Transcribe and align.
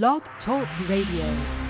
Blog 0.00 0.22
Talk 0.42 0.66
Radio. 0.88 1.61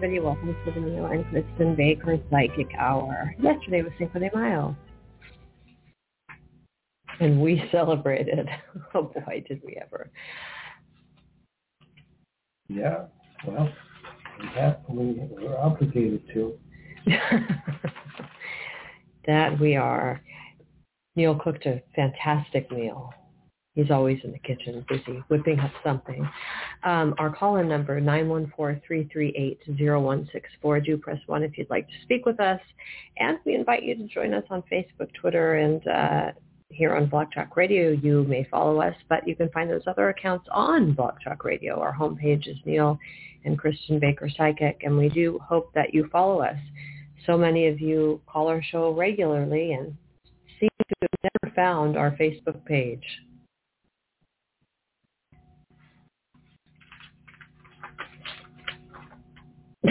Everybody, 0.00 0.20
welcome 0.20 0.56
to 0.64 0.70
the 0.70 0.78
Neil 0.78 1.06
and 1.06 1.24
Kristin 1.24 1.76
Baker 1.76 2.20
Psychic 2.30 2.68
Hour. 2.78 3.34
Yesterday 3.42 3.82
was 3.82 3.90
Cinco 3.98 4.20
de 4.20 4.30
Mayo. 4.32 4.76
And 7.18 7.40
we 7.40 7.60
celebrated. 7.72 8.48
Oh 8.94 9.02
boy, 9.02 9.42
did 9.48 9.60
we 9.66 9.76
ever. 9.82 10.08
Yeah, 12.68 13.06
well, 13.44 13.72
we 14.88 15.20
we're 15.32 15.58
obligated 15.58 16.22
to. 16.32 16.56
that 19.26 19.58
we 19.58 19.74
are. 19.74 20.22
Neil 21.16 21.34
cooked 21.34 21.66
a 21.66 21.82
fantastic 21.96 22.70
meal. 22.70 23.12
He's 23.78 23.90
always 23.92 24.18
in 24.24 24.32
the 24.32 24.40
kitchen, 24.40 24.84
busy 24.88 25.22
whipping 25.28 25.60
up 25.60 25.70
something. 25.84 26.28
Um, 26.82 27.14
our 27.16 27.32
call-in 27.32 27.68
number, 27.68 28.00
914-338-0164. 28.00 30.84
Do 30.84 30.96
press 30.96 31.20
1 31.26 31.44
if 31.44 31.56
you'd 31.56 31.70
like 31.70 31.86
to 31.86 31.94
speak 32.02 32.26
with 32.26 32.40
us. 32.40 32.60
And 33.18 33.38
we 33.46 33.54
invite 33.54 33.84
you 33.84 33.94
to 33.94 34.08
join 34.08 34.34
us 34.34 34.42
on 34.50 34.64
Facebook, 34.64 35.14
Twitter, 35.14 35.58
and 35.58 35.86
uh, 35.86 36.32
here 36.70 36.96
on 36.96 37.06
Blog 37.06 37.28
Talk 37.32 37.56
Radio. 37.56 37.90
You 37.90 38.24
may 38.24 38.42
follow 38.50 38.80
us, 38.80 38.96
but 39.08 39.28
you 39.28 39.36
can 39.36 39.48
find 39.50 39.70
those 39.70 39.86
other 39.86 40.08
accounts 40.08 40.48
on 40.50 40.92
Blog 40.92 41.14
Talk 41.22 41.44
Radio. 41.44 41.78
Our 41.78 41.94
homepage 41.94 42.48
is 42.48 42.56
Neil 42.64 42.98
and 43.44 43.56
Kristin 43.56 44.00
Baker 44.00 44.28
Psychic, 44.36 44.80
and 44.82 44.98
we 44.98 45.08
do 45.08 45.38
hope 45.40 45.72
that 45.74 45.94
you 45.94 46.08
follow 46.10 46.42
us. 46.42 46.58
So 47.26 47.38
many 47.38 47.68
of 47.68 47.80
you 47.80 48.20
call 48.26 48.48
our 48.48 48.60
show 48.60 48.90
regularly 48.90 49.74
and 49.74 49.96
seem 50.58 50.68
to 50.88 50.96
have 51.02 51.10
never 51.44 51.54
found 51.54 51.96
our 51.96 52.10
Facebook 52.16 52.64
page. 52.64 53.04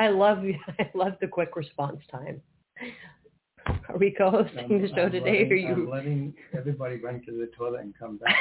I 0.00 0.08
love 0.08 0.38
I 0.78 0.90
love 0.94 1.14
the 1.20 1.28
quick 1.28 1.56
response 1.56 2.00
time. 2.10 2.40
Are 3.88 3.98
we 3.98 4.10
co-hosting 4.16 4.58
I'm, 4.58 4.82
the 4.82 4.88
show 4.88 5.02
I'm 5.02 5.12
today? 5.12 5.42
letting, 5.42 5.52
or 5.52 5.56
you? 5.56 5.72
I'm 5.72 5.90
letting 5.90 6.34
everybody 6.56 6.96
run 6.96 7.22
to 7.26 7.32
the 7.32 7.50
toilet 7.56 7.80
and 7.82 7.94
come 7.98 8.16
back. 8.16 8.34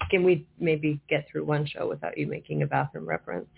Can 0.10 0.22
we 0.22 0.46
maybe 0.60 1.00
get 1.08 1.26
through 1.30 1.44
one 1.44 1.66
show 1.66 1.88
without 1.88 2.16
you 2.16 2.28
making 2.28 2.62
a 2.62 2.66
bathroom 2.66 3.08
reference? 3.08 3.48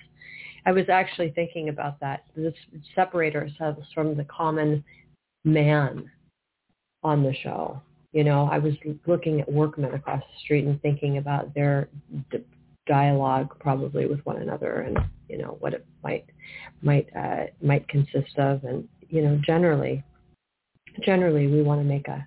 I 0.65 0.73
was 0.73 0.89
actually 0.89 1.31
thinking 1.33 1.69
about 1.69 2.01
that. 2.01 2.25
This 2.35 2.55
separates 2.95 3.37
us 3.61 3.77
from 3.95 4.17
the 4.17 4.25
common 4.25 4.83
man 5.45 6.11
on 7.03 7.23
the 7.23 7.35
show. 7.43 7.83
You 8.13 8.25
know, 8.25 8.49
I 8.51 8.59
was 8.59 8.75
looking 9.07 9.41
at 9.41 9.53
workmen 9.53 9.93
across 9.93 10.23
the 10.23 10.41
street 10.45 10.65
and 10.65 10.81
thinking 10.81 11.19
about 11.19 11.53
their 11.53 11.89
dialogue 12.87 13.55
probably 13.61 14.07
with 14.07 14.21
one 14.27 14.37
another 14.43 14.81
and 14.81 14.99
you 15.29 15.39
know 15.39 15.57
what 15.61 15.73
it 15.73 15.87
might 16.03 16.25
might 16.83 17.09
uh, 17.17 17.45
might 17.63 17.87
consist 17.89 18.37
of 18.39 18.63
and 18.65 18.87
you 19.09 19.23
know 19.23 19.41
generally 19.47 20.03
generally 21.05 21.47
we 21.47 21.63
want 21.63 21.81
to 21.81 21.85
make 21.85 22.09
a 22.09 22.27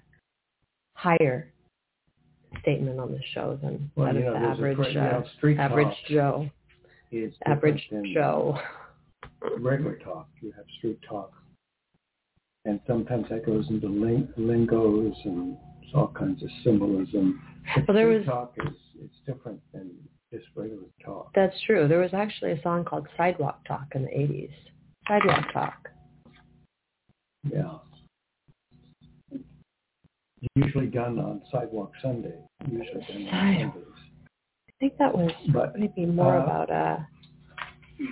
higher 0.96 1.52
statement 2.62 3.00
on 3.00 3.12
the 3.12 3.20
show 3.34 3.58
than 3.62 3.92
Well, 3.96 4.14
that 4.14 4.20
you 4.20 4.28
of 4.28 4.34
the 4.34 4.40
average 4.40 4.78
phrase, 4.78 4.94
you 4.96 5.02
know, 5.02 5.24
uh, 5.60 5.62
average 5.62 5.88
talk 5.88 6.08
Joe 6.10 6.50
is 7.12 7.34
average 7.46 7.90
Joe. 8.14 8.58
Regular 9.60 9.96
talk. 9.98 10.28
You 10.42 10.52
have 10.58 10.66
street 10.78 11.00
talk. 11.08 11.32
And 12.66 12.80
sometimes 12.88 13.26
that 13.30 13.46
goes 13.46 13.66
into 13.70 13.88
ling- 13.88 14.34
lingos 14.36 15.14
and 15.24 15.56
all 15.94 16.08
kinds 16.10 16.44
of 16.44 16.50
symbolism. 16.64 17.42
But 17.76 17.88
Well, 17.88 17.96
there 17.96 18.08
street 18.08 18.18
was- 18.18 18.26
talk 18.26 18.54
is 18.58 18.74
it's 19.00 19.20
different 19.26 19.62
than 19.72 19.92
just 20.32 20.46
regular 20.56 20.84
talk. 21.04 21.32
That's 21.36 21.56
true. 21.66 21.88
There 21.88 22.00
was 22.00 22.14
actually 22.14 22.52
a 22.52 22.62
song 22.62 22.84
called 22.84 23.08
Sidewalk 23.16 23.66
Talk 23.66 23.88
in 23.96 24.04
the 24.04 24.10
80s. 24.10 24.52
Sidewalk 25.08 25.54
Talk. 25.54 25.90
Yeah. 27.50 27.78
Usually 30.56 30.88
done 30.88 31.18
on 31.20 31.42
sidewalk 31.52 31.92
Sunday. 32.02 32.36
Usually 32.70 33.06
done 33.08 33.28
on. 33.28 33.72
Sundays. 33.72 33.84
I 34.70 34.74
think 34.80 34.98
that 35.00 35.16
was 35.16 35.32
But 35.52 35.78
maybe 35.80 36.06
more 36.06 36.38
uh, 36.38 36.44
about 36.44 36.70
uh 36.70 36.98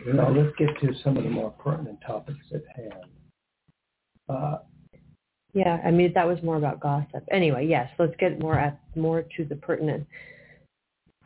Now 0.07 0.29
let's 0.29 0.55
get 0.57 0.69
to 0.81 0.93
some 1.03 1.17
of 1.17 1.23
the 1.23 1.29
more 1.29 1.51
pertinent 1.51 1.99
topics 2.05 2.39
at 2.53 2.63
hand. 2.75 3.05
Uh, 4.27 4.57
Yeah, 5.53 5.79
I 5.85 5.91
mean 5.91 6.11
that 6.15 6.25
was 6.25 6.41
more 6.41 6.57
about 6.57 6.79
gossip. 6.79 7.23
Anyway, 7.29 7.67
yes, 7.67 7.89
let's 7.99 8.15
get 8.19 8.39
more 8.39 8.57
at 8.57 8.79
more 8.95 9.23
to 9.37 9.45
the 9.45 9.55
pertinent 9.57 10.07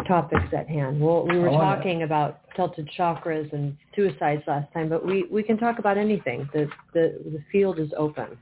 topics 0.08 0.46
at 0.56 0.68
hand. 0.68 1.00
Well, 1.00 1.28
we 1.28 1.38
were 1.40 1.50
talking 1.50 2.04
about 2.04 2.42
tilted 2.56 2.90
chakras 2.98 3.52
and 3.54 3.76
suicides 3.96 4.44
last 4.48 4.72
time, 4.74 4.90
but 4.90 5.06
we 5.06 5.26
we 5.32 5.44
can 5.44 5.58
talk 5.58 5.80
about 5.80 5.98
anything. 5.98 6.48
The 6.54 6.68
the 6.94 7.20
the 7.26 7.44
field 7.52 7.80
is 7.80 7.90
open. 7.98 8.38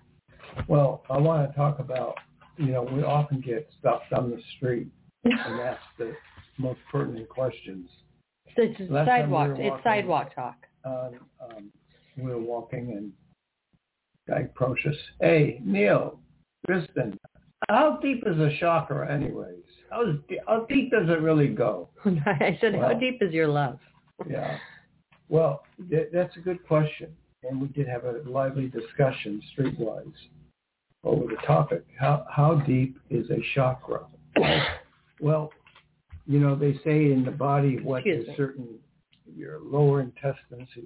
well, 0.67 1.03
I 1.09 1.17
want 1.17 1.49
to 1.49 1.55
talk 1.55 1.79
about, 1.79 2.15
you 2.57 2.67
know, 2.67 2.83
we 2.83 3.03
often 3.03 3.41
get 3.41 3.69
stopped 3.79 4.11
on 4.13 4.29
the 4.31 4.41
street 4.55 4.87
and 5.23 5.35
asked 5.61 5.81
the 5.97 6.13
most 6.57 6.79
pertinent 6.91 7.29
questions. 7.29 7.89
It's 8.55 8.79
Last 8.89 9.07
time 9.07 9.29
we 9.29 9.37
sidewalk. 9.37 9.59
it's 9.59 9.83
sidewalk 9.83 10.35
talk. 10.35 10.55
Um, 10.83 11.19
um, 11.43 11.71
we 12.17 12.31
were 12.31 12.39
walking 12.39 12.93
and 12.97 13.11
guy 14.27 14.41
approached 14.41 14.87
us. 14.87 14.95
Hey, 15.21 15.61
Neil, 15.63 16.19
Kristin, 16.67 17.17
how 17.69 17.99
deep 18.01 18.23
is 18.25 18.39
a 18.39 18.49
chakra 18.59 19.13
anyways? 19.13 19.66
How, 19.89 20.13
how 20.47 20.65
deep 20.69 20.91
does 20.91 21.09
it 21.09 21.21
really 21.21 21.47
go? 21.47 21.89
I 22.05 22.57
said, 22.61 22.75
how 22.75 22.93
deep 22.93 23.21
is 23.21 23.33
your 23.33 23.47
love? 23.47 23.79
Yeah. 24.29 24.57
Well, 25.29 25.63
th- 25.89 26.07
that's 26.13 26.33
a 26.37 26.39
good 26.39 26.65
question. 26.65 27.13
And 27.43 27.61
we 27.61 27.67
did 27.67 27.85
have 27.85 28.05
a 28.05 28.21
lively 28.25 28.69
discussion 28.69 29.41
streetwise 29.51 30.13
over 31.03 31.25
the 31.25 31.35
topic. 31.45 31.85
How, 31.99 32.25
how 32.31 32.55
deep 32.65 32.97
is 33.09 33.29
a 33.29 33.39
chakra? 33.53 34.05
Well, 35.19 35.51
you 36.27 36.39
know, 36.39 36.55
they 36.55 36.79
say 36.85 37.11
in 37.11 37.23
the 37.25 37.31
body 37.31 37.79
what 37.81 38.05
Excuse 38.05 38.21
is 38.21 38.27
me. 38.29 38.33
certain, 38.37 38.67
your 39.35 39.59
lower 39.59 40.01
intestines, 40.01 40.67
your, 40.75 40.85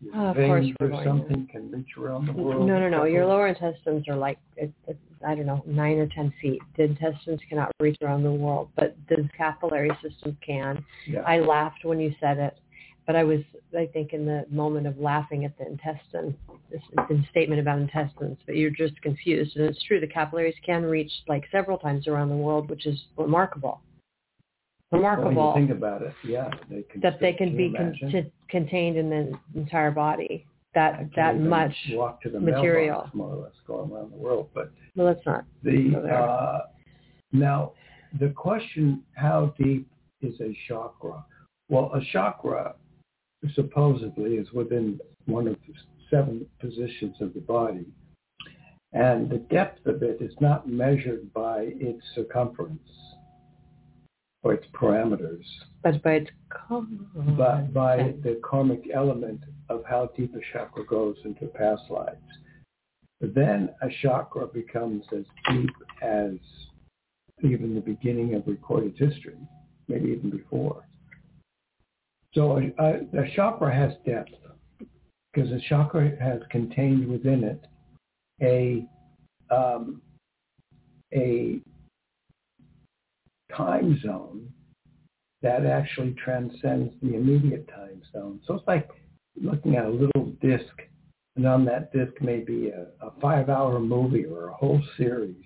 your 0.00 0.14
Oh, 0.14 0.32
veins 0.32 0.74
or 0.80 1.02
something 1.04 1.48
can 1.50 1.70
reach 1.70 1.96
around 1.98 2.26
the 2.26 2.32
world. 2.32 2.66
No, 2.66 2.78
no, 2.78 2.88
no. 2.88 3.04
Your 3.04 3.26
lower 3.26 3.48
intestines 3.48 4.08
are 4.08 4.16
like, 4.16 4.38
it, 4.56 4.72
it, 4.86 4.96
I 5.26 5.34
don't 5.34 5.46
know, 5.46 5.62
nine 5.66 5.98
or 5.98 6.06
ten 6.06 6.32
feet. 6.40 6.60
The 6.76 6.84
intestines 6.84 7.40
cannot 7.48 7.70
reach 7.80 7.96
around 8.02 8.22
the 8.22 8.32
world, 8.32 8.68
but 8.76 8.96
the 9.08 9.28
capillary 9.36 9.90
system 10.02 10.36
can. 10.44 10.84
Yeah. 11.06 11.20
I 11.20 11.40
laughed 11.40 11.84
when 11.84 12.00
you 12.00 12.14
said 12.20 12.38
it, 12.38 12.58
but 13.06 13.16
I 13.16 13.24
was, 13.24 13.40
I 13.76 13.86
think, 13.92 14.12
in 14.12 14.26
the 14.26 14.44
moment 14.50 14.86
of 14.86 14.98
laughing 14.98 15.44
at 15.44 15.56
the 15.58 15.66
intestine, 15.66 16.36
this 16.70 16.82
statement 17.30 17.60
about 17.60 17.78
intestines, 17.78 18.38
but 18.46 18.56
you're 18.56 18.70
just 18.70 19.00
confused. 19.02 19.56
And 19.56 19.68
it's 19.68 19.82
true, 19.84 20.00
the 20.00 20.06
capillaries 20.06 20.54
can 20.64 20.82
reach 20.84 21.12
like 21.28 21.44
several 21.50 21.78
times 21.78 22.06
around 22.06 22.28
the 22.28 22.36
world, 22.36 22.70
which 22.70 22.86
is 22.86 22.98
remarkable. 23.16 23.80
Remarkable 24.92 25.54
think 25.54 25.70
about 25.70 26.02
it, 26.02 26.12
yeah, 26.22 26.50
they 26.68 26.82
can. 26.82 27.00
that 27.00 27.18
they 27.18 27.34
still- 27.34 27.48
can 27.48 27.56
be 27.56 27.72
con- 27.72 28.32
contained 28.48 28.96
in 28.98 29.08
the 29.08 29.38
entire 29.54 29.90
body. 29.90 30.46
That 30.74 31.10
that 31.16 31.38
much. 31.38 31.74
walk 31.92 32.22
to 32.22 32.30
the 32.30 32.40
material. 32.40 32.96
mailbox, 32.96 33.14
more 33.14 33.34
or 33.34 33.36
less, 33.36 33.52
going 33.66 33.90
around 33.90 34.12
the 34.12 34.16
world. 34.16 34.48
But 34.54 34.70
Well, 34.96 35.06
let's 35.06 35.24
not. 35.26 35.44
The 35.62 35.96
uh, 35.96 36.66
now 37.32 37.72
the 38.20 38.30
question: 38.30 39.02
How 39.14 39.54
deep 39.58 39.86
is 40.20 40.38
a 40.40 40.56
chakra? 40.68 41.24
Well, 41.68 41.90
a 41.94 42.00
chakra 42.12 42.74
supposedly 43.54 44.34
is 44.36 44.50
within 44.52 45.00
one 45.26 45.46
of 45.46 45.56
the 45.66 45.74
seven 46.10 46.46
positions 46.60 47.16
of 47.20 47.34
the 47.34 47.40
body. 47.40 47.86
And 48.92 49.30
the 49.30 49.38
depth 49.38 49.86
of 49.86 50.02
it 50.02 50.20
is 50.20 50.34
not 50.40 50.68
measured 50.68 51.32
by 51.32 51.70
its 51.80 52.02
circumference 52.14 52.88
or 54.42 54.54
its 54.54 54.66
parameters, 54.72 55.44
But 55.82 56.02
by 56.02 56.14
its 56.14 56.30
but 57.36 57.72
by 57.72 58.14
the 58.22 58.40
karmic 58.42 58.88
element 58.92 59.40
of 59.68 59.84
how 59.88 60.10
deep 60.16 60.34
a 60.34 60.40
chakra 60.52 60.84
goes 60.84 61.16
into 61.24 61.46
past 61.46 61.82
lives. 61.90 62.16
Then 63.20 63.70
a 63.82 63.88
chakra 64.02 64.48
becomes 64.48 65.04
as 65.16 65.24
deep 65.50 65.70
as 66.02 66.32
even 67.44 67.74
the 67.74 67.80
beginning 67.80 68.34
of 68.34 68.46
recorded 68.46 68.94
history, 68.96 69.38
maybe 69.88 70.10
even 70.10 70.30
before. 70.30 70.84
So 72.34 72.58
a, 72.58 72.82
a, 72.82 73.22
a 73.22 73.30
chakra 73.36 73.72
has 73.74 73.92
depth 74.04 74.32
because 75.32 75.50
a 75.52 75.60
chakra 75.68 76.16
has 76.20 76.40
contained 76.50 77.06
within 77.06 77.44
it 77.44 77.64
a 78.42 78.84
um, 79.54 80.02
a 81.14 81.60
time 83.56 83.98
zone 84.02 84.48
that 85.42 85.66
actually 85.66 86.14
transcends 86.24 86.94
the 87.02 87.14
immediate 87.14 87.68
time 87.68 88.00
zone. 88.12 88.40
So 88.46 88.54
it's 88.54 88.66
like 88.66 88.88
looking 89.40 89.76
at 89.76 89.86
a 89.86 89.90
little 89.90 90.32
disc, 90.40 90.72
and 91.36 91.46
on 91.46 91.64
that 91.64 91.92
disc 91.92 92.12
may 92.20 92.38
be 92.40 92.68
a, 92.68 92.86
a 93.04 93.12
five-hour 93.20 93.80
movie 93.80 94.24
or 94.24 94.48
a 94.48 94.54
whole 94.54 94.80
series, 94.96 95.44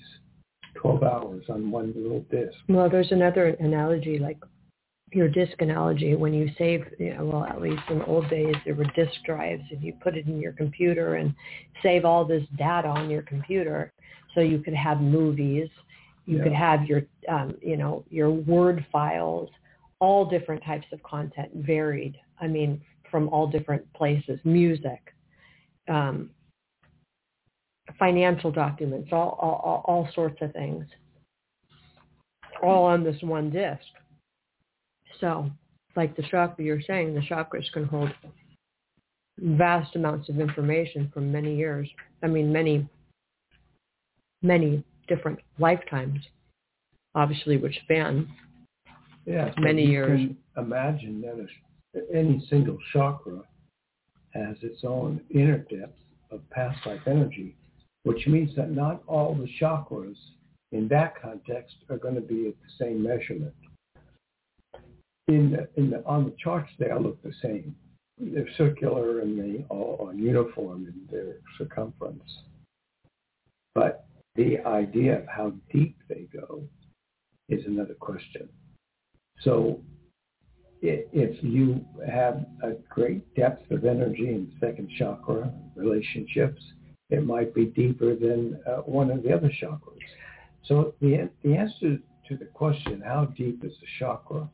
12 0.75 1.03
hours 1.03 1.44
on 1.49 1.70
one 1.70 1.94
little 1.97 2.25
disc. 2.31 2.56
Well, 2.69 2.91
there's 2.91 3.12
another 3.12 3.56
analogy, 3.61 4.19
like 4.19 4.38
your 5.12 5.29
disk 5.29 5.55
analogy. 5.61 6.14
When 6.14 6.35
you 6.35 6.50
save, 6.59 6.85
you 6.99 7.14
know, 7.14 7.25
well, 7.25 7.44
at 7.44 7.62
least 7.62 7.82
in 7.88 8.02
old 8.02 8.29
days, 8.29 8.55
there 8.64 8.75
were 8.75 8.85
disk 8.97 9.14
drives, 9.25 9.62
and 9.70 9.82
you 9.82 9.94
put 10.02 10.17
it 10.17 10.26
in 10.26 10.41
your 10.41 10.52
computer 10.52 11.14
and 11.14 11.35
save 11.82 12.05
all 12.05 12.25
this 12.25 12.43
data 12.59 12.88
on 12.88 13.09
your 13.09 13.23
computer, 13.23 13.93
so 14.35 14.41
you 14.41 14.59
could 14.59 14.75
have 14.75 15.00
movies, 15.00 15.69
you 16.26 16.38
Yeah. 16.38 16.44
could 16.44 16.52
have 16.52 16.87
your, 16.87 17.02
um, 17.28 17.56
you 17.62 17.76
know, 17.76 18.05
your 18.11 18.31
Word 18.31 18.84
files, 18.90 19.50
all 20.00 20.25
different 20.25 20.62
types 20.62 20.87
of 20.93 21.02
content, 21.02 21.50
varied. 21.55 22.20
I 22.40 22.49
mean, 22.49 22.82
from 23.11 23.28
all 23.31 23.46
different 23.46 23.90
places, 23.94 24.38
music, 24.44 25.14
um, 25.88 26.31
financial 27.99 28.50
documents, 28.50 29.12
all, 29.12 29.38
all, 29.40 29.82
all, 29.87 30.08
sorts 30.12 30.43
of 30.43 30.52
things, 30.52 30.84
all 32.62 32.84
on 32.84 33.05
this 33.05 33.23
one 33.23 33.49
disk. 33.49 33.87
So, 35.20 35.50
like 35.94 36.17
the 36.17 36.25
chakra 36.25 36.64
you're 36.64 36.82
saying, 36.82 37.14
the 37.14 37.20
chakras 37.20 37.70
can 37.73 37.84
hold 37.84 38.11
vast 39.38 39.94
amounts 39.94 40.28
of 40.28 40.40
information 40.40 41.08
from 41.14 41.31
many 41.31 41.56
years. 41.56 41.88
I 42.23 42.26
mean, 42.26 42.52
many, 42.52 42.88
many 44.43 44.84
different 45.08 45.38
lifetimes, 45.58 46.20
obviously, 47.14 47.56
which 47.56 47.79
span 47.85 48.29
Yeah, 49.26 49.53
Many 49.58 49.85
years. 49.85 50.31
Imagine 50.56 51.20
that 51.23 52.00
a, 52.00 52.17
any 52.17 52.44
single 52.49 52.79
chakra 52.93 53.41
has 54.32 54.56
its 54.62 54.81
own 54.85 55.20
inner 55.31 55.58
depth 55.58 55.99
of 56.31 56.49
past 56.50 56.79
life 56.87 57.00
energy, 57.06 57.56
which 58.05 58.26
means 58.26 58.55
that 58.56 58.70
not 58.70 59.03
all 59.06 59.35
the 59.35 59.49
chakras 59.61 60.17
in 60.73 60.88
that 60.88 61.20
context 61.20 61.76
are 61.91 61.97
going 61.97 62.14
to 62.14 62.20
be 62.20 62.49
at 62.49 62.55
the 62.55 62.85
same 62.85 63.02
measurement. 63.02 63.55
In 65.29 65.50
the, 65.50 65.69
in 65.81 65.91
the, 65.91 66.05
on 66.05 66.25
the 66.25 66.35
charts, 66.38 66.70
they 66.79 66.91
all 66.91 67.02
look 67.02 67.23
the 67.23 67.32
same. 67.43 67.75
They're 68.19 68.49
circular 68.56 69.20
and 69.20 69.38
they 69.38 69.64
all 69.69 70.09
are 70.09 70.14
uniform 70.14 70.87
in 70.87 71.09
their 71.11 71.37
circumference. 71.59 72.23
But 73.75 74.06
the 74.37 74.59
idea 74.67 75.19
of 75.19 75.27
how 75.27 75.53
deep 75.73 75.97
they 76.09 76.27
go 76.33 76.62
is 77.49 77.65
another 77.67 77.94
question. 77.94 78.49
So 79.43 79.81
if 80.83 81.43
you 81.43 81.85
have 82.09 82.47
a 82.62 82.73
great 82.88 83.35
depth 83.35 83.71
of 83.71 83.85
energy 83.85 84.29
in 84.29 84.53
second 84.61 84.91
chakra 84.99 85.53
relationships, 85.75 86.62
it 87.11 87.25
might 87.25 87.55
be 87.55 87.67
deeper 87.67 88.15
than 88.15 88.61
uh, 88.67 88.79
one 88.79 89.11
of 89.11 89.23
the 89.23 89.33
other 89.33 89.50
chakras. 89.62 89.99
So 90.65 90.94
the, 91.00 91.31
the 91.44 91.55
answer 91.56 91.99
to 92.29 92.37
the 92.37 92.47
question, 92.47 93.03
how 93.05 93.27
deep 93.37 93.65
is 93.65 93.73
the 93.81 93.87
chakra, 93.99 94.49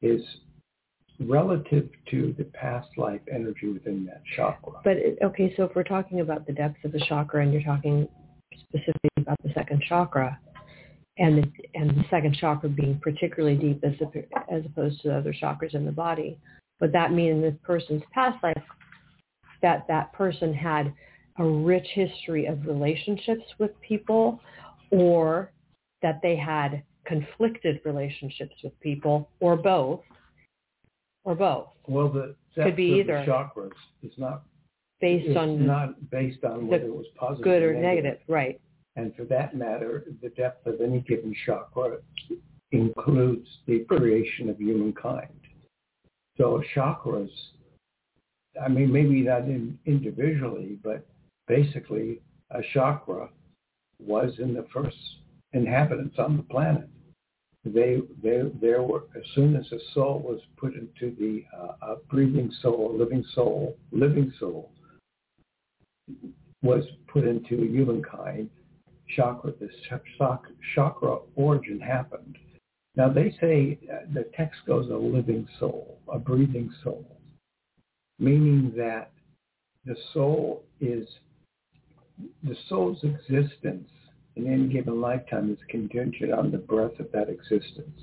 is 0.00 0.22
relative 1.18 1.88
to 2.10 2.34
the 2.38 2.44
past 2.44 2.88
life 2.96 3.22
energy 3.32 3.68
within 3.68 4.04
that 4.06 4.22
chakra. 4.36 4.74
But 4.84 4.98
okay, 5.22 5.52
so 5.56 5.64
if 5.64 5.74
we're 5.74 5.82
talking 5.82 6.20
about 6.20 6.46
the 6.46 6.52
depths 6.52 6.84
of 6.84 6.92
the 6.92 7.04
chakra, 7.08 7.42
and 7.42 7.52
you're 7.52 7.62
talking 7.62 8.06
specifically 8.60 9.10
about 9.18 9.36
the 9.42 9.52
second 9.54 9.82
chakra, 9.88 10.38
and 11.18 11.38
the, 11.38 11.52
and 11.74 11.90
the 11.90 12.04
second 12.10 12.36
chakra 12.36 12.68
being 12.68 12.98
particularly 13.02 13.56
deep 13.56 13.82
as 13.84 13.94
op- 14.00 14.14
as 14.50 14.64
opposed 14.66 15.00
to 15.02 15.08
the 15.08 15.16
other 15.16 15.32
chakras 15.32 15.74
in 15.74 15.84
the 15.84 15.92
body, 15.92 16.38
would 16.80 16.92
that 16.92 17.12
mean 17.12 17.30
in 17.32 17.42
this 17.42 17.54
person's 17.62 18.02
past 18.12 18.42
life 18.42 18.62
that 19.62 19.86
that 19.88 20.12
person 20.12 20.52
had 20.52 20.92
a 21.38 21.44
rich 21.44 21.86
history 21.94 22.46
of 22.46 22.66
relationships 22.66 23.44
with 23.58 23.70
people, 23.80 24.40
or 24.90 25.50
that 26.02 26.20
they 26.22 26.36
had 26.36 26.82
conflicted 27.04 27.80
relationships 27.84 28.54
with 28.62 28.78
people, 28.80 29.28
or 29.40 29.56
both, 29.56 30.00
or 31.24 31.34
both, 31.34 31.68
Well, 31.88 32.08
the 32.08 32.34
depth 32.54 32.76
be 32.76 33.00
of 33.00 33.06
the 33.06 33.12
either. 33.14 33.26
chakras 33.26 33.72
is 34.02 34.12
not 34.16 34.44
based 35.00 35.28
it's 35.28 35.36
on 35.36 35.66
not 35.66 36.10
based 36.10 36.44
on 36.44 36.68
whether 36.68 36.86
it 36.86 36.94
was 36.94 37.06
positive 37.16 37.44
good 37.44 37.62
or 37.62 37.74
negative. 37.74 38.18
right? 38.28 38.60
And 38.96 39.14
for 39.14 39.24
that 39.24 39.54
matter, 39.54 40.04
the 40.22 40.30
depth 40.30 40.66
of 40.66 40.80
any 40.80 41.00
given 41.00 41.34
chakra 41.44 41.98
includes 42.72 43.46
the 43.66 43.80
creation 43.80 44.48
of 44.48 44.58
humankind. 44.58 45.38
So 46.38 46.62
chakras, 46.74 47.30
I 48.62 48.68
mean, 48.68 48.90
maybe 48.92 49.22
not 49.22 49.42
in, 49.42 49.78
individually, 49.84 50.78
but 50.82 51.06
basically 51.46 52.20
a 52.50 52.60
chakra 52.72 53.28
was 53.98 54.32
in 54.38 54.54
the 54.54 54.66
first 54.72 54.96
inhabitants 55.52 56.16
on 56.18 56.36
the 56.38 56.42
planet. 56.44 56.88
They, 57.64 58.00
they, 58.22 58.42
there 58.60 58.82
were, 58.82 59.04
as 59.16 59.24
soon 59.34 59.56
as 59.56 59.66
a 59.72 59.78
soul 59.92 60.20
was 60.20 60.40
put 60.56 60.74
into 60.74 61.14
the, 61.18 61.44
uh, 61.58 61.92
a 61.94 61.96
breathing 62.08 62.52
soul, 62.62 62.94
a 62.94 62.96
living 62.96 63.24
soul, 63.34 63.76
living 63.90 64.32
soul, 64.38 64.70
was 66.62 66.84
put 67.08 67.24
into 67.24 67.64
humankind, 67.64 68.50
chakra, 69.14 69.52
ch- 69.52 70.74
chakra 70.74 71.18
origin 71.34 71.80
happened. 71.80 72.36
Now 72.96 73.10
they 73.10 73.34
say 73.40 73.78
the 74.12 74.26
text 74.36 74.60
goes 74.66 74.90
a 74.90 74.96
living 74.96 75.46
soul, 75.60 75.98
a 76.12 76.18
breathing 76.18 76.70
soul, 76.82 77.06
meaning 78.18 78.72
that 78.76 79.12
the 79.84 79.96
soul 80.12 80.64
is, 80.80 81.06
the 82.42 82.56
soul's 82.68 83.04
existence 83.04 83.88
in 84.36 84.52
any 84.52 84.66
given 84.66 85.00
lifetime 85.00 85.50
is 85.52 85.58
contingent 85.68 86.32
on 86.32 86.50
the 86.50 86.58
breath 86.58 86.98
of 86.98 87.12
that 87.12 87.28
existence. 87.28 88.00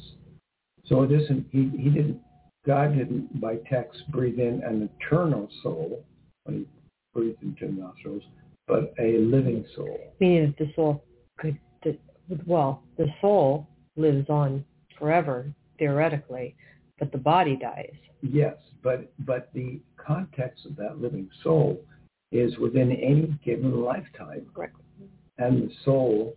So 0.85 1.03
it 1.03 1.11
isn't, 1.11 1.47
he, 1.51 1.71
he 1.77 1.89
didn't, 1.89 2.19
God 2.65 2.95
didn't 2.95 3.41
by 3.41 3.57
text 3.69 3.99
breathe 4.09 4.39
in 4.39 4.61
an 4.63 4.89
eternal 4.99 5.49
soul 5.61 6.05
when 6.43 6.59
he 6.59 6.67
breathed 7.13 7.41
into 7.41 7.67
the 7.67 7.71
nostrils, 7.71 8.23
but 8.67 8.93
a 8.99 9.17
living 9.17 9.65
soul. 9.75 9.97
Meaning 10.19 10.55
that 10.57 10.65
the 10.65 10.73
soul 10.75 11.03
could, 11.37 11.57
well, 12.45 12.83
the 12.97 13.07
soul 13.21 13.67
lives 13.95 14.29
on 14.29 14.63
forever 14.97 15.53
theoretically, 15.77 16.55
but 16.99 17.11
the 17.11 17.17
body 17.17 17.55
dies. 17.55 17.93
Yes, 18.21 18.55
but 18.81 19.11
but 19.25 19.49
the 19.53 19.81
context 19.97 20.65
of 20.65 20.75
that 20.77 21.01
living 21.01 21.29
soul 21.43 21.83
is 22.31 22.57
within 22.57 22.91
any 22.91 23.37
given 23.43 23.83
lifetime, 23.83 24.45
Correct. 24.53 24.75
and 25.37 25.69
the 25.69 25.73
soul 25.83 26.35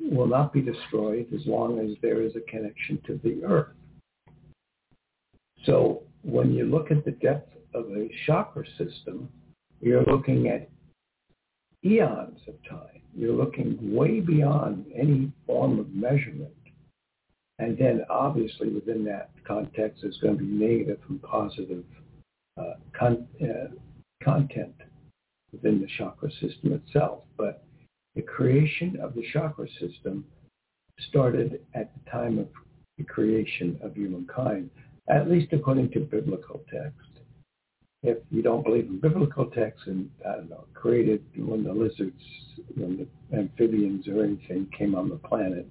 will 0.00 0.26
not 0.26 0.52
be 0.52 0.60
destroyed 0.60 1.26
as 1.34 1.46
long 1.46 1.78
as 1.80 1.96
there 2.02 2.22
is 2.22 2.36
a 2.36 2.50
connection 2.50 3.00
to 3.06 3.18
the 3.24 3.42
earth. 3.44 3.72
So 5.64 6.02
when 6.22 6.52
you 6.52 6.66
look 6.66 6.90
at 6.90 7.04
the 7.04 7.12
depth 7.12 7.54
of 7.74 7.86
a 7.86 8.08
chakra 8.26 8.64
system, 8.78 9.28
you're 9.80 10.04
looking 10.04 10.48
at 10.48 10.68
eons 11.84 12.40
of 12.48 12.54
time. 12.68 13.00
You're 13.16 13.34
looking 13.34 13.78
way 13.94 14.20
beyond 14.20 14.86
any 14.94 15.30
form 15.46 15.78
of 15.78 15.90
measurement. 15.90 16.54
And 17.58 17.78
then 17.78 18.04
obviously 18.10 18.68
within 18.70 19.04
that 19.04 19.30
context 19.46 20.02
is 20.02 20.16
going 20.18 20.38
to 20.38 20.44
be 20.44 20.50
negative 20.50 20.98
and 21.08 21.22
positive 21.22 21.84
uh, 22.58 22.74
con- 22.98 23.28
uh, 23.42 23.68
content 24.22 24.74
within 25.52 25.80
the 25.80 25.86
chakra 25.98 26.30
system 26.32 26.72
itself. 26.72 27.20
But 27.36 27.64
the 28.16 28.22
creation 28.22 28.98
of 29.00 29.14
the 29.14 29.24
chakra 29.32 29.68
system 29.80 30.24
started 31.08 31.60
at 31.74 31.92
the 31.94 32.10
time 32.10 32.38
of 32.38 32.48
the 32.98 33.04
creation 33.04 33.78
of 33.82 33.94
humankind. 33.94 34.70
at 35.08 35.30
least 35.30 35.52
according 35.52 35.90
to 35.90 36.00
biblical 36.00 36.62
text. 36.72 37.13
If 38.06 38.18
you 38.30 38.42
don't 38.42 38.62
believe 38.62 38.84
in 38.84 39.00
biblical 39.00 39.46
texts 39.46 39.84
and, 39.86 40.10
I 40.28 40.32
don't 40.36 40.50
know, 40.50 40.64
created 40.74 41.24
when 41.36 41.64
the 41.64 41.72
lizards, 41.72 42.20
when 42.76 43.08
the 43.30 43.36
amphibians 43.38 44.06
or 44.06 44.22
anything 44.22 44.68
came 44.76 44.94
on 44.94 45.08
the 45.08 45.16
planet, 45.16 45.66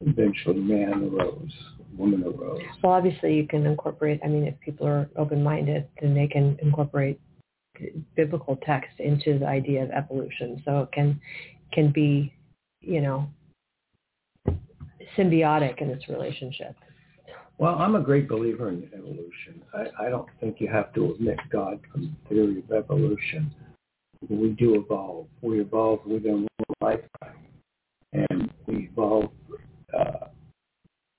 eventually 0.00 0.60
man 0.60 1.04
arose, 1.04 1.52
woman 1.94 2.24
arose. 2.24 2.62
Well, 2.82 2.92
obviously 2.92 3.34
you 3.34 3.46
can 3.46 3.66
incorporate, 3.66 4.18
I 4.24 4.28
mean, 4.28 4.44
if 4.44 4.58
people 4.60 4.86
are 4.86 5.10
open-minded, 5.16 5.86
then 6.00 6.14
they 6.14 6.26
can 6.26 6.58
incorporate 6.62 7.20
biblical 8.14 8.56
text 8.64 8.98
into 8.98 9.38
the 9.38 9.46
idea 9.46 9.82
of 9.82 9.90
evolution. 9.90 10.62
So 10.64 10.80
it 10.80 10.92
can, 10.92 11.20
can 11.70 11.92
be, 11.92 12.32
you 12.80 13.02
know, 13.02 13.28
symbiotic 15.18 15.82
in 15.82 15.90
its 15.90 16.08
relationship. 16.08 16.76
Well, 17.58 17.76
I'm 17.78 17.94
a 17.94 18.00
great 18.00 18.28
believer 18.28 18.68
in 18.68 18.88
evolution. 18.92 19.62
I, 19.72 20.06
I 20.06 20.10
don't 20.10 20.28
think 20.40 20.60
you 20.60 20.68
have 20.68 20.92
to 20.94 21.12
admit 21.12 21.38
God 21.50 21.80
from 21.90 22.02
the 22.02 22.28
theory 22.28 22.58
of 22.58 22.70
evolution. 22.70 23.54
We 24.28 24.50
do 24.50 24.74
evolve. 24.74 25.28
We 25.40 25.60
evolve 25.60 26.00
within 26.04 26.46
one 26.56 26.76
lifetime. 26.80 27.38
And 28.12 28.50
we 28.66 28.90
evolve 28.92 29.30
uh, 29.98 30.26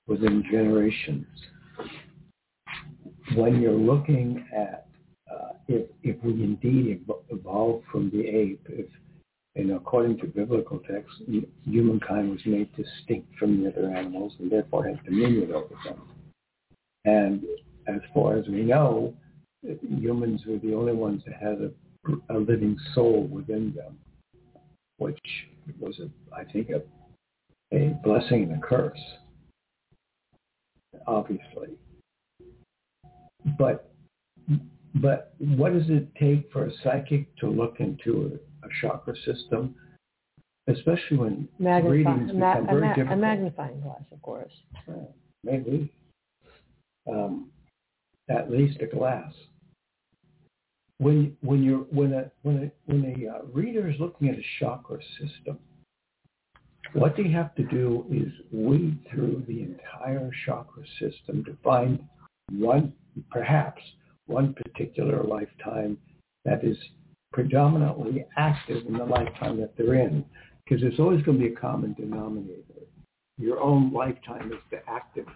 within 0.06 0.44
generations. 0.50 1.26
When 3.34 3.60
you're 3.60 3.72
looking 3.72 4.46
at 4.56 4.86
uh, 5.30 5.52
if, 5.66 5.88
if 6.02 6.22
we 6.24 6.32
indeed 6.32 7.04
evolved 7.30 7.84
from 7.90 8.10
the 8.10 8.26
ape, 8.26 8.64
if 8.70 8.86
and 9.56 9.72
according 9.72 10.18
to 10.18 10.26
biblical 10.26 10.78
texts, 10.78 11.20
humankind 11.64 12.30
was 12.30 12.40
made 12.46 12.68
distinct 12.76 13.36
from 13.38 13.60
the 13.60 13.68
other 13.68 13.90
animals 13.90 14.32
and 14.38 14.52
therefore 14.52 14.86
had 14.86 15.04
dominion 15.04 15.52
over 15.52 15.74
them. 15.84 16.00
And 17.08 17.42
as 17.86 18.00
far 18.12 18.36
as 18.36 18.46
we 18.48 18.62
know, 18.62 19.14
humans 19.80 20.42
were 20.46 20.58
the 20.58 20.74
only 20.74 20.92
ones 20.92 21.22
that 21.24 21.36
had 21.36 21.58
a, 21.62 22.34
a 22.34 22.36
living 22.38 22.76
soul 22.94 23.26
within 23.32 23.72
them, 23.74 23.98
which 24.98 25.18
was, 25.80 25.98
a, 26.00 26.10
I 26.34 26.44
think, 26.44 26.68
a, 26.68 26.82
a 27.74 27.96
blessing 28.04 28.42
and 28.42 28.62
a 28.62 28.66
curse, 28.66 29.00
obviously. 31.06 31.70
But 33.58 33.90
but 34.94 35.34
what 35.38 35.72
does 35.72 35.88
it 35.88 36.08
take 36.16 36.50
for 36.52 36.66
a 36.66 36.72
psychic 36.82 37.34
to 37.36 37.46
look 37.48 37.76
into 37.78 38.38
a, 38.62 38.66
a 38.66 38.70
chakra 38.80 39.14
system, 39.24 39.74
especially 40.66 41.16
when 41.16 41.48
Magnify, 41.58 41.90
readings 41.90 42.32
become 42.32 42.64
ma- 42.64 42.70
very 42.72 42.80
ma- 42.80 42.94
difficult? 42.94 43.18
A 43.18 43.20
magnifying 43.20 43.80
glass, 43.80 44.02
of 44.12 44.20
course. 44.22 44.52
maybe. 45.44 45.90
Um, 47.10 47.50
at 48.28 48.50
least 48.50 48.80
a 48.80 48.86
glass. 48.86 49.32
When 50.98 51.36
when 51.40 51.62
you're 51.62 51.86
when 51.90 52.12
a 52.12 52.30
when 52.42 52.64
a 52.64 52.92
when 52.92 53.04
a 53.04 53.36
uh, 53.36 53.42
reader 53.52 53.88
is 53.88 53.98
looking 54.00 54.28
at 54.28 54.38
a 54.38 54.42
chakra 54.58 54.98
system, 55.20 55.58
what 56.92 57.16
they 57.16 57.28
have 57.28 57.54
to 57.54 57.62
do 57.64 58.04
is 58.10 58.32
weed 58.52 58.98
through 59.10 59.44
the 59.46 59.62
entire 59.62 60.30
chakra 60.44 60.82
system 60.98 61.44
to 61.44 61.56
find 61.62 62.00
one, 62.50 62.92
perhaps 63.30 63.82
one 64.26 64.54
particular 64.54 65.22
lifetime 65.22 65.98
that 66.44 66.64
is 66.64 66.76
predominantly 67.32 68.26
active 68.36 68.86
in 68.86 68.94
the 68.94 69.04
lifetime 69.04 69.60
that 69.60 69.76
they're 69.76 69.94
in. 69.94 70.24
Because 70.64 70.82
there's 70.82 70.98
always 70.98 71.22
going 71.22 71.38
to 71.38 71.44
be 71.46 71.52
a 71.52 71.56
common 71.56 71.94
denominator. 71.94 72.62
Your 73.38 73.60
own 73.60 73.92
lifetime 73.92 74.52
is 74.52 74.58
the 74.70 74.80
active 74.88 75.26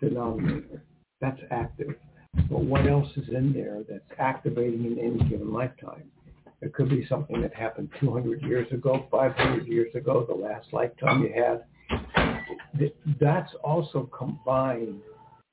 denominator. 0.00 0.82
That's 1.20 1.40
active. 1.50 1.94
But 2.50 2.60
what 2.60 2.86
else 2.86 3.08
is 3.16 3.28
in 3.28 3.52
there 3.52 3.82
that's 3.88 4.20
activating 4.20 4.84
in 4.84 4.98
any 4.98 5.28
given 5.28 5.52
lifetime? 5.52 6.04
It 6.60 6.74
could 6.74 6.88
be 6.88 7.06
something 7.08 7.40
that 7.42 7.54
happened 7.54 7.90
200 8.00 8.42
years 8.42 8.70
ago, 8.72 9.06
500 9.10 9.66
years 9.66 9.94
ago, 9.94 10.24
the 10.26 10.34
last 10.34 10.72
lifetime 10.72 11.22
you 11.22 11.32
had. 11.32 11.64
That's 13.20 13.52
also 13.62 14.10
combined 14.16 15.00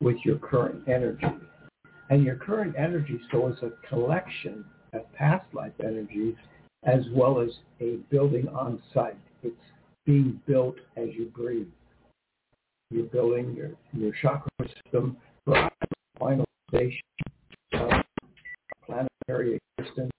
with 0.01 0.17
your 0.23 0.37
current 0.37 0.87
energy. 0.87 1.27
And 2.09 2.23
your 2.23 2.35
current 2.35 2.75
energy 2.77 3.19
so 3.31 3.47
is 3.47 3.57
a 3.63 3.71
collection 3.87 4.65
of 4.93 5.11
past 5.13 5.45
life 5.53 5.73
energies 5.83 6.35
as 6.83 7.05
well 7.11 7.39
as 7.39 7.49
a 7.79 7.97
building 8.09 8.47
on 8.49 8.81
site. 8.93 9.17
It's 9.41 9.55
being 10.05 10.41
built 10.45 10.75
as 10.97 11.07
you 11.13 11.31
breathe. 11.33 11.67
You're 12.93 13.05
building 13.05 13.55
your, 13.55 13.71
your 13.91 14.13
chakra 14.21 14.51
system 14.85 15.17
for 15.45 15.67
final 16.19 16.45
station 16.69 17.01
of 17.73 17.89
planetary 18.85 19.59
existence 19.79 20.11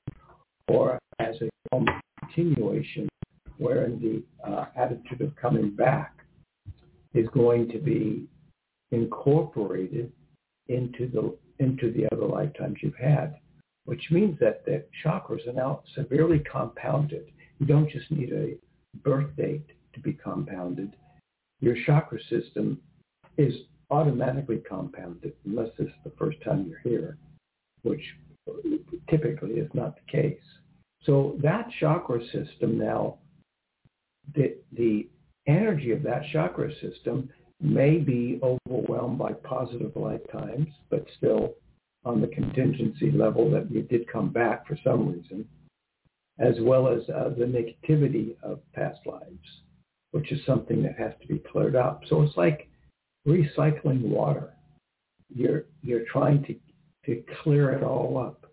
or 0.67 0.99
as 1.21 1.37
a 1.41 1.49
continuation 1.71 3.09
wherein 3.59 4.01
the 4.01 4.51
uh, 4.51 4.67
attitude 4.77 5.21
of 5.21 5.37
coming 5.37 5.71
back 5.71 6.17
is 7.15 7.29
going 7.29 7.69
to 7.69 7.79
be 7.79 8.27
incorporated 8.91 10.11
into 10.69 11.09
the 11.09 11.37
into 11.65 11.93
the 11.93 12.09
other 12.13 12.27
lifetimes 12.27 12.79
you've 12.83 12.97
had, 12.97 13.37
which 13.85 14.11
means 14.11 14.37
that 14.41 14.65
the 14.65 14.85
chakras 15.05 15.47
are 15.47 15.53
now 15.53 15.81
severely 15.95 16.41
compounded. 16.41 17.31
You 17.61 17.67
don't 17.67 17.89
just 17.89 18.11
need 18.11 18.33
a 18.33 18.57
birth 19.05 19.31
date 19.37 19.71
to 19.93 20.01
be 20.01 20.15
compounded. 20.15 20.97
Your 21.65 21.77
chakra 21.87 22.19
system 22.29 22.79
is 23.39 23.55
automatically 23.91 24.61
compounded 24.69 25.33
unless 25.47 25.71
this 25.79 25.87
is 25.87 25.95
the 26.05 26.13
first 26.19 26.37
time 26.43 26.67
you're 26.69 26.79
here, 26.81 27.17
which 27.85 28.03
typically 29.09 29.53
is 29.53 29.71
not 29.73 29.97
the 29.97 30.13
case. 30.13 30.43
So 31.05 31.39
that 31.43 31.71
chakra 31.81 32.21
system 32.27 32.77
now, 32.77 33.17
the, 34.35 34.59
the 34.73 35.09
energy 35.47 35.91
of 35.93 36.03
that 36.03 36.25
chakra 36.35 36.71
system 36.83 37.31
may 37.63 37.97
be 37.97 38.39
overwhelmed 38.43 39.17
by 39.17 39.33
positive 39.33 39.97
lifetimes, 39.97 40.69
but 40.91 41.07
still 41.17 41.55
on 42.05 42.21
the 42.21 42.27
contingency 42.27 43.11
level 43.11 43.51
that 43.53 43.71
you 43.71 43.81
did 43.81 44.07
come 44.07 44.29
back 44.29 44.67
for 44.67 44.77
some 44.85 45.09
reason, 45.09 45.49
as 46.39 46.57
well 46.61 46.89
as 46.89 47.09
uh, 47.09 47.31
the 47.31 47.47
negativity 47.47 48.35
of 48.43 48.61
past 48.75 49.01
lives, 49.07 49.63
which 50.15 50.31
is 50.31 50.39
something 50.47 50.81
that 50.81 50.97
has 50.97 51.13
to 51.21 51.27
be 51.27 51.41
cleared 51.41 51.75
up. 51.75 52.03
So 52.09 52.23
it's 52.23 52.37
like 52.37 52.69
recycling 53.27 54.01
water. 54.01 54.55
You're 55.35 55.65
you're 55.83 56.05
trying 56.11 56.45
to 56.45 56.55
to 57.07 57.25
clear 57.43 57.73
it 57.73 57.83
all 57.83 58.17
up. 58.17 58.47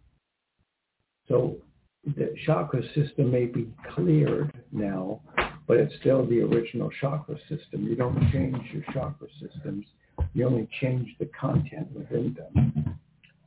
So 1.28 1.58
the 2.04 2.34
chakra 2.48 2.82
system 2.96 3.32
may 3.32 3.46
be 3.46 3.72
cleared 3.94 4.52
now, 4.72 5.22
but 5.68 5.78
it's 5.78 5.94
still 6.00 6.26
the 6.26 6.42
original 6.42 6.90
chakra 7.00 7.36
system. 7.48 7.86
You 7.88 7.96
don't 7.96 8.20
change 8.32 8.58
your 8.74 8.84
chakra 8.92 9.28
systems. 9.40 9.86
You 10.34 10.48
only 10.48 10.68
change 10.82 11.10
the 11.20 11.30
content 11.40 11.92
within 11.94 12.34
them. 12.34 12.98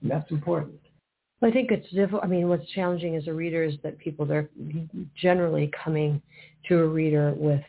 And 0.02 0.10
that's 0.10 0.30
important. 0.30 0.78
Well, 1.40 1.50
I 1.50 1.54
think 1.54 1.72
it's 1.72 1.90
difficult. 1.90 2.22
I 2.22 2.28
mean, 2.28 2.48
what's 2.48 2.68
challenging 2.70 3.16
as 3.16 3.26
a 3.26 3.32
reader 3.32 3.64
is 3.64 3.74
that 3.82 3.98
people 3.98 4.24
they're 4.24 4.48
generally 5.20 5.68
coming 5.82 6.22
to 6.68 6.78
a 6.78 6.86
reader 6.86 7.34
with 7.36 7.60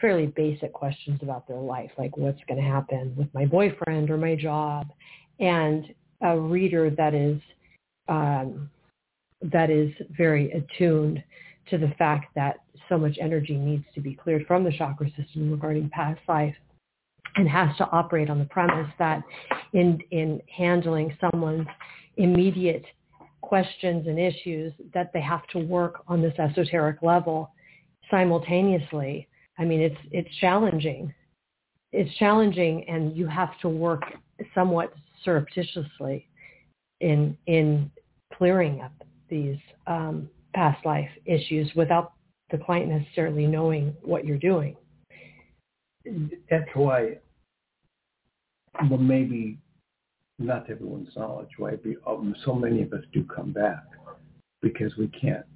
fairly 0.00 0.26
basic 0.26 0.72
questions 0.72 1.18
about 1.22 1.46
their 1.46 1.58
life, 1.58 1.90
like 1.98 2.16
what's 2.16 2.40
going 2.48 2.60
to 2.60 2.66
happen 2.66 3.14
with 3.16 3.28
my 3.34 3.46
boyfriend 3.46 4.10
or 4.10 4.16
my 4.16 4.34
job, 4.34 4.88
and 5.40 5.86
a 6.22 6.38
reader 6.38 6.90
that 6.90 7.14
is 7.14 7.40
um, 8.08 8.70
that 9.52 9.70
is 9.70 9.90
very 10.16 10.50
attuned 10.52 11.22
to 11.70 11.78
the 11.78 11.92
fact 11.98 12.34
that 12.34 12.56
so 12.88 12.98
much 12.98 13.16
energy 13.20 13.56
needs 13.56 13.84
to 13.94 14.00
be 14.00 14.14
cleared 14.14 14.46
from 14.46 14.64
the 14.64 14.72
chakra 14.76 15.08
system 15.16 15.50
regarding 15.50 15.88
past 15.90 16.20
life 16.28 16.54
and 17.36 17.48
has 17.48 17.74
to 17.76 17.88
operate 17.90 18.30
on 18.30 18.38
the 18.38 18.44
premise 18.46 18.90
that 18.98 19.22
in 19.72 19.98
in 20.10 20.40
handling 20.54 21.16
someone's 21.20 21.66
immediate 22.16 22.84
questions 23.40 24.06
and 24.06 24.18
issues 24.18 24.72
that 24.94 25.12
they 25.12 25.20
have 25.20 25.46
to 25.48 25.58
work 25.58 26.02
on 26.08 26.22
this 26.22 26.34
esoteric 26.38 27.02
level 27.02 27.50
simultaneously. 28.10 29.28
I 29.58 29.64
mean, 29.64 29.80
it's 29.80 29.96
it's 30.10 30.34
challenging. 30.40 31.12
It's 31.92 32.12
challenging, 32.16 32.84
and 32.88 33.16
you 33.16 33.26
have 33.26 33.58
to 33.60 33.68
work 33.68 34.02
somewhat 34.54 34.92
surreptitiously 35.24 36.26
in 37.00 37.36
in 37.46 37.90
clearing 38.36 38.80
up 38.80 38.92
these 39.28 39.58
um, 39.86 40.28
past 40.54 40.84
life 40.84 41.08
issues 41.24 41.70
without 41.74 42.12
the 42.50 42.58
client 42.58 42.88
necessarily 42.88 43.46
knowing 43.46 43.94
what 44.02 44.24
you're 44.24 44.38
doing. 44.38 44.76
That's 46.50 46.68
why, 46.74 47.18
well, 48.90 48.98
maybe 48.98 49.58
not 50.38 50.68
everyone's 50.70 51.08
knowledge, 51.16 51.48
why 51.58 51.76
um, 52.06 52.34
so 52.44 52.54
many 52.54 52.82
of 52.82 52.92
us 52.92 53.02
do 53.12 53.24
come 53.24 53.52
back 53.52 53.84
because 54.60 54.96
we 54.96 55.08
can't. 55.08 55.46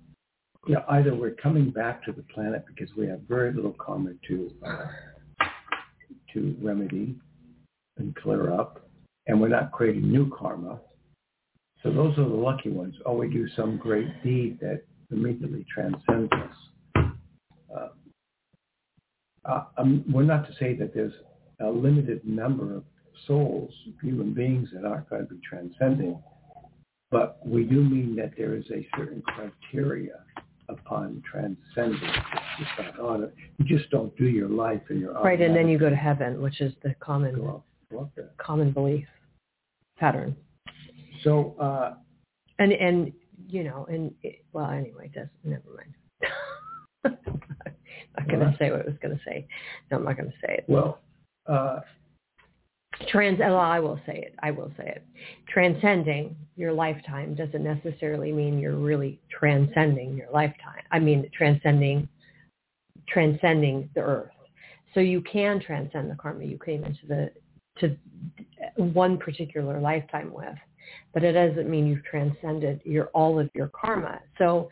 You 0.69 0.75
know, 0.75 0.85
either 0.91 1.15
we're 1.15 1.31
coming 1.31 1.71
back 1.71 2.05
to 2.05 2.13
the 2.13 2.23
planet 2.35 2.63
because 2.67 2.95
we 2.95 3.07
have 3.07 3.21
very 3.27 3.55
little 3.55 3.75
karma 3.79 4.11
to 4.29 4.53
uh, 4.67 4.85
to 6.35 6.55
remedy, 6.61 7.17
and 7.97 8.15
clear 8.17 8.53
up, 8.53 8.87
and 9.27 9.41
we're 9.41 9.49
not 9.49 9.73
creating 9.73 10.13
new 10.13 10.31
karma. 10.39 10.79
So 11.83 11.91
those 11.91 12.19
are 12.19 12.29
the 12.29 12.35
lucky 12.35 12.69
ones. 12.69 12.95
Oh, 13.07 13.15
we 13.15 13.31
do 13.31 13.49
some 13.57 13.79
great 13.79 14.23
deed 14.23 14.61
that 14.61 14.83
immediately 15.11 15.65
transcends 15.75 16.31
us. 16.33 17.07
Uh, 17.75 17.89
uh, 19.47 19.65
um, 19.79 20.05
we're 20.13 20.23
not 20.25 20.47
to 20.49 20.53
say 20.61 20.75
that 20.75 20.93
there's 20.93 21.15
a 21.61 21.67
limited 21.67 22.27
number 22.27 22.77
of 22.77 22.85
souls, 23.27 23.73
human 24.03 24.35
beings 24.35 24.69
that 24.75 24.85
aren't 24.85 25.09
going 25.09 25.27
to 25.27 25.35
be 25.35 25.41
transcending, 25.49 26.23
but 27.11 27.41
we 27.43 27.65
do 27.65 27.83
mean 27.83 28.15
that 28.17 28.33
there 28.37 28.55
is 28.55 28.67
a 28.71 28.87
certain 28.99 29.23
criteria 29.23 30.13
upon 30.69 31.23
transcending. 31.31 32.01
You 33.59 33.65
just 33.67 33.91
don't 33.91 34.17
do 34.17 34.27
your 34.27 34.49
life 34.49 34.83
and 34.89 35.01
your 35.01 35.15
right, 35.15 35.41
and 35.41 35.55
then 35.55 35.69
you 35.69 35.79
go 35.79 35.91
to 35.91 35.97
heaven, 35.97 36.41
which 36.41 36.61
is 36.61 36.73
the 36.83 36.95
common 37.01 37.37
go 37.37 37.49
up, 37.49 37.65
go 37.91 38.01
up 38.01 38.37
common 38.39 38.73
belief 38.73 39.07
pattern. 39.99 40.37
So, 41.23 41.55
uh, 41.59 41.95
and 42.59 42.73
and 42.73 43.13
you 43.49 43.65
know, 43.65 43.87
and 43.89 44.13
it, 44.23 44.45
well, 44.53 44.71
anyway, 44.71 45.11
does 45.15 45.29
never 45.45 45.63
mind. 45.77 45.95
I'm 48.19 48.27
not 48.27 48.29
going 48.29 48.41
to 48.41 48.57
say 48.59 48.71
what 48.71 48.81
I 48.81 48.85
was 48.85 48.99
going 49.01 49.17
to 49.17 49.25
say. 49.25 49.47
No, 49.91 49.99
I'm 49.99 50.05
not 50.05 50.17
going 50.17 50.31
to 50.31 50.37
say 50.45 50.55
it. 50.55 50.65
Well, 50.69 51.01
uh, 51.47 51.81
trans 53.09 53.39
well 53.39 53.57
i 53.57 53.79
will 53.79 54.01
say 54.07 54.19
it 54.19 54.35
i 54.43 54.51
will 54.51 54.71
say 54.77 54.87
it. 54.87 55.05
Transcending 55.49 56.37
your 56.57 56.73
lifetime 56.73 57.35
doesn't 57.35 57.63
necessarily 57.63 58.33
mean 58.33 58.59
you're 58.59 58.77
really 58.77 59.21
transcending 59.31 60.17
your 60.17 60.31
lifetime 60.33 60.83
i 60.91 60.99
mean 60.99 61.29
transcending 61.37 62.09
transcending 63.09 63.89
the 63.95 64.01
earth. 64.01 64.31
So 64.95 65.01
you 65.01 65.23
can 65.23 65.61
transcend 65.61 66.11
the 66.11 66.15
karma 66.15 66.45
you 66.45 66.59
came 66.65 66.85
into 66.85 67.07
the 67.07 67.31
to 67.81 67.97
one 68.77 69.19
particular 69.19 69.81
lifetime 69.81 70.33
with 70.33 70.57
but 71.13 71.23
it 71.23 71.33
doesn't 71.33 71.69
mean 71.69 71.87
you've 71.87 72.05
transcended 72.05 72.81
your 72.85 73.07
all 73.07 73.39
of 73.39 73.51
your 73.55 73.69
karma. 73.69 74.21
So 74.39 74.71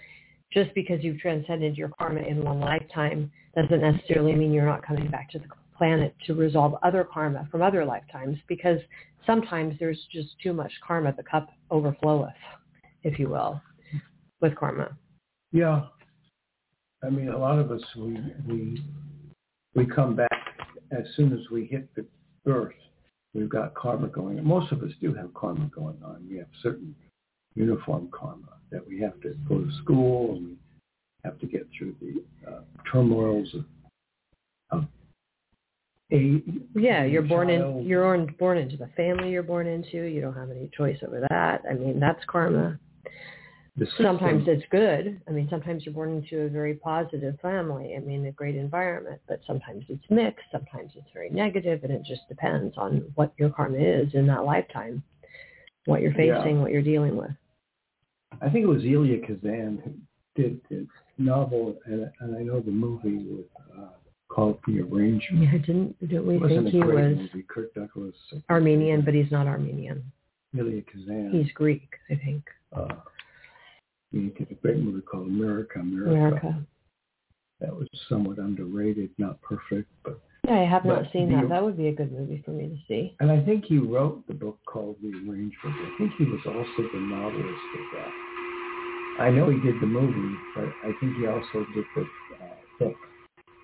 just 0.53 0.75
because 0.75 1.03
you've 1.03 1.19
transcended 1.19 1.77
your 1.77 1.91
karma 1.99 2.21
in 2.21 2.43
one 2.43 2.61
lifetime 2.61 3.31
doesn't 3.55 3.81
necessarily 3.81 4.35
mean 4.35 4.53
you're 4.53 4.67
not 4.67 4.87
coming 4.87 5.11
back 5.11 5.31
to 5.31 5.39
the 5.39 5.47
planet 5.77 6.15
to 6.27 6.35
resolve 6.35 6.75
other 6.83 7.05
karma 7.05 7.49
from 7.51 7.63
other 7.63 7.85
lifetimes 7.85 8.37
because 8.49 8.79
sometimes 9.27 9.75
there's 9.79 10.01
just 10.13 10.29
too 10.43 10.53
much 10.53 10.73
karma. 10.87 11.13
The 11.17 11.23
cup 11.23 11.49
overfloweth, 11.71 12.33
if 13.03 13.19
you 13.19 13.29
will, 13.29 13.61
with 14.41 14.55
karma. 14.57 14.97
Yeah. 15.53 15.83
I 17.05 17.11
mean, 17.11 17.29
a 17.29 17.39
lot 17.39 17.59
of 17.59 17.71
us, 17.71 17.83
we, 17.97 18.19
we, 18.49 18.83
we 19.75 19.87
come 19.87 20.17
back 20.17 20.31
as 20.91 21.05
soon 21.17 21.33
as 21.33 21.51
we 21.51 21.67
hit 21.67 21.89
the 21.95 22.07
earth. 22.47 22.75
We've 23.35 23.51
got 23.51 23.75
karma 23.75 24.09
going 24.09 24.39
on. 24.39 24.47
Most 24.47 24.73
of 24.73 24.83
us 24.83 24.91
do 25.01 25.13
have 25.15 25.33
karma 25.35 25.71
going 25.75 25.99
on. 26.03 26.27
We 26.29 26.39
have 26.39 26.47
certain 26.63 26.95
uniform 27.55 28.09
karma 28.13 28.57
that 28.71 28.87
we 28.87 29.01
have 29.01 29.21
to 29.23 29.35
go 29.49 29.59
to 29.59 29.71
school 29.83 30.37
and 30.37 30.47
we 30.47 30.57
have 31.25 31.39
to 31.41 31.47
get 31.47 31.67
through 31.77 31.95
the 32.01 32.51
uh, 32.51 32.61
turmoils 32.91 33.49
of, 33.55 33.61
of 33.61 33.67
a 36.13 36.43
yeah 36.75 37.05
you're 37.05 37.23
born 37.23 37.51
in 37.51 37.85
you're 37.85 38.27
born 38.39 38.59
into 38.59 38.77
the 38.77 38.89
family 38.97 39.31
you're 39.31 39.43
born 39.43 39.67
into. 39.67 40.03
You 40.03 40.21
don't 40.21 40.35
have 40.35 40.51
any 40.51 40.71
choice 40.77 40.99
over 41.07 41.27
that. 41.31 41.63
I 41.69 41.75
mean 41.75 41.99
that's 41.99 42.23
karma. 42.27 42.79
Sometimes 43.99 44.45
it's 44.47 44.65
good. 44.71 45.21
I 45.29 45.31
mean 45.33 45.49
sometimes 45.51 45.85
you're 45.85 45.95
born 45.95 46.17
into 46.17 46.45
a 46.45 46.49
very 46.49 46.75
positive 46.75 47.39
family 47.41 47.95
i 47.97 48.01
mean 48.01 48.25
a 48.27 48.33
great 48.33 48.57
environment 48.57 49.21
but 49.29 49.41
sometimes 49.47 49.85
it's 49.89 50.05
mixed 50.09 50.47
sometimes 50.51 50.93
it's 50.95 51.09
very 51.13 51.29
negative 51.31 51.83
and 51.83 51.93
it 51.93 52.03
just 52.07 52.23
depends 52.29 52.75
on 52.79 53.03
what 53.17 53.33
your 53.37 53.51
karma 53.51 53.79
is 53.79 54.15
in 54.15 54.27
that 54.27 54.45
lifetime 54.45 55.03
what 55.87 56.01
you're 56.01 56.13
facing 56.13 56.57
yeah. 56.57 56.61
what 56.61 56.71
you're 56.71 56.83
dealing 56.83 57.17
with. 57.17 57.31
I 58.43 58.51
think 58.51 58.65
it 58.65 58.69
was 58.69 58.83
elia 58.85 59.19
kazan 59.27 59.83
who 59.85 60.41
did 60.41 60.61
the 60.69 60.87
novel 61.19 61.77
and, 61.87 62.11
and 62.21 62.37
i 62.37 62.43
know 62.43 62.61
the 62.61 62.71
movie 62.71 63.27
with 63.29 63.47
called 64.29 64.59
The 64.67 64.81
Arrangement. 64.81 65.45
Yeah, 65.45 65.59
didn't 65.59 65.99
didn't 66.01 66.27
we 66.27 66.39
think 66.49 66.69
he 66.69 66.79
was 66.79 67.17
movie. 67.17 67.45
Kirk 67.49 67.75
Douglas 67.75 68.15
Armenian, 68.51 69.03
but 69.03 69.15
he's 69.15 69.31
not 69.31 69.47
Armenian. 69.47 70.03
Elia 70.59 70.83
Kazan. 70.83 71.31
He's 71.33 71.53
Greek, 71.53 71.89
I 72.11 72.15
think. 72.17 72.45
Uh, 72.75 72.95
he 74.11 74.29
did 74.39 74.51
a 74.51 74.55
great 74.55 74.79
movie 74.79 75.03
called 75.03 75.27
America, 75.27 75.81
America. 75.81 76.11
America. 76.11 76.67
That 77.61 77.75
was 77.75 77.89
somewhat 78.09 78.39
underrated, 78.39 79.11
not 79.19 79.41
perfect, 79.41 79.89
but 80.05 80.21
yeah, 80.47 80.61
I 80.61 80.65
have 80.65 80.85
not 80.85 81.05
seen 81.13 81.33
that. 81.33 81.49
That 81.49 81.65
would 81.65 81.77
be 81.77 81.89
a 81.89 81.93
good 81.93 82.13
movie 82.13 82.43
for 82.45 82.53
me 82.53 82.69
to 82.69 82.77
see. 82.87 83.17
And 83.19 83.33
I 83.33 83.45
think 83.45 83.65
he 83.65 83.79
wrote 83.79 84.25
the 84.29 84.35
book 84.35 84.59
called 84.65 84.97
The 85.03 85.09
Arrangement. 85.09 85.55
I 85.65 85.91
think 85.99 86.13
he 86.17 86.25
was 86.25 86.41
also 86.47 86.89
the 86.93 87.01
novelist 87.01 87.67
of 87.75 87.99
that. 87.99 89.23
I 89.25 89.31
know 89.31 89.51
he 89.51 89.59
did 89.59 89.81
the 89.81 89.87
movie, 89.87 90.37
but 90.55 90.69
I 90.85 90.93
think 91.01 91.17
he 91.17 91.27
also 91.27 91.67
did 91.75 91.85
the 91.97 92.03
uh, 92.03 92.55
book 92.79 92.95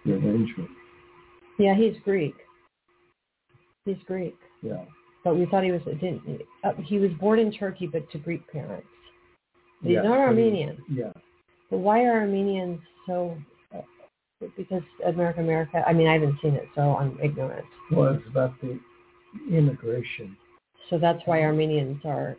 the 0.05 0.13
arrangement. 0.13 0.71
Yeah, 1.59 1.75
he's 1.75 1.95
Greek. 2.05 2.35
He's 3.85 3.97
Greek. 4.07 4.37
Yeah. 4.63 4.85
But 5.25 5.37
we 5.37 5.47
thought 5.47 5.63
he 5.63 5.71
was 5.71 5.83
didn't 5.85 6.43
uh, 6.65 6.73
he 6.85 6.99
was 6.99 7.11
born 7.21 7.39
in 7.39 7.53
Turkey, 7.53 7.87
but 7.87 8.11
to 8.11 8.19
Greek 8.19 8.47
parents. 8.51 8.87
He's 9.83 9.93
yeah, 9.93 10.03
not 10.03 10.19
Armenian. 10.19 10.79
He, 10.89 11.01
yeah. 11.01 11.13
But 11.71 11.79
why 11.79 12.05
are 12.05 12.21
Armenians 12.21 12.81
so? 13.07 13.37
Uh, 13.75 14.47
because 14.57 14.83
America, 15.07 15.41
America. 15.41 15.85
I 15.87 15.93
mean, 15.93 16.09
I 16.09 16.15
haven't 16.15 16.39
seen 16.43 16.55
it, 16.55 16.67
so 16.75 16.97
I'm 16.97 17.19
ignorant. 17.23 17.65
Well, 17.93 18.15
it's 18.15 18.27
about 18.29 18.55
the 18.61 18.79
immigration. 19.51 20.37
So 20.91 20.99
that's 20.99 21.21
why 21.25 21.43
Armenians 21.43 22.01
are 22.05 22.37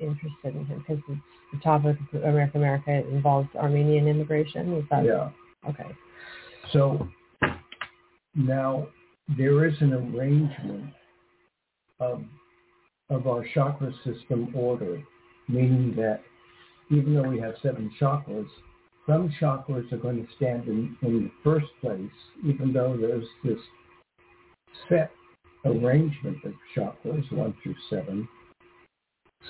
interested 0.00 0.56
in 0.56 0.64
him 0.66 0.84
because 0.86 1.02
the 1.52 1.60
topic 1.60 1.96
of 2.12 2.22
America, 2.22 2.56
America 2.56 2.90
involves 3.10 3.48
Armenian 3.56 4.08
immigration. 4.08 4.74
Is 4.74 4.84
that? 4.90 5.04
Yeah. 5.04 5.30
Okay. 5.68 5.90
So 6.72 7.08
now 8.34 8.88
there 9.36 9.66
is 9.66 9.74
an 9.80 9.92
arrangement 9.92 10.92
of, 12.00 12.22
of 13.10 13.26
our 13.26 13.44
chakra 13.54 13.92
system 14.04 14.52
order, 14.54 15.02
meaning 15.48 15.94
that 15.96 16.20
even 16.90 17.14
though 17.14 17.28
we 17.28 17.40
have 17.40 17.54
seven 17.62 17.90
chakras, 18.00 18.46
some 19.06 19.32
chakras 19.40 19.90
are 19.92 19.98
going 19.98 20.26
to 20.26 20.32
stand 20.36 20.68
in, 20.68 20.96
in 21.02 21.24
the 21.24 21.30
first 21.42 21.66
place, 21.80 22.10
even 22.46 22.72
though 22.72 22.96
there's 22.98 23.26
this 23.42 23.58
set 24.88 25.10
arrangement 25.64 26.36
of 26.44 26.52
chakras, 26.76 27.30
one 27.32 27.54
through 27.62 27.74
seven. 27.90 28.28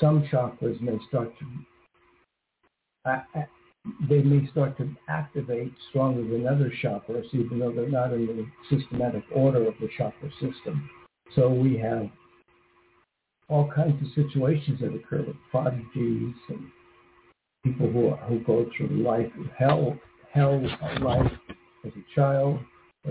Some 0.00 0.22
chakras 0.30 0.80
may 0.80 0.98
start 1.08 1.32
to 1.38 1.44
they 4.08 4.22
may 4.22 4.46
start 4.50 4.76
to 4.78 4.94
activate 5.08 5.72
stronger 5.90 6.22
than 6.22 6.46
other 6.46 6.72
chakras, 6.82 7.26
even 7.32 7.58
though 7.58 7.72
they're 7.72 7.88
not 7.88 8.12
in 8.12 8.26
the 8.26 8.46
systematic 8.76 9.24
order 9.34 9.66
of 9.66 9.74
the 9.80 9.88
chakra 9.96 10.30
system. 10.40 10.88
So 11.34 11.48
we 11.48 11.76
have 11.78 12.08
all 13.48 13.70
kinds 13.74 14.00
of 14.02 14.08
situations 14.14 14.80
that 14.80 14.94
occur 14.94 15.22
with 15.22 15.36
prodigies 15.50 16.34
and 16.48 16.70
people 17.64 17.90
who, 17.90 18.08
are, 18.08 18.16
who 18.28 18.40
go 18.40 18.66
through 18.76 19.02
life 19.02 19.30
hell, 19.58 19.98
hell 20.32 20.62
life 21.00 21.32
as 21.84 21.92
a 21.92 22.14
child, 22.14 22.58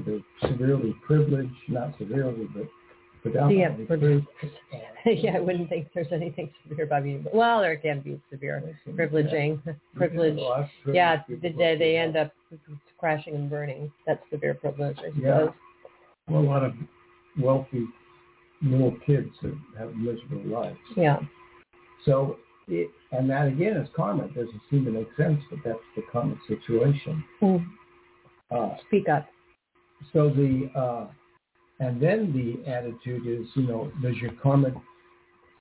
they're 0.05 0.19
severely 0.41 0.95
privileged, 1.05 1.53
not 1.67 1.97
severely, 1.97 2.47
but 2.53 2.67
yeah, 3.33 3.69
yeah, 5.05 5.37
I 5.37 5.39
wouldn't 5.39 5.69
think 5.69 5.87
there's 5.93 6.07
anything 6.11 6.51
severe 6.67 6.85
about 6.85 7.03
being, 7.03 7.25
well, 7.33 7.61
there 7.61 7.77
can 7.77 8.01
be 8.01 8.19
severe 8.29 8.75
privileging, 8.89 9.61
privilege. 9.95 10.39
Yeah, 10.91 11.23
the 11.29 11.49
day 11.49 11.77
they 11.77 11.97
end 11.97 12.17
up 12.17 12.31
crashing 12.97 13.35
and 13.35 13.49
burning. 13.49 13.91
That's 14.05 14.21
severe 14.31 14.53
privilege, 14.55 14.97
I 14.99 15.09
suppose. 15.09 15.21
Yeah. 15.21 15.47
Well, 16.27 16.41
a 16.41 16.43
lot 16.43 16.63
of 16.63 16.73
wealthy 17.39 17.85
little 18.61 18.95
kids 19.05 19.29
that 19.41 19.55
have 19.77 19.95
miserable 19.95 20.43
lives. 20.45 20.77
Yeah. 20.95 21.19
So, 22.05 22.37
it, 22.67 22.89
and 23.11 23.29
that 23.29 23.47
again 23.47 23.77
is 23.77 23.87
karma. 23.95 24.25
It 24.25 24.35
doesn't 24.35 24.61
seem 24.69 24.85
to 24.85 24.91
make 24.91 25.07
sense, 25.15 25.39
but 25.49 25.59
that's 25.63 25.79
the 25.95 26.03
karma 26.11 26.35
situation. 26.47 27.23
Mm. 27.41 27.65
Uh, 28.51 28.75
Speak 28.87 29.09
up. 29.09 29.27
So 30.13 30.29
the 30.29 30.69
uh, 30.75 31.07
and 31.79 32.01
then 32.01 32.33
the 32.33 32.69
attitude 32.69 33.27
is, 33.27 33.47
you 33.55 33.63
know, 33.63 33.91
does 34.01 34.15
your 34.17 34.31
karma 34.41 34.69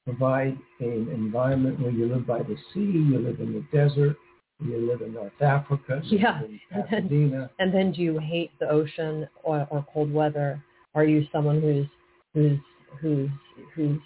provide 0.04 0.56
an 0.80 1.08
environment 1.12 1.80
where 1.80 1.90
you 1.90 2.06
live 2.06 2.26
by 2.26 2.38
the 2.38 2.56
sea, 2.72 2.80
you 2.80 3.18
live 3.18 3.40
in 3.40 3.52
the 3.52 3.64
desert, 3.76 4.16
you 4.64 4.90
live 4.90 5.02
in 5.02 5.12
North 5.12 5.40
Africa, 5.42 6.00
yeah. 6.04 6.40
and 6.90 7.10
then, 7.10 7.48
and 7.58 7.74
then 7.74 7.92
do 7.92 8.00
you 8.00 8.18
hate 8.18 8.50
the 8.58 8.68
ocean 8.68 9.28
or, 9.42 9.66
or 9.70 9.84
cold 9.92 10.12
weather? 10.12 10.62
Are 10.94 11.04
you 11.04 11.26
someone 11.30 11.60
who's 11.60 11.86
who's 12.32 12.58
who's 13.00 13.28
who's 13.74 14.00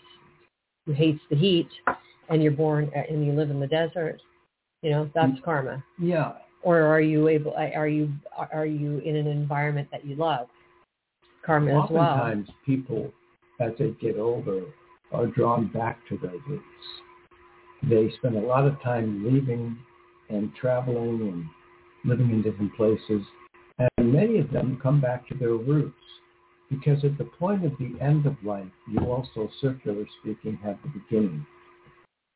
who 0.86 0.92
hates 0.92 1.20
the 1.30 1.36
heat 1.36 1.68
and 2.28 2.42
you're 2.42 2.50
born 2.52 2.90
and 2.94 3.24
you 3.24 3.32
live 3.32 3.50
in 3.50 3.60
the 3.60 3.66
desert? 3.66 4.20
You 4.82 4.90
know, 4.90 5.10
that's 5.14 5.32
mm. 5.32 5.42
karma. 5.44 5.84
Yeah. 6.00 6.32
Or 6.62 6.80
are 6.82 7.00
you 7.00 7.28
able? 7.28 7.54
Are 7.54 7.88
you 7.88 8.12
are 8.52 8.66
you 8.66 8.98
in 8.98 9.14
an 9.14 9.28
environment 9.28 9.88
that 9.92 10.04
you 10.04 10.16
love? 10.16 10.48
Karma 11.44 11.84
as 11.84 11.90
well. 11.90 12.02
Oftentimes 12.02 12.48
people 12.64 13.12
as 13.60 13.72
they 13.78 13.90
get 14.00 14.18
older, 14.18 14.62
are 15.12 15.26
drawn 15.26 15.68
back 15.68 15.98
to 16.08 16.16
their 16.18 16.36
roots. 16.48 16.64
They 17.82 18.10
spend 18.18 18.36
a 18.36 18.40
lot 18.40 18.66
of 18.66 18.80
time 18.82 19.24
leaving 19.24 19.76
and 20.28 20.54
traveling 20.54 21.20
and 21.22 21.44
living 22.04 22.30
in 22.30 22.42
different 22.42 22.74
places. 22.76 23.22
And 23.78 24.12
many 24.12 24.38
of 24.38 24.50
them 24.50 24.78
come 24.82 25.00
back 25.00 25.28
to 25.28 25.34
their 25.34 25.54
roots 25.54 25.94
because 26.70 27.04
at 27.04 27.18
the 27.18 27.24
point 27.24 27.64
of 27.64 27.72
the 27.78 27.94
end 28.00 28.26
of 28.26 28.36
life, 28.44 28.70
you 28.90 29.00
also, 29.00 29.50
circular 29.60 30.04
speaking, 30.20 30.58
have 30.62 30.78
the 30.82 31.00
beginning. 31.00 31.44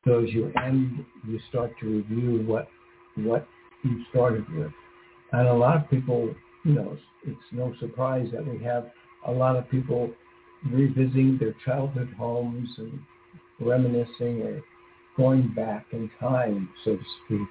So 0.05 0.23
as 0.23 0.29
you 0.29 0.51
end, 0.63 1.05
you 1.27 1.39
start 1.49 1.71
to 1.79 1.87
review 1.87 2.43
what 2.45 2.67
what 3.15 3.47
you 3.83 4.03
started 4.09 4.45
with. 4.53 4.71
And 5.31 5.47
a 5.47 5.53
lot 5.53 5.77
of 5.77 5.89
people, 5.89 6.35
you 6.65 6.73
know, 6.73 6.97
it's 7.25 7.37
no 7.51 7.73
surprise 7.79 8.27
that 8.33 8.45
we 8.45 8.61
have 8.63 8.91
a 9.27 9.31
lot 9.31 9.55
of 9.55 9.69
people 9.69 10.09
revisiting 10.71 11.37
their 11.39 11.55
childhood 11.63 12.09
homes 12.17 12.67
and 12.77 12.99
reminiscing 13.59 14.41
or 14.41 14.61
going 15.15 15.53
back 15.55 15.85
in 15.93 16.09
time, 16.19 16.67
so 16.83 16.95
to 16.95 17.03
speak, 17.25 17.47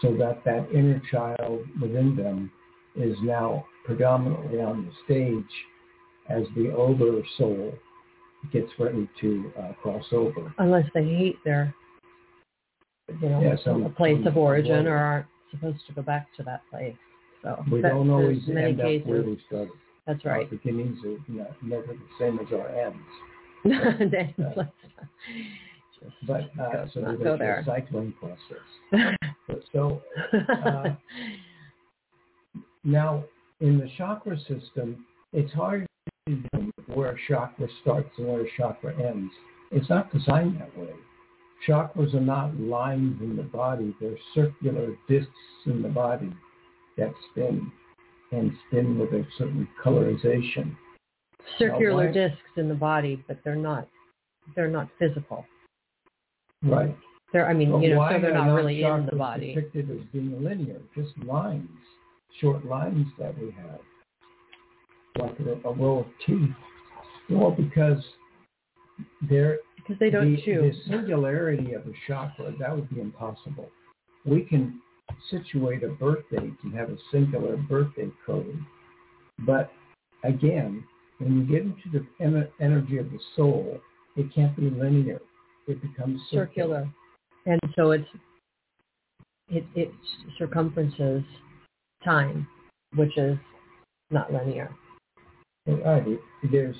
so 0.00 0.16
that 0.16 0.42
that 0.44 0.66
inner 0.72 1.02
child 1.10 1.60
within 1.82 2.16
them 2.16 2.50
is 2.96 3.16
now 3.22 3.64
predominantly 3.84 4.60
on 4.60 4.86
the 4.86 4.92
stage 5.04 5.52
as 6.28 6.44
the 6.56 6.72
older 6.74 7.20
soul 7.36 7.74
gets 8.52 8.68
ready 8.78 9.08
to 9.20 9.52
uh, 9.58 9.72
cross 9.82 10.04
over. 10.12 10.54
Unless 10.58 10.86
they 10.94 11.04
hate 11.04 11.36
their, 11.44 11.74
you 13.20 13.28
know, 13.28 13.40
Yeah, 13.42 13.56
some- 13.64 13.92
place 13.94 14.24
of 14.24 14.36
origin 14.36 14.84
some- 14.84 14.86
or 14.86 14.96
aren't 14.96 15.26
supposed 15.50 15.84
to 15.88 15.92
go 15.92 16.02
back 16.02 16.28
to 16.36 16.44
that 16.44 16.62
place. 16.70 16.96
So 17.42 17.64
We 17.70 17.80
that- 17.80 17.90
don't 17.90 18.10
always 18.10 18.46
many 18.46 18.66
end 18.72 18.80
up 18.80 19.06
where 19.06 19.22
cases. 19.22 19.26
we 19.26 19.42
started. 19.46 19.70
That's 20.06 20.24
Our 20.26 20.32
right. 20.32 20.50
beginnings 20.50 20.98
are 21.04 21.16
not, 21.28 21.62
never 21.62 21.86
the 21.94 21.98
same 22.18 22.38
as 22.40 22.52
our 22.52 22.68
ends. 22.68 22.98
Then 24.10 24.34
Right. 24.38 24.56
let's 24.56 24.70
just 26.02 26.16
But 26.26 26.50
uh, 26.60 26.86
so 26.92 27.00
there's 27.00 27.20
a 27.20 27.36
there. 27.38 27.62
cycling 27.66 28.12
process. 28.18 29.16
But 29.46 29.62
so 29.72 30.00
uh, 30.32 30.94
now 32.84 33.24
in 33.60 33.78
the 33.78 33.88
chakra 33.98 34.38
system, 34.40 35.04
it's 35.32 35.52
hard 35.52 35.86
to 36.28 36.42
know 36.52 36.70
where 36.94 37.10
a 37.12 37.18
chakra 37.28 37.66
starts 37.82 38.10
and 38.18 38.28
where 38.28 38.42
a 38.42 38.50
chakra 38.56 38.92
ends. 39.02 39.32
It's 39.72 39.88
not 39.88 40.12
designed 40.12 40.60
that 40.60 40.76
way. 40.78 40.90
Chakras 41.68 42.14
are 42.14 42.20
not 42.20 42.58
lines 42.58 43.20
in 43.20 43.36
the 43.36 43.42
body. 43.42 43.94
They're 44.00 44.16
circular 44.34 44.94
discs 45.08 45.30
in 45.66 45.82
the 45.82 45.88
body 45.88 46.32
that 47.00 47.12
spin 47.30 47.72
and 48.32 48.52
spin 48.68 48.98
with 48.98 49.10
a 49.10 49.26
certain 49.36 49.66
colorization. 49.84 50.76
circular 51.58 52.12
discs 52.12 52.38
in 52.56 52.68
the 52.68 52.74
body, 52.74 53.24
but 53.26 53.38
they're 53.44 53.56
not 53.56 53.88
they're 54.54 54.68
not 54.68 54.88
physical. 54.98 55.44
Right. 56.62 56.96
They're 57.32 57.48
I 57.48 57.54
mean, 57.54 57.72
But 57.72 57.78
you 57.78 57.94
know, 57.94 58.08
so 58.10 58.20
they're 58.20 58.34
not 58.34 58.54
really 58.54 58.82
in 58.82 59.06
the 59.06 59.16
body. 59.16 59.54
depicted 59.54 59.90
as 59.90 60.04
being 60.12 60.42
linear, 60.42 60.80
just 60.94 61.16
lines, 61.24 61.68
short 62.40 62.64
lines 62.64 63.06
that 63.18 63.36
we 63.38 63.52
have, 63.52 63.80
like 65.18 65.38
a, 65.40 65.68
a 65.68 65.72
row 65.72 66.00
of 66.00 66.06
teeth. 66.26 66.50
Well, 67.28 67.52
because 67.52 68.02
they're 69.28 69.58
Because 69.76 69.98
they 69.98 70.10
don't 70.10 70.34
the, 70.36 70.42
chew. 70.42 70.72
The 70.72 70.90
singularity 70.90 71.72
of 71.74 71.82
a 71.86 71.92
chakra 72.06 72.52
that 72.58 72.74
would 72.74 72.90
be 72.90 73.00
impossible. 73.00 73.70
We 74.24 74.42
can 74.42 74.80
situate 75.30 75.82
a 75.82 75.88
birth 75.88 76.24
date 76.30 76.54
and 76.62 76.74
have 76.74 76.90
a 76.90 76.96
singular 77.12 77.56
birthday 77.56 78.08
code, 78.26 78.58
but 79.40 79.70
again, 80.24 80.84
when 81.18 81.36
you 81.36 81.42
get 81.44 81.62
into 81.62 81.90
the 81.92 82.24
ener- 82.24 82.50
energy 82.60 82.98
of 82.98 83.10
the 83.10 83.18
soul, 83.36 83.80
it 84.16 84.32
can't 84.34 84.56
be 84.56 84.70
linear. 84.70 85.20
It 85.66 85.80
becomes 85.82 86.20
circular. 86.30 86.84
circular. 86.84 86.94
And 87.46 87.60
so 87.76 87.92
it's 87.92 88.08
it 89.48 89.64
it 89.74 89.92
circumferences 90.38 91.22
time, 92.04 92.46
which 92.94 93.16
is 93.16 93.36
not 94.10 94.32
linear. 94.32 94.70
Right. 95.66 96.18
There's 96.50 96.76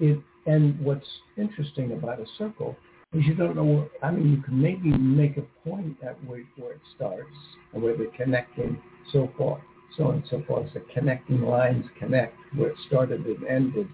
it, 0.00 0.18
and 0.46 0.78
what's 0.80 1.06
interesting 1.36 1.92
about 1.92 2.20
a 2.20 2.26
circle 2.38 2.76
is 3.12 3.26
you 3.26 3.34
don't 3.34 3.56
know. 3.56 3.64
Where, 3.64 3.88
I 4.02 4.10
mean, 4.10 4.30
you 4.30 4.42
can 4.42 4.60
maybe 4.60 4.90
make 4.90 5.36
a 5.36 5.42
point 5.68 5.96
at 6.02 6.22
where, 6.24 6.42
where 6.56 6.72
it 6.72 6.80
starts 6.96 7.36
and 7.72 7.82
where 7.82 7.96
they're 7.96 8.06
connecting, 8.16 8.80
so 9.12 9.30
forth, 9.36 9.60
so 9.96 10.04
on 10.04 10.14
and 10.14 10.24
so 10.30 10.42
forth. 10.46 10.68
So 10.72 10.80
connecting 10.92 11.42
lines 11.42 11.84
connect 11.98 12.36
where 12.56 12.70
it 12.70 12.76
started 12.86 13.24
and 13.26 13.46
ended. 13.46 13.88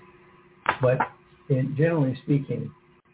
But 0.81 0.99
in, 1.49 1.75
generally 1.77 2.19
speaking, 2.25 2.71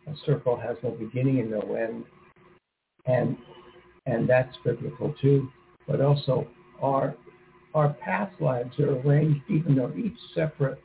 a 0.07 0.13
circle 0.27 0.57
has 0.57 0.77
no 0.83 0.91
beginning 0.91 1.41
and 1.41 1.51
no 1.51 1.75
end, 1.75 2.05
and 3.07 3.37
and 4.07 4.29
that's 4.29 4.55
biblical 4.65 5.15
too. 5.21 5.49
But 5.87 6.01
also, 6.01 6.47
our 6.83 7.15
our 7.75 7.95
past 7.95 8.41
lives 8.41 8.79
are 8.79 8.99
arranged, 9.01 9.41
even 9.49 9.75
though 9.77 9.93
each 9.97 10.17
separate 10.35 10.81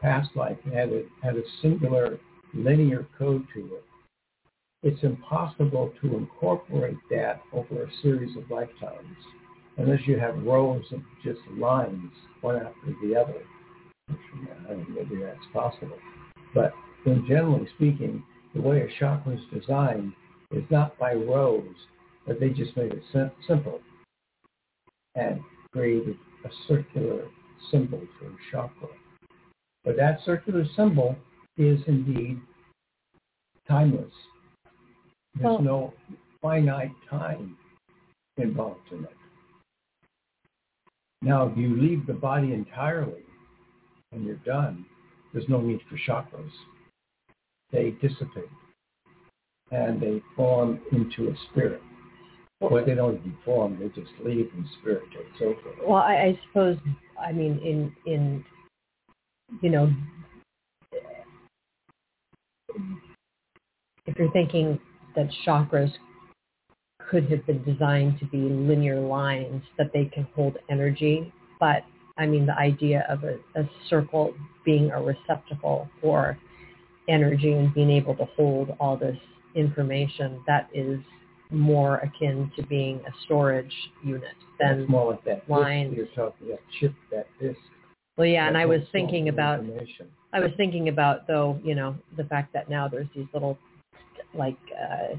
past 0.00 0.28
life 0.36 0.58
had 0.72 0.90
a, 0.90 1.02
had 1.22 1.36
a 1.36 1.42
singular 1.62 2.18
linear 2.52 3.06
code 3.18 3.46
to 3.54 3.60
it. 3.60 3.84
It's 4.86 5.02
impossible 5.02 5.92
to 6.00 6.16
incorporate 6.16 6.98
that 7.10 7.40
over 7.52 7.82
a 7.82 7.90
series 8.02 8.36
of 8.36 8.48
lifetimes 8.48 9.16
unless 9.78 9.98
you 10.06 10.16
have 10.16 10.40
rows 10.44 10.84
of 10.92 11.00
just 11.24 11.40
lines, 11.58 12.12
one 12.40 12.54
after 12.54 12.94
the 13.02 13.16
other. 13.16 13.42
I 14.08 14.68
don't 14.68 14.88
maybe 14.94 15.20
that's 15.20 15.44
possible. 15.52 15.98
But 16.54 16.72
in 17.04 17.26
generally 17.26 17.66
speaking, 17.74 18.22
the 18.54 18.60
way 18.60 18.82
a 18.82 18.98
chakra 19.00 19.32
is 19.32 19.40
designed 19.52 20.12
is 20.52 20.62
not 20.70 20.96
by 21.00 21.14
rows, 21.14 21.74
but 22.24 22.38
they 22.38 22.50
just 22.50 22.76
made 22.76 22.92
it 22.92 23.02
sim- 23.12 23.32
simple 23.48 23.80
and 25.16 25.40
created 25.72 26.16
a 26.44 26.48
circular 26.68 27.24
symbol 27.72 28.02
for 28.20 28.26
a 28.26 28.36
chakra. 28.52 28.88
But 29.84 29.96
that 29.96 30.20
circular 30.24 30.64
symbol 30.76 31.16
is 31.56 31.80
indeed 31.88 32.40
timeless. 33.66 34.12
There's 35.36 35.44
Well- 35.44 35.62
no 35.62 35.94
finite 36.40 36.92
time 37.08 37.58
involved 38.38 38.90
in 38.92 39.04
it. 39.04 39.16
Now, 41.22 41.46
if 41.46 41.56
you 41.56 41.76
leave 41.76 42.06
the 42.06 42.14
body 42.14 42.52
entirely 42.52 43.24
and 44.12 44.24
you're 44.24 44.36
done, 44.36 44.86
there's 45.32 45.48
no 45.48 45.60
need 45.60 45.82
for 45.82 45.96
chakras. 45.96 46.52
They 47.70 47.90
dissipate 47.92 48.48
and 49.70 50.00
they 50.00 50.20
form 50.34 50.80
into 50.92 51.28
a 51.28 51.36
spirit. 51.50 51.82
Well, 52.60 52.84
they 52.84 52.94
don't 52.94 53.16
even 53.16 53.36
form; 53.44 53.78
they 53.78 53.88
just 53.88 54.12
leave, 54.20 54.50
and 54.54 54.66
spirit 54.80 55.02
takes 55.10 55.42
over. 55.42 55.86
Well, 55.86 55.98
I, 55.98 56.14
I 56.16 56.40
suppose 56.46 56.78
I 57.20 57.32
mean 57.32 57.58
in 57.58 57.94
in 58.06 58.44
you 59.60 59.70
know 59.70 59.92
if 64.06 64.16
you're 64.16 64.32
thinking 64.32 64.80
that 65.16 65.28
chakras 65.46 65.92
could 67.10 67.30
have 67.30 67.44
been 67.46 67.62
designed 67.64 68.18
to 68.18 68.26
be 68.26 68.38
linear 68.38 69.00
lines 69.00 69.62
that 69.78 69.92
they 69.92 70.06
can 70.06 70.26
hold 70.34 70.56
energy, 70.70 71.32
but 71.60 71.82
I 72.18 72.26
mean 72.26 72.46
the 72.46 72.56
idea 72.56 73.06
of 73.08 73.24
a, 73.24 73.36
a 73.60 73.68
circle 73.88 74.34
being 74.64 74.90
a 74.90 75.00
receptacle 75.02 75.88
for 76.00 76.36
energy 77.08 77.52
and 77.52 77.72
being 77.74 77.90
able 77.90 78.14
to 78.16 78.24
hold 78.36 78.74
all 78.80 78.96
this 78.96 79.16
information 79.54 80.40
that 80.46 80.68
is 80.74 80.98
more 81.50 81.96
akin 81.98 82.50
to 82.56 82.62
being 82.66 82.96
a 83.06 83.10
storage 83.24 83.72
unit 84.02 84.34
than 84.58 84.80
It's 84.80 84.90
more 84.90 85.12
like 85.12 85.24
that 85.24 85.48
lines. 85.48 85.94
you're 85.96 86.06
talking 86.06 86.48
that 86.48 86.58
chip, 86.80 86.92
that 87.12 87.26
disc. 87.40 87.58
well 88.16 88.26
yeah 88.26 88.48
and 88.48 88.56
i 88.56 88.66
was 88.66 88.80
thinking 88.90 89.28
about 89.28 89.60
i 90.32 90.40
was 90.40 90.50
thinking 90.56 90.88
about 90.88 91.28
though 91.28 91.60
you 91.62 91.76
know 91.76 91.94
the 92.16 92.24
fact 92.24 92.52
that 92.52 92.68
now 92.68 92.88
there's 92.88 93.06
these 93.14 93.26
little 93.32 93.56
like 94.36 94.58
uh 94.80 95.14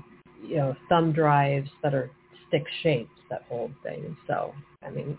you 0.46 0.58
know 0.58 0.76
thumb 0.90 1.12
drives 1.12 1.70
that 1.84 1.94
are 1.94 2.10
stick 2.48 2.66
shaped 2.84 3.12
that 3.30 3.44
hold 3.50 3.72
things 3.84 4.16
so 4.28 4.54
i 4.84 4.90
mean 4.90 5.18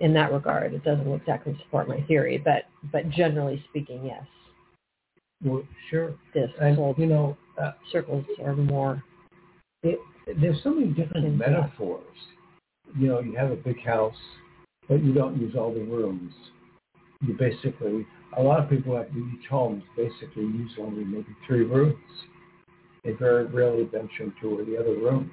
in 0.00 0.12
that 0.12 0.32
regard 0.32 0.72
it 0.74 0.82
doesn't 0.84 1.12
exactly 1.12 1.56
support 1.64 1.88
my 1.88 2.00
theory 2.02 2.38
but 2.38 2.64
but 2.92 3.08
generally 3.10 3.62
speaking 3.68 4.04
yes 4.04 4.24
Well, 5.42 5.62
sure. 5.90 6.14
discs 6.34 6.56
And 6.60 6.76
hold 6.76 6.98
you 6.98 7.06
know, 7.06 7.36
uh, 7.60 7.72
circles 7.92 8.24
are 8.44 8.54
more 8.56 9.02
it, 9.82 9.98
there's 10.40 10.62
so 10.62 10.74
many 10.74 10.92
different 10.92 11.36
metaphors. 11.36 12.04
You 12.98 13.08
know, 13.08 13.20
you 13.20 13.34
have 13.36 13.50
a 13.50 13.56
big 13.56 13.82
house, 13.84 14.14
but 14.88 15.02
you 15.02 15.12
don't 15.12 15.40
use 15.40 15.54
all 15.56 15.72
the 15.72 15.80
rooms. 15.80 16.32
You 17.22 17.34
basically, 17.34 18.06
a 18.36 18.42
lot 18.42 18.60
of 18.62 18.68
people 18.68 18.96
have 18.96 19.08
each 19.08 19.48
homes 19.48 19.82
basically 19.96 20.44
use 20.44 20.70
only 20.78 21.04
maybe 21.04 21.34
three 21.46 21.64
rooms. 21.64 21.96
They 23.04 23.12
very 23.12 23.46
rarely 23.46 23.84
venture 23.84 24.24
into 24.24 24.64
the 24.64 24.78
other 24.78 24.94
rooms, 24.94 25.32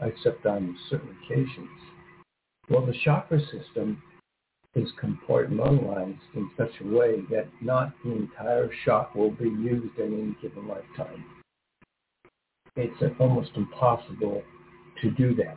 except 0.00 0.44
on 0.46 0.76
certain 0.90 1.16
occasions. 1.22 1.68
Well, 2.68 2.84
the 2.84 2.94
chakra 3.04 3.40
system 3.40 4.02
is 4.74 4.88
compartmentalized 5.02 6.18
in 6.34 6.50
such 6.56 6.70
a 6.80 6.86
way 6.86 7.20
that 7.30 7.46
not 7.60 7.92
the 8.04 8.12
entire 8.12 8.70
shock 8.84 9.14
will 9.14 9.30
be 9.30 9.48
used 9.48 9.98
in 9.98 10.14
any 10.14 10.36
given 10.40 10.66
lifetime. 10.66 11.24
It's 12.76 13.02
almost 13.20 13.50
impossible 13.54 14.42
to 15.02 15.10
do 15.10 15.34
that. 15.34 15.56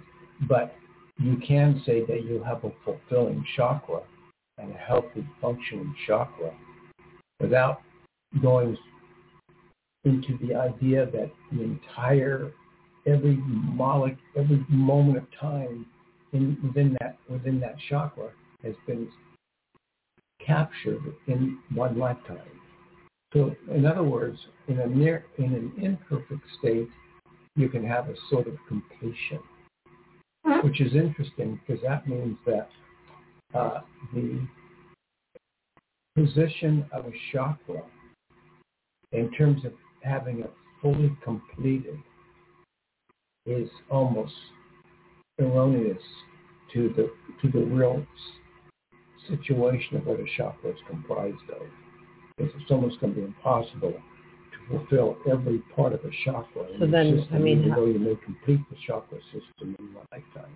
But 0.49 0.75
you 1.17 1.38
can 1.38 1.81
say 1.85 2.05
that 2.05 2.25
you 2.25 2.43
have 2.43 2.63
a 2.65 2.71
fulfilling 2.83 3.45
chakra 3.55 4.01
and 4.57 4.71
a 4.71 4.77
healthy 4.77 5.25
functioning 5.41 5.95
chakra 6.05 6.53
without 7.39 7.81
going 8.41 8.77
into 10.05 10.37
the 10.45 10.55
idea 10.55 11.05
that 11.07 11.31
the 11.51 11.63
entire 11.63 12.51
every 13.07 13.35
molecule 13.35 14.17
every 14.35 14.65
moment 14.69 15.17
of 15.17 15.25
time 15.39 15.85
in, 16.33 16.57
within 16.63 16.95
that 16.99 17.17
within 17.29 17.59
that 17.59 17.75
chakra 17.89 18.29
has 18.63 18.75
been 18.87 19.07
captured 20.45 21.01
in 21.27 21.57
one 21.73 21.97
lifetime. 21.97 22.39
So 23.33 23.55
in 23.71 23.85
other 23.85 24.03
words, 24.03 24.37
in 24.67 24.79
a 24.79 24.87
near 24.87 25.25
in 25.37 25.53
an 25.53 25.71
imperfect 25.77 26.41
state, 26.59 26.87
you 27.55 27.69
can 27.69 27.85
have 27.85 28.09
a 28.09 28.15
sort 28.29 28.47
of 28.47 28.55
completion, 28.67 29.39
which 30.63 30.81
is 30.81 30.93
interesting 30.95 31.59
because 31.65 31.81
that 31.83 32.07
means 32.07 32.37
that 32.45 32.69
uh, 33.53 33.81
the 34.13 34.39
position 36.15 36.85
of 36.91 37.05
a 37.05 37.11
chakra 37.31 37.81
in 39.11 39.31
terms 39.31 39.63
of 39.65 39.73
having 40.05 40.39
it 40.39 40.53
fully 40.81 41.15
completed 41.23 41.97
is 43.45 43.69
almost 43.89 44.33
erroneous 45.39 46.01
to 46.73 46.93
the 46.95 47.11
to 47.41 47.51
the 47.51 47.65
real 47.65 48.05
situation 49.27 49.97
of 49.97 50.05
what 50.05 50.19
a 50.19 50.25
chakra 50.37 50.71
is 50.71 50.77
comprised 50.87 51.49
of. 51.53 51.67
Because 52.37 52.53
it's 52.59 52.71
almost 52.71 52.99
going 52.99 53.13
to 53.13 53.21
be 53.21 53.25
impossible 53.25 53.93
to 53.93 54.77
fulfill 54.77 55.17
every 55.31 55.59
part 55.75 55.93
of 55.93 56.01
a 56.01 56.11
chakra 56.23 56.67
so 56.79 56.85
then, 56.85 57.19
system, 57.19 57.35
I 57.35 57.39
mean, 57.39 57.59
even 57.59 57.71
though 57.71 57.85
you 57.85 57.99
may 57.99 58.15
complete 58.23 58.59
the 58.69 58.75
chakra 58.85 59.19
system 59.25 59.75
in 59.79 59.93
one 59.93 60.05
lifetime. 60.11 60.53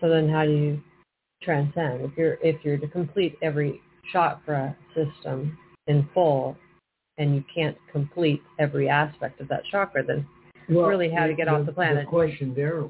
So 0.00 0.08
then, 0.08 0.28
how 0.28 0.44
do 0.44 0.50
you 0.50 0.82
transcend? 1.42 2.02
If 2.02 2.12
you're 2.16 2.38
if 2.42 2.64
you're 2.64 2.78
to 2.78 2.88
complete 2.88 3.36
every 3.42 3.80
chakra 4.12 4.76
system 4.94 5.58
in 5.86 6.08
full, 6.14 6.56
and 7.18 7.34
you 7.34 7.44
can't 7.52 7.76
complete 7.90 8.42
every 8.58 8.88
aspect 8.88 9.40
of 9.40 9.48
that 9.48 9.62
chakra, 9.70 10.04
then 10.04 10.26
well, 10.68 10.86
really 10.86 11.10
how 11.10 11.26
to 11.26 11.34
get 11.34 11.46
the, 11.46 11.52
off 11.52 11.66
the 11.66 11.72
planet. 11.72 12.04
The 12.04 12.10
question 12.10 12.54
there, 12.54 12.82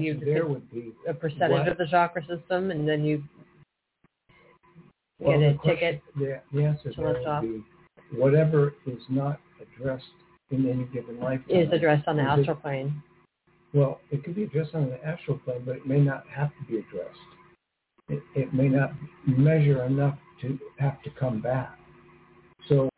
you 0.00 0.20
there 0.24 0.46
would 0.46 0.70
be 0.70 0.92
a 1.08 1.14
percentage 1.14 1.50
what? 1.50 1.68
of 1.68 1.78
the 1.78 1.86
chakra 1.86 2.22
system, 2.26 2.70
and 2.70 2.88
then 2.88 3.04
you 3.04 3.22
well, 5.18 5.38
get 5.38 5.50
a 5.50 5.54
question- 5.54 5.76
ticket. 5.76 6.02
The, 6.16 6.40
the 6.52 6.64
answer 6.64 6.90
to 6.90 6.96
there 6.96 7.12
lift 7.14 7.26
off. 7.26 7.42
be 7.42 7.62
whatever 8.12 8.74
is 8.86 9.02
not 9.08 9.40
addressed 9.60 10.04
in 10.50 10.68
any 10.68 10.84
given 10.84 11.20
lifetime 11.20 11.56
is 11.56 11.68
addressed 11.72 12.08
on 12.08 12.16
the 12.16 12.22
is 12.22 12.38
it- 12.38 12.40
astral 12.40 12.56
plane. 12.56 13.02
Well, 13.74 14.00
it 14.10 14.24
could 14.24 14.34
be 14.34 14.44
addressed 14.44 14.74
on 14.74 14.88
the 14.88 15.04
astral 15.06 15.38
plane, 15.38 15.62
but 15.66 15.76
it 15.76 15.86
may 15.86 16.00
not 16.00 16.24
have 16.34 16.48
to 16.58 16.64
be 16.66 16.78
addressed. 16.78 17.18
It, 18.08 18.22
it 18.34 18.54
may 18.54 18.68
not 18.68 18.92
measure 19.26 19.84
enough 19.84 20.18
to 20.40 20.58
have 20.78 21.02
to 21.02 21.10
come 21.10 21.42
back. 21.42 21.78
So, 22.66 22.88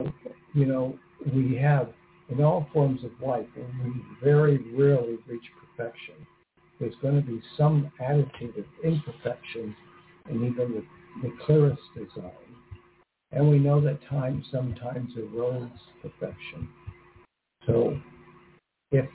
you 0.55 0.67
know, 0.67 0.99
we 1.35 1.57
have 1.57 1.93
in 2.29 2.43
all 2.43 2.67
forms 2.73 3.03
of 3.05 3.11
life, 3.21 3.47
and 3.57 3.85
we 3.85 4.01
very 4.23 4.59
rarely 4.73 5.19
reach 5.27 5.45
perfection. 5.77 6.15
There's 6.79 6.95
going 7.03 7.17
to 7.17 7.27
be 7.27 7.43
some 7.57 7.91
attitude 8.01 8.57
of 8.57 8.65
imperfection 8.85 9.75
in 10.31 10.37
even 10.37 10.75
the, 10.75 10.85
the 11.23 11.35
clearest 11.45 11.83
design. 11.95 12.31
And 13.33 13.51
we 13.51 13.59
know 13.59 13.81
that 13.81 13.99
time 14.09 14.45
sometimes 14.51 15.13
erodes 15.15 15.71
perfection. 16.03 16.69
So 17.67 18.01
if 18.93 19.07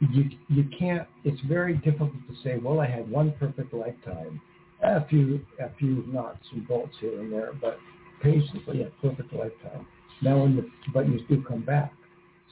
you 0.00 0.30
you 0.48 0.64
can't 0.78 1.06
it's 1.24 1.40
very 1.42 1.76
difficult 1.76 2.12
to 2.28 2.34
say 2.42 2.56
well 2.56 2.80
i 2.80 2.86
had 2.86 3.08
one 3.10 3.32
perfect 3.38 3.72
lifetime 3.74 4.40
a 4.82 5.06
few 5.06 5.40
a 5.60 5.68
few 5.78 6.04
knots 6.08 6.44
and 6.52 6.66
bolts 6.66 6.94
here 7.00 7.20
and 7.20 7.32
there 7.32 7.52
but 7.60 7.78
basically 8.22 8.82
a 8.82 8.90
perfect 9.02 9.32
lifetime 9.32 9.86
now 10.22 10.44
in 10.44 10.56
the 10.56 10.68
but 10.92 11.08
you 11.08 11.20
do 11.28 11.42
come 11.42 11.62
back. 11.64 11.92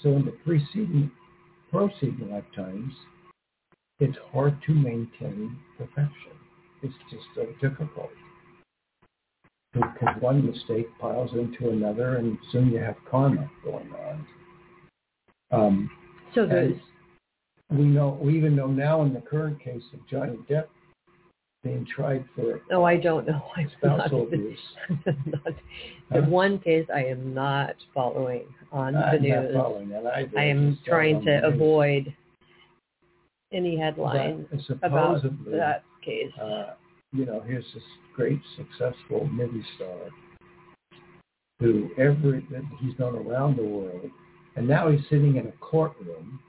So 0.02 0.10
in 0.10 0.24
the 0.24 0.32
preceding 0.44 1.10
proceeding 1.70 2.30
lifetimes 2.30 2.92
it's 4.00 4.16
hard 4.32 4.56
to 4.66 4.72
maintain 4.72 5.58
perfection. 5.76 6.32
It's 6.82 6.94
just 7.10 7.24
so 7.34 7.46
difficult. 7.60 8.10
Because 9.72 10.14
one 10.20 10.46
mistake 10.46 10.86
piles 11.00 11.32
into 11.34 11.70
another 11.70 12.16
and 12.16 12.38
soon 12.52 12.70
you 12.70 12.78
have 12.78 12.96
karma 13.10 13.50
going 13.64 13.92
on. 13.92 14.26
Um, 15.50 15.90
So 16.34 16.46
there's 16.46 16.78
we 17.70 17.84
know, 17.84 18.18
we 18.22 18.36
even 18.36 18.56
know 18.56 18.68
now 18.68 19.02
in 19.02 19.12
the 19.12 19.20
current 19.20 19.62
case 19.62 19.82
of 19.92 20.00
Johnny 20.08 20.38
Depp 20.48 20.68
being 21.68 21.86
tried 21.86 22.24
for 22.34 22.60
no, 22.70 22.84
I 22.84 22.96
don't 22.96 23.26
know. 23.26 23.42
I'm 23.56 23.70
not, 23.82 24.06
spousal 24.06 24.22
abuse. 24.32 24.58
not 25.06 25.54
Huh? 26.10 26.20
the 26.22 26.22
one 26.30 26.58
case 26.58 26.86
I 26.94 27.04
am 27.04 27.34
not 27.34 27.74
following 27.92 28.46
on 28.72 28.94
the 28.94 28.98
I'm 28.98 29.12
not 29.28 29.42
news. 29.42 29.54
following 29.54 29.88
that 29.90 30.06
either. 30.06 30.38
I 30.38 30.44
am 30.44 30.78
trying 30.86 31.22
to 31.26 31.46
avoid 31.46 32.14
any 33.52 33.76
headline 33.78 34.46
But 34.50 34.60
about 34.82 35.22
that 35.50 35.82
case. 36.02 36.32
uh, 36.40 36.74
you 37.12 37.26
know, 37.26 37.42
here's 37.46 37.64
this 37.74 37.82
great 38.14 38.40
successful 38.56 39.28
movie 39.30 39.64
star 39.76 39.96
who 41.60 41.90
every 41.98 42.46
he's 42.80 42.98
known 42.98 43.16
around 43.16 43.56
the 43.58 43.64
world, 43.64 44.10
and 44.56 44.66
now 44.66 44.90
he's 44.90 45.00
sitting 45.10 45.36
in 45.36 45.46
a 45.48 45.52
courtroom 45.60 46.40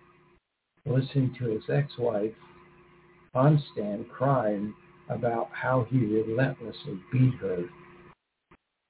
listening 0.85 1.35
to 1.39 1.45
his 1.45 1.63
ex-wife 1.69 2.31
on 3.33 3.61
stand 3.73 4.07
crying 4.09 4.73
about 5.09 5.49
how 5.51 5.85
he 5.89 5.97
relentlessly 5.99 6.99
beat 7.11 7.33
her, 7.35 7.65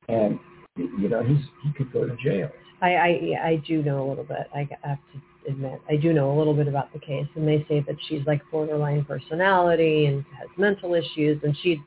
and 0.08 0.40
you 0.76 1.10
know 1.10 1.24
he's 1.24 1.46
he 1.64 1.72
could 1.74 1.92
go 1.92 2.06
to 2.06 2.16
jail. 2.24 2.50
I, 2.82 2.96
I 2.96 3.10
I 3.44 3.64
do 3.68 3.82
know 3.84 4.06
a 4.06 4.08
little 4.10 4.24
bit. 4.24 4.48
I 4.54 4.68
have 4.84 4.98
to 5.14 5.52
admit, 5.52 5.82
I 5.90 5.96
do 5.96 6.14
know 6.14 6.32
a 6.32 6.38
little 6.38 6.54
bit 6.54 6.68
about 6.68 6.92
the 6.94 7.00
case, 7.00 7.28
and 7.36 7.48
they 7.48 7.66
say 7.68 7.82
that 7.88 7.96
she's 8.08 8.26
like 8.26 8.42
borderline 8.52 9.04
personality 9.06 10.06
and 10.06 10.24
has 10.38 10.48
mental 10.58 10.94
issues, 10.94 11.42
and 11.44 11.56
she 11.62 11.82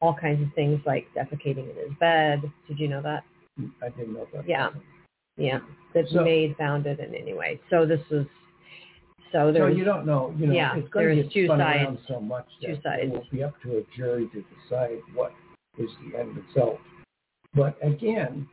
all 0.00 0.14
kinds 0.14 0.42
of 0.42 0.48
things 0.54 0.80
like 0.86 1.06
defecating 1.14 1.70
in 1.70 1.76
his 1.76 1.98
bed. 1.98 2.42
Did 2.68 2.78
you 2.78 2.88
know 2.88 3.02
that? 3.02 3.22
I 3.82 3.90
didn't 3.90 4.14
know 4.14 4.26
that. 4.32 4.48
Yeah. 4.48 4.70
Yeah, 5.36 5.60
that 5.94 6.08
So- 6.08 6.22
maid 6.22 6.56
found 6.56 6.86
it 6.86 7.00
in 7.00 7.14
any 7.14 7.34
way. 7.34 7.60
So 7.70 7.86
this 7.86 8.00
is 8.10 8.26
so 9.32 9.52
So 9.56 9.66
you 9.66 9.84
don't 9.84 10.06
know, 10.06 10.34
you 10.38 10.46
know, 10.46 10.52
yeah, 10.52 10.76
it's 10.76 10.88
going 10.90 11.08
to 11.08 11.14
there's 11.14 11.24
get 11.26 11.32
two 11.32 11.46
spun 11.46 11.58
sides. 11.58 11.82
around 11.84 11.98
so 12.08 12.20
much 12.20 12.46
Two 12.60 12.74
that 12.74 12.82
sides. 12.82 13.02
it 13.04 13.10
will 13.10 13.24
be 13.32 13.42
up 13.42 13.54
to 13.62 13.78
a 13.78 13.82
jury 13.96 14.28
to 14.32 14.44
decide 14.62 14.98
what 15.14 15.32
is 15.78 15.88
the 16.04 16.18
end 16.18 16.36
result. 16.36 16.78
But 17.54 17.76
again, 17.82 18.48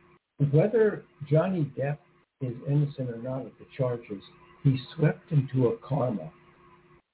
whether 0.50 1.04
Johnny 1.28 1.70
Depp 1.78 1.98
is 2.40 2.54
innocent 2.68 3.10
or 3.10 3.18
not 3.18 3.42
of 3.46 3.52
the 3.58 3.66
charges, 3.76 4.22
he's 4.62 4.80
swept 4.96 5.30
into 5.32 5.68
a 5.68 5.76
karma. 5.78 6.30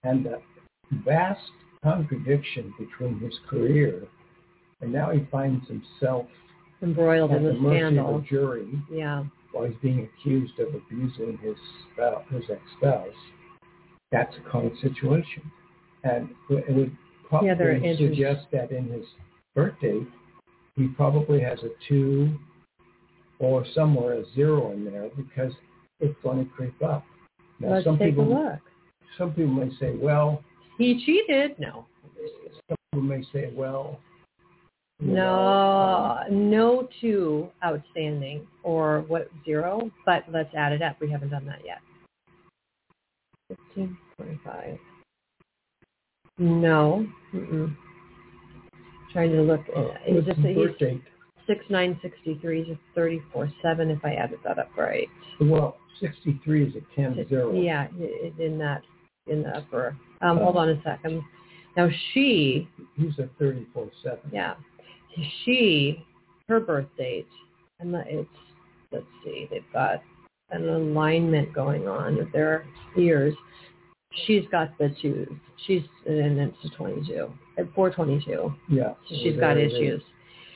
And 0.02 0.24
the 0.26 0.40
vast 1.04 1.40
contradiction 1.82 2.72
between 2.78 3.18
his 3.20 3.32
career 3.48 4.02
and 4.80 4.92
now 4.92 5.10
he 5.10 5.26
finds 5.30 5.66
himself 5.68 6.26
embroiled 6.82 7.30
in 7.32 7.42
the 7.44 7.54
scandal. 7.58 8.16
of 8.16 8.22
a 8.24 8.26
jury 8.26 8.68
Yeah. 8.90 9.24
while 9.52 9.64
he's 9.64 9.76
being 9.80 10.00
accused 10.18 10.58
of 10.58 10.74
abusing 10.74 11.38
his 11.38 11.56
spouse, 11.92 12.24
his 12.30 12.44
ex-spouse, 12.50 13.14
that's 14.14 14.34
a 14.36 14.48
common 14.50 14.76
situation. 14.80 15.42
And 16.04 16.28
it 16.48 16.74
would 16.74 16.96
probably 17.28 17.48
Yeah, 17.48 17.54
there 17.56 17.70
are 17.70 17.72
interest- 17.72 17.98
suggest 17.98 18.46
that 18.52 18.70
in 18.70 18.84
his 18.88 19.04
birthday, 19.54 20.00
he 20.76 20.88
probably 20.88 21.40
has 21.40 21.58
a 21.64 21.70
two 21.88 22.38
or 23.40 23.64
somewhere 23.74 24.14
a 24.14 24.24
zero 24.34 24.70
in 24.70 24.84
there 24.84 25.08
because 25.16 25.52
it's 26.00 26.16
going 26.22 26.44
to 26.44 26.50
creep 26.52 26.80
up. 26.82 27.04
Now, 27.58 27.70
Let's 27.70 27.84
some 27.84 27.98
take 27.98 28.10
people, 28.10 28.24
a 28.32 28.50
look. 28.52 28.60
some 29.18 29.32
people 29.32 29.52
may 29.52 29.70
say, 29.80 29.96
well, 29.96 30.42
He 30.78 31.04
cheated? 31.04 31.58
No. 31.58 31.86
some 32.68 32.76
people 32.92 33.02
may 33.02 33.22
say, 33.32 33.52
well, 33.54 34.00
know, 35.00 36.24
No, 36.28 36.36
no 36.36 36.88
two 37.00 37.50
outstanding 37.64 38.46
or 38.62 39.00
what 39.02 39.28
zero, 39.44 39.90
but 40.06 40.24
let's 40.30 40.52
add 40.54 40.72
it 40.72 40.82
up. 40.82 41.00
We 41.00 41.10
haven't 41.10 41.30
done 41.30 41.46
that 41.46 41.64
yet. 41.64 41.78
Fifteen 43.48 43.96
twenty-five. 44.16 44.78
No. 46.38 47.06
Mm-mm. 47.34 47.76
Trying 49.12 49.30
to 49.32 49.42
look. 49.42 49.60
uh, 49.76 49.80
um, 49.80 50.24
just 50.24 50.38
his 50.40 50.56
birth 50.56 50.78
date? 50.78 51.02
six 51.46 51.60
nine 51.68 51.98
sixty 52.02 52.38
three 52.40 52.62
is 52.62 52.78
thirty 52.94 53.20
four 53.32 53.50
seven 53.62 53.90
if 53.90 54.04
I 54.04 54.14
added 54.14 54.38
that 54.44 54.58
up 54.58 54.70
right. 54.76 55.08
Well, 55.40 55.76
63 56.00 56.64
is 56.68 56.74
a 56.74 56.80
10 57.00 57.26
zero. 57.28 57.52
Yeah, 57.54 57.86
in 58.38 58.58
that 58.58 58.82
in 59.28 59.42
the 59.44 59.56
upper. 59.56 59.96
Um, 60.22 60.38
hold 60.38 60.56
on 60.56 60.70
a 60.70 60.82
second. 60.82 61.22
Now 61.76 61.88
she, 62.12 62.68
He's 62.96 63.18
a 63.18 63.28
34-7. 63.42 63.90
yeah, 64.32 64.54
she, 65.44 66.04
her 66.48 66.58
birth 66.60 66.86
date, 66.98 67.26
and 67.80 67.94
the- 67.94 68.04
it's, 68.06 68.28
let's 68.92 69.06
see, 69.24 69.46
they've 69.50 69.62
got 69.72 70.02
an 70.54 70.68
alignment 70.68 71.52
going 71.52 71.88
on 71.88 72.16
with 72.16 72.32
their 72.32 72.64
ears. 72.96 73.34
She's 74.26 74.44
got 74.50 74.76
the 74.78 74.94
twos. 75.02 75.28
She's, 75.66 75.82
and 76.06 76.38
it's 76.38 76.56
a 76.64 76.68
22, 76.76 77.32
at 77.58 77.72
422. 77.74 78.54
Yeah. 78.68 78.94
So 79.08 79.16
she's 79.22 79.34
got 79.34 79.54
there 79.54 79.66
is. 79.66 79.72
issues. 79.72 80.02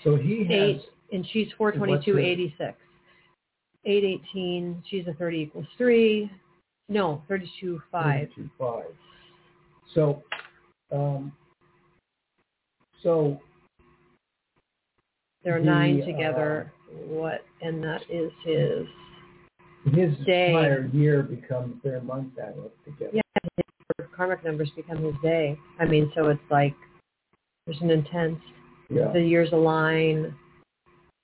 So 0.04 0.16
he 0.16 0.44
has, 0.44 0.50
Eight, 0.50 0.82
and 1.12 1.26
she's 1.32 1.48
422, 1.58 1.90
What's 1.90 2.06
her- 2.06 2.18
86. 2.20 2.78
818, 3.84 4.82
she's 4.88 5.06
a 5.06 5.12
30 5.14 5.38
equals 5.38 5.66
3. 5.76 6.30
No, 6.88 7.22
32, 7.28 7.80
5. 7.90 8.28
32.5. 8.58 8.82
So, 9.94 10.22
um, 10.92 11.32
so 13.02 13.40
there 15.42 15.56
are 15.56 15.60
The, 15.60 15.66
nine 15.66 16.02
uh, 16.02 16.06
together. 16.06 16.72
What, 17.06 17.44
and 17.62 17.82
that 17.82 18.02
is 18.10 18.30
his, 18.44 18.86
his 19.84 20.16
Day. 20.26 20.48
entire 20.48 20.86
year 20.92 21.22
becomes 21.22 21.82
their 21.82 22.00
month 22.00 22.38
added 22.38 22.58
up 22.58 22.84
together. 22.84 23.10
Yeah. 23.14 23.22
his 23.98 24.06
karmic 24.14 24.44
numbers 24.44 24.70
become 24.76 25.02
his 25.02 25.14
day. 25.22 25.58
I 25.78 25.84
mean, 25.86 26.10
so 26.14 26.28
it's 26.28 26.40
like, 26.50 26.74
there's 27.66 27.80
an 27.80 27.90
intense, 27.90 28.38
Yeah. 28.90 29.12
the 29.12 29.20
years 29.22 29.50
align. 29.52 30.34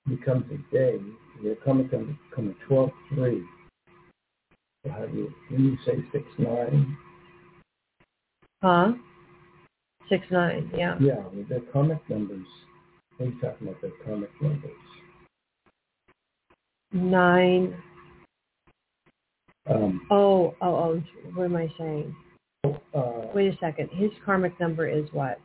becomes 0.09 0.45
a 0.53 0.59
day. 0.75 0.99
They're 1.43 1.57
coming 1.57 1.89
to 1.91 2.17
come 2.35 2.55
a 2.69 2.73
12-3. 2.73 3.43
So 4.85 4.91
how 4.91 5.07
do 5.07 5.17
you, 5.17 5.35
when 5.51 5.65
you 5.65 5.79
say 5.85 5.97
6-9, 6.13 6.97
Huh? 8.63 8.93
6, 10.09 10.27
9, 10.31 10.71
yeah. 10.77 10.97
yeah, 11.01 11.27
with 11.29 11.49
their 11.49 11.61
karmic 11.73 11.99
numbers, 12.11 12.47
what 13.17 13.27
are 13.27 13.31
you 13.31 13.41
talking 13.41 13.69
about 13.69 13.81
their 13.83 13.91
karmic 14.05 14.31
numbers? 14.43 14.71
9, 16.93 17.75
Um, 19.71 20.07
oh, 20.11 20.55
oh, 20.61 20.75
oh, 20.75 21.03
what 21.35 21.45
am 21.45 21.57
I 21.57 21.73
saying? 21.79 22.15
uh, 22.95 23.27
Wait 23.35 23.55
a 23.55 23.57
second. 23.59 23.89
His 23.93 24.11
karmic 24.25 24.59
number 24.61 24.87
is 24.89 25.07
what? 25.13 25.39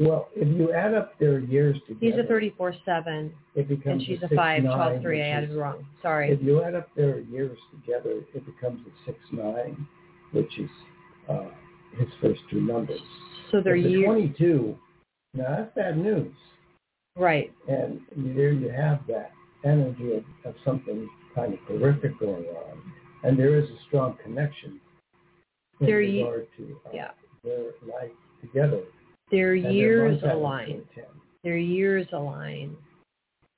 well, 0.00 0.28
if 0.36 0.46
you 0.56 0.72
add 0.72 0.94
up 0.94 1.18
their 1.18 1.40
years 1.40 1.76
together, 1.88 1.98
He's 2.00 2.14
a 2.14 2.60
34-7, 2.60 3.32
it 3.56 3.68
becomes 3.68 3.84
and 3.86 4.02
she's 4.04 4.22
a 4.22 4.26
a 4.26 4.36
5, 4.36 4.62
6-9, 4.62 4.74
12, 4.76 5.02
3. 5.02 5.16
which 5.16 5.24
I 5.24 5.28
added 5.28 5.56
wrong. 5.56 5.86
Sorry. 6.02 6.30
If 6.30 6.40
you 6.40 6.62
add 6.62 6.76
up 6.76 6.88
their 6.94 7.18
years 7.20 7.58
together, 7.72 8.20
it 8.32 8.46
becomes 8.46 8.80
a 8.86 8.90
six 9.04 9.18
nine, 9.32 9.88
which 10.30 10.56
is 10.58 10.70
uh, 11.28 11.46
his 11.96 12.06
first 12.22 12.40
two 12.48 12.60
numbers. 12.60 13.00
So 13.50 13.60
they're 13.60 13.74
years. 13.74 14.04
22. 14.06 14.78
Now 15.34 15.56
that's 15.56 15.74
bad 15.74 15.98
news, 15.98 16.32
Right. 17.16 17.52
and 17.66 18.00
there 18.16 18.52
you 18.52 18.68
have 18.70 19.00
that 19.08 19.32
energy 19.64 20.12
of, 20.14 20.24
of 20.44 20.54
something 20.64 21.08
kind 21.38 21.54
of 21.54 21.60
horrific 21.60 22.18
going 22.18 22.44
on, 22.46 22.92
and 23.24 23.38
there 23.38 23.56
is 23.58 23.64
a 23.70 23.76
strong 23.86 24.16
connection 24.22 24.80
in 25.80 25.86
regard 25.86 26.48
to 26.56 26.80
uh, 26.86 26.90
Yeah. 26.92 27.10
their 27.44 27.72
life 27.86 28.10
together. 28.40 28.82
Their 29.30 29.60
their 29.60 29.72
years 29.72 30.18
added 30.22 30.34
align. 30.36 30.84
Their 31.44 31.58
years 31.58 32.06
align. 32.12 32.76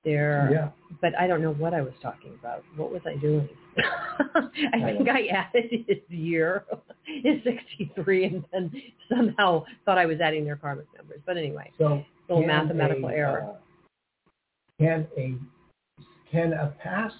Their 0.04 0.48
Yeah, 0.50 0.68
but 1.00 1.12
I 1.18 1.26
don't 1.26 1.42
know 1.42 1.52
what 1.52 1.74
I 1.74 1.82
was 1.82 1.92
talking 2.00 2.32
about. 2.38 2.64
What 2.76 2.90
was 2.90 3.02
I 3.06 3.16
doing? 3.16 3.48
I 3.76 4.80
think 4.82 5.08
I 5.08 5.26
added 5.26 5.70
his 5.86 5.98
year, 6.08 6.64
his 7.04 7.42
63, 7.44 8.24
and 8.24 8.44
then 8.52 8.72
somehow 9.08 9.64
thought 9.84 9.98
I 9.98 10.06
was 10.06 10.20
adding 10.20 10.44
their 10.44 10.56
karmic 10.56 10.86
numbers. 10.96 11.20
But 11.26 11.36
anyway, 11.36 11.70
so 11.78 12.02
little 12.28 12.46
mathematical 12.46 13.10
a, 13.10 13.12
error. 13.12 13.42
uh, 13.50 13.54
can 14.78 15.06
a 15.16 15.34
can 16.30 16.52
a 16.54 16.74
past 16.82 17.16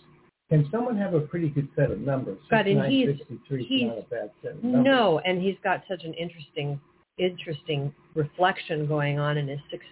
can 0.50 0.68
someone 0.70 0.96
have 0.96 1.14
a 1.14 1.20
pretty 1.20 1.48
good 1.48 1.68
set 1.76 1.90
of 1.92 2.00
numbers? 2.00 2.38
God, 2.50 2.66
and 2.66 2.92
he's- 2.92 3.18
he's- 3.48 3.88
not 3.88 3.98
a 3.98 4.02
bad 4.02 4.30
set 4.42 4.52
of 4.52 4.64
numbers. 4.64 4.84
No, 4.84 5.20
and 5.20 5.40
he's 5.40 5.58
got 5.62 5.86
such 5.86 6.02
an 6.04 6.12
interesting, 6.14 6.80
interesting 7.18 7.94
reflection 8.14 8.86
going 8.86 9.18
on 9.20 9.38
in 9.38 9.46
his 9.46 9.60
six. 9.70 9.86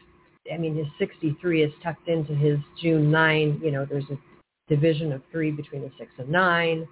I 0.53 0.57
mean, 0.57 0.75
his 0.75 0.87
63 0.99 1.63
is 1.63 1.73
tucked 1.83 2.09
into 2.09 2.35
his 2.35 2.59
June 2.81 3.11
9. 3.11 3.61
You 3.63 3.71
know, 3.71 3.85
there's 3.85 4.11
a 4.11 4.19
division 4.69 5.13
of 5.13 5.23
three 5.31 5.53
between 5.53 5.83
the 5.83 5.93
six 5.97 6.11
and 6.19 6.29
nine. 6.29 6.89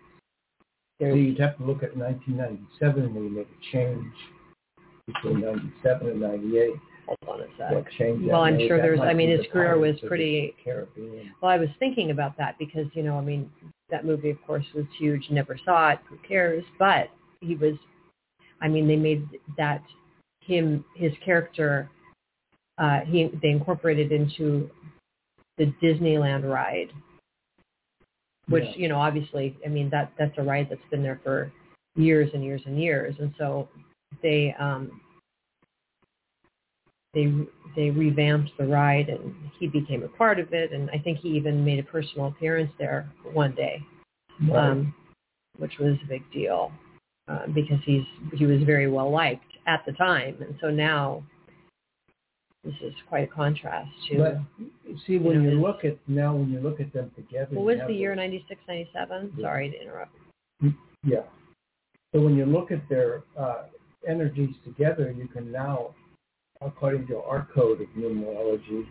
So 1.01 1.09
you'd 1.09 1.39
have 1.41 1.57
to 1.59 1.65
look 1.65 1.83
at 1.83 1.97
1997 1.97 3.15
when 3.15 3.25
you 3.25 3.31
make 3.31 3.49
a 3.49 3.73
change 3.73 4.15
between 5.07 5.41
97 5.41 6.09
and 6.09 6.21
98. 6.21 6.75
Hold 7.07 7.41
on 7.41 7.41
a 7.41 7.51
sec. 7.59 7.73
What 7.73 7.85
change? 7.99 8.27
Well, 8.29 8.43
I'm 8.43 8.57
made. 8.57 8.69
sure 8.69 8.79
there's. 8.79 9.01
I 9.01 9.15
mean, 9.15 9.31
his 9.31 9.47
career 9.53 9.79
was 9.79 9.81
Pirates 9.81 9.99
of 9.99 10.03
the 10.03 10.09
pretty. 10.09 10.55
Caribbean. 10.65 11.33
Well, 11.41 11.51
I 11.51 11.59
was 11.59 11.69
thinking 11.79 12.11
about 12.11 12.37
that 12.39 12.59
because 12.59 12.87
you 12.95 13.03
know, 13.03 13.19
I 13.19 13.23
mean, 13.23 13.51
that 13.91 14.05
movie, 14.05 14.31
of 14.31 14.43
course, 14.47 14.65
was 14.75 14.85
huge. 14.99 15.27
Never 15.31 15.59
saw 15.65 15.91
it. 15.91 15.99
Who 16.09 16.17
cares? 16.27 16.65
But 16.79 17.11
he 17.41 17.55
was. 17.57 17.75
I 18.61 18.69
mean, 18.69 18.89
they 18.89 18.97
made 18.97 19.27
that 19.57 19.83
him 20.41 20.85
his 20.95 21.13
character. 21.25 21.89
Uh, 22.79 23.01
he 23.01 23.31
they 23.43 23.49
incorporated 23.51 24.13
into 24.13 24.71
the 25.59 25.73
Disneyland 25.83 26.45
ride, 26.51 26.93
which 28.49 28.65
Yeah. 28.65 28.77
you 28.77 28.89
know, 28.89 28.99
obviously, 29.01 29.57
I 29.65 29.69
mean 29.69 29.89
that 29.91 30.13
that's 30.19 30.37
a 30.39 30.43
ride 30.43 30.69
that's 30.69 30.81
been 30.91 31.03
there 31.03 31.21
for 31.25 31.51
years 31.97 32.31
and 32.35 32.45
years 32.45 32.63
and 32.67 32.81
years, 32.81 33.15
and 33.19 33.35
so 33.39 33.69
they 34.23 34.55
um 34.59 35.01
they 37.17 37.33
they 37.75 37.91
revamped 37.91 38.51
the 38.59 38.67
ride 38.67 39.09
and 39.09 39.35
he 39.59 39.67
became 39.67 40.03
a 40.05 40.09
part 40.09 40.39
of 40.39 40.53
it 40.53 40.73
and 40.73 40.89
I 40.91 40.99
think 40.99 41.19
he 41.19 41.31
even 41.31 41.65
made 41.65 41.79
a 41.79 41.83
personal 41.83 42.27
appearance 42.29 42.71
there 42.79 43.11
one 43.33 43.55
day, 43.55 43.83
Right. 44.49 44.71
um, 44.71 44.95
which 45.59 45.79
was 45.79 45.97
a 46.05 46.07
big 46.09 46.23
deal 46.31 46.71
uh, 47.29 47.47
because 47.55 47.79
he's 47.85 48.05
he 48.35 48.45
was 48.47 48.63
very 48.63 48.89
well 48.89 49.11
liked 49.11 49.51
at 49.67 49.83
the 49.87 49.93
time 49.93 50.37
and 50.41 50.55
so 50.61 50.71
now 50.71 51.25
this 52.65 52.75
is 52.83 52.93
quite 53.09 53.25
a 53.25 53.33
contrast 53.33 53.91
to 54.09 54.19
But 54.19 54.99
see, 55.07 55.19
when 55.19 55.37
you 55.37 55.43
know, 55.43 55.51
you 55.51 55.61
look 55.61 55.85
at 55.85 55.97
now, 56.09 56.35
when 56.35 56.51
you 56.51 56.61
look 56.61 56.81
at 56.81 56.93
them 56.93 57.11
together, 57.17 57.55
what 57.57 57.65
was 57.65 57.79
the 57.87 57.95
year 57.95 58.11
those- 58.11 58.19
96 58.19 58.61
97 58.69 59.33
Yeah. 59.37 59.43
sorry 59.45 59.71
to 59.71 59.81
interrupt 59.83 60.13
Yeah. 61.05 61.23
So 62.13 62.21
when 62.21 62.37
you 62.37 62.47
look 62.47 62.71
at 62.71 62.87
their 62.89 63.23
uh, 63.39 63.65
energies 64.07 64.55
together, 64.65 65.11
you 65.17 65.29
can 65.29 65.51
now, 65.53 65.95
according 66.61 67.07
to 67.09 67.19
our 67.19 67.47
code 67.55 67.81
of 67.81 67.89
numerology, 67.97 68.87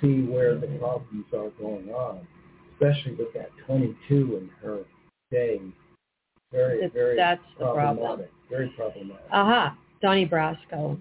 see 0.00 0.22
where 0.22 0.56
the 0.58 0.66
problems 0.78 1.24
are 1.32 1.50
going 1.60 1.88
on, 1.90 2.26
especially 2.72 3.12
with 3.14 3.32
that 3.34 3.50
22 3.66 4.36
in 4.36 4.50
her 4.62 4.80
day. 5.30 5.60
Very, 6.52 6.76
It's- 6.78 6.92
very 6.92 7.16
that's 7.16 7.42
the 7.58 7.64
problem. 7.72 7.96
problematic. 7.96 8.32
Very 8.48 8.68
problematic. 8.70 9.26
aha 9.32 9.76
Donnie 10.00 10.26
Brasco 10.28 11.00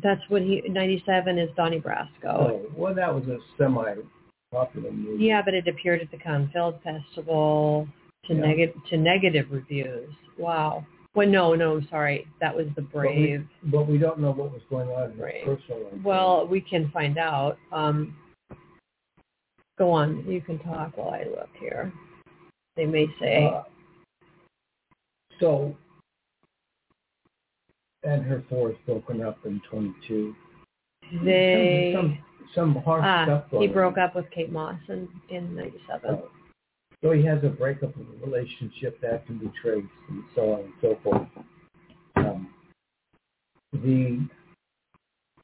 that's 0.00 0.22
what 0.28 0.42
he 0.42 0.60
97 0.68 1.38
is 1.38 1.50
Donnie 1.56 1.80
Brasco 1.80 2.08
Oh, 2.24 2.66
well, 2.76 2.94
that 2.94 3.12
was 3.12 3.26
a 3.26 3.38
semi-popular 3.56 4.92
movie. 4.92 5.24
Yeah, 5.24 5.42
but 5.44 5.54
it 5.54 5.66
appeared 5.66 6.00
at 6.00 6.10
the 6.12 6.18
Cannes 6.18 6.50
Film 6.52 6.74
Festival 6.84 7.88
to 8.26 8.34
Yeah. 8.34 8.40
negative 8.40 8.84
to 8.90 8.96
negative 8.96 9.50
reviews. 9.50 10.14
Wow. 10.36 10.86
Well, 11.14 11.26
no, 11.28 11.54
no, 11.54 11.76
I'm 11.76 11.88
sorry, 11.90 12.26
that 12.40 12.54
was 12.54 12.66
the 12.76 12.82
But 12.82 13.06
we, 13.08 13.14
Brave. 13.14 13.46
but 13.64 13.86
we 13.88 13.98
don't 13.98 14.20
know 14.20 14.30
what 14.30 14.52
was 14.52 14.60
going 14.70 14.88
on 14.90 15.10
in 15.12 15.18
his 15.18 15.44
personal 15.44 15.84
life. 15.84 16.02
Well, 16.04 16.46
we 16.46 16.60
can 16.60 16.90
find 16.90 17.18
out. 17.18 17.58
Um, 17.72 18.16
go 19.78 19.90
on, 19.90 20.24
you 20.28 20.40
can 20.40 20.58
talk 20.60 20.96
while 20.96 21.10
I 21.10 21.24
look 21.24 21.48
here. 21.58 21.92
They 22.76 22.86
may 22.86 23.06
say, 23.18 23.46
Uh, 23.52 23.62
so, 25.40 25.76
and 28.04 28.22
her 28.24 28.44
four 28.48 28.70
is 28.70 28.76
broken 28.86 29.22
up 29.22 29.38
in 29.44 29.60
22. 29.70 30.34
they. 31.24 31.92
some 31.96 32.18
some 32.54 32.74
harsh 32.76 33.04
ah, 33.04 33.24
stuff 33.26 33.60
he 33.60 33.66
broke 33.66 33.98
on. 33.98 34.04
up 34.04 34.14
with 34.14 34.24
Kate 34.30 34.50
Moss 34.50 34.78
in 34.88 35.06
in 35.28 35.54
'97. 35.54 36.10
Uh, 36.10 36.16
so 37.02 37.12
he 37.12 37.24
has 37.24 37.38
a 37.44 37.48
breakup 37.48 37.94
of 37.94 38.02
a 38.02 38.26
relationship 38.26 39.00
that 39.00 39.26
can 39.26 39.38
be 39.38 39.50
traced 39.60 39.86
and 40.08 40.24
so 40.34 40.52
on 40.52 40.60
and 40.60 40.72
so 40.80 40.98
forth. 41.02 41.28
Um, 42.16 42.50
the 43.72 44.26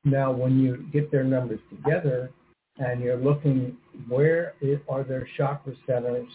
now 0.04 0.32
when 0.32 0.58
you 0.58 0.86
get 0.92 1.10
their 1.10 1.24
numbers 1.24 1.60
together 1.70 2.30
and 2.78 3.00
you're 3.00 3.16
looking 3.16 3.76
where 4.08 4.54
are 4.88 5.04
their 5.04 5.28
chakra 5.36 5.74
centers, 5.86 6.28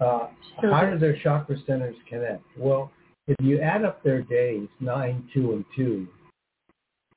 uh, 0.00 0.28
So 0.62 0.72
how 0.72 0.88
do 0.90 0.98
their 0.98 1.18
chakra 1.22 1.56
centers 1.66 1.96
connect? 2.08 2.42
Well, 2.56 2.90
if 3.28 3.36
you 3.42 3.60
add 3.60 3.84
up 3.84 4.02
their 4.02 4.22
days, 4.22 4.66
nine, 4.80 5.28
two, 5.34 5.52
and 5.52 5.64
two, 5.76 6.08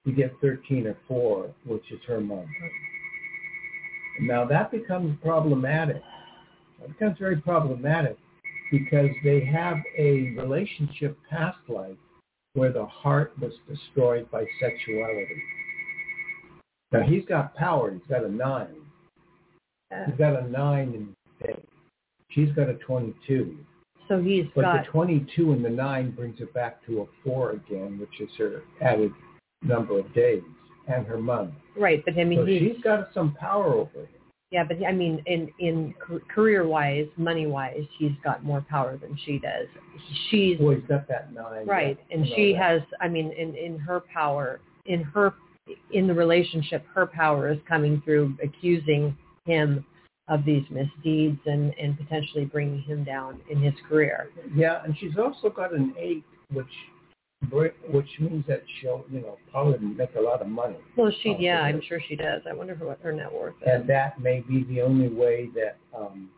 you 0.06 0.14
get 0.14 0.36
13 0.42 0.88
or 0.88 0.98
four, 1.08 1.50
which 1.66 1.90
is 1.92 2.00
her 2.08 2.20
month. 2.20 2.50
Now 4.20 4.46
that 4.46 4.70
becomes 4.70 5.18
problematic. 5.24 6.02
That 6.84 7.00
becomes 7.00 7.18
very 7.18 7.38
problematic 7.38 8.18
because 8.72 9.10
they 9.24 9.44
have 9.46 9.78
a 9.98 10.32
relationship 10.32 11.18
past 11.30 11.58
life 11.70 11.96
where 12.56 12.74
the 12.74 12.86
heart 12.86 13.34
was 13.40 13.54
destroyed 13.70 14.30
by 14.30 14.46
sexuality. 14.60 15.42
Now 16.92 17.02
he's 17.02 17.26
got 17.26 17.56
power. 17.56 17.92
He's 17.92 18.02
got 18.10 18.26
a 18.26 18.30
nine. 18.30 18.76
Uh. 19.94 20.06
He's 20.06 20.18
got 20.18 20.42
a 20.42 20.48
nine 20.50 20.94
in 20.94 21.48
day. 21.48 21.64
She's 22.30 22.52
got 22.52 22.68
a 22.68 22.74
22. 22.76 23.58
So 24.10 24.22
he's 24.22 24.46
But 24.54 24.64
got 24.64 24.86
the 24.86 24.92
22 24.92 25.54
and 25.54 25.64
the 25.64 25.70
9 25.70 26.12
brings 26.12 26.42
it 26.42 26.54
back 26.54 26.86
to 26.88 27.02
a 27.02 27.06
4 27.24 27.52
again, 27.52 27.98
which 28.00 28.20
is 28.20 28.30
her 28.38 28.64
added 28.82 29.12
number 29.62 29.98
of 29.98 30.14
days 30.14 30.44
and 30.88 31.06
her 31.08 31.18
month. 31.18 31.54
right, 31.78 32.04
but 32.04 32.20
I 32.20 32.26
mean 32.26 32.40
so 32.40 32.46
he's 32.46 32.74
she's 32.74 32.84
got 32.84 33.14
some 33.14 33.34
power 33.36 33.74
over 33.74 34.02
him. 34.02 34.23
Yeah, 34.54 34.64
but 34.64 34.78
I 34.88 34.92
mean 34.92 35.22
in 35.26 35.52
in 35.58 35.96
career 36.30 36.68
wise, 36.68 37.08
money 37.18 37.48
wise, 37.48 37.86
he's 37.98 38.12
got 38.24 38.44
more 38.44 38.64
power 38.70 38.98
than 38.98 39.18
she 39.26 39.40
does. 39.40 39.68
She's 40.30 40.60
Boy, 40.60 40.76
he's 40.76 40.84
got 40.88 41.08
that 41.08 41.34
9. 41.34 41.66
right, 41.66 41.98
yeah, 42.10 42.16
and 42.16 42.28
she 42.36 42.54
has 42.54 42.82
I 43.02 43.08
mean 43.08 43.32
in 43.32 43.56
in 43.56 43.80
her 43.80 44.02
power 44.14 44.60
in 44.86 45.02
her 45.02 45.34
in 45.92 46.06
the 46.06 46.14
relationship, 46.14 46.86
her 46.94 47.08
power 47.08 47.52
is 47.52 47.58
coming 47.68 48.00
through 48.06 48.38
accusing 48.44 49.18
him 49.46 49.84
of 50.28 50.46
these 50.46 50.64
misdeeds 50.70 51.40
and 51.48 51.74
and 51.82 51.98
potentially 51.98 52.46
bringing 52.46 52.84
him 52.84 53.04
down 53.04 53.42
in 53.50 53.60
his 53.60 53.74
career. 53.90 54.30
Yeah, 54.54 54.84
and 54.84 54.96
she's 55.00 55.18
also 55.18 55.50
got 55.50 55.74
an 55.74 55.96
8, 55.98 56.24
which 56.52 56.68
which 57.52 58.08
means 58.20 58.46
that 58.48 58.64
she'll, 58.80 59.04
you 59.12 59.22
know, 59.22 59.38
probably 59.52 59.80
make 59.88 60.16
a 60.16 60.22
lot 60.22 60.42
of 60.42 60.48
money. 60.48 60.78
Well, 60.96 61.12
she 61.22 61.30
Oh, 61.30 61.38
yeah. 61.40 61.62
I'm 61.62 61.82
sure 61.88 62.00
she 62.08 62.16
does. 62.16 62.42
I 62.50 62.54
wonder 62.54 62.76
what 62.76 63.00
her 63.02 63.12
net 63.12 63.32
worth 63.32 63.56
is. 63.62 63.68
And 63.72 63.88
that 63.90 64.20
may 64.20 64.42
be 64.42 64.64
the 64.66 64.82
only 64.82 65.10
way 65.10 65.50
that 65.56 65.78
um, 65.98 66.30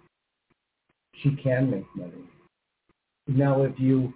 she 1.21 1.35
can 1.35 1.69
make 1.71 1.85
money. 1.95 2.23
Now, 3.27 3.63
if 3.63 3.79
you 3.79 4.13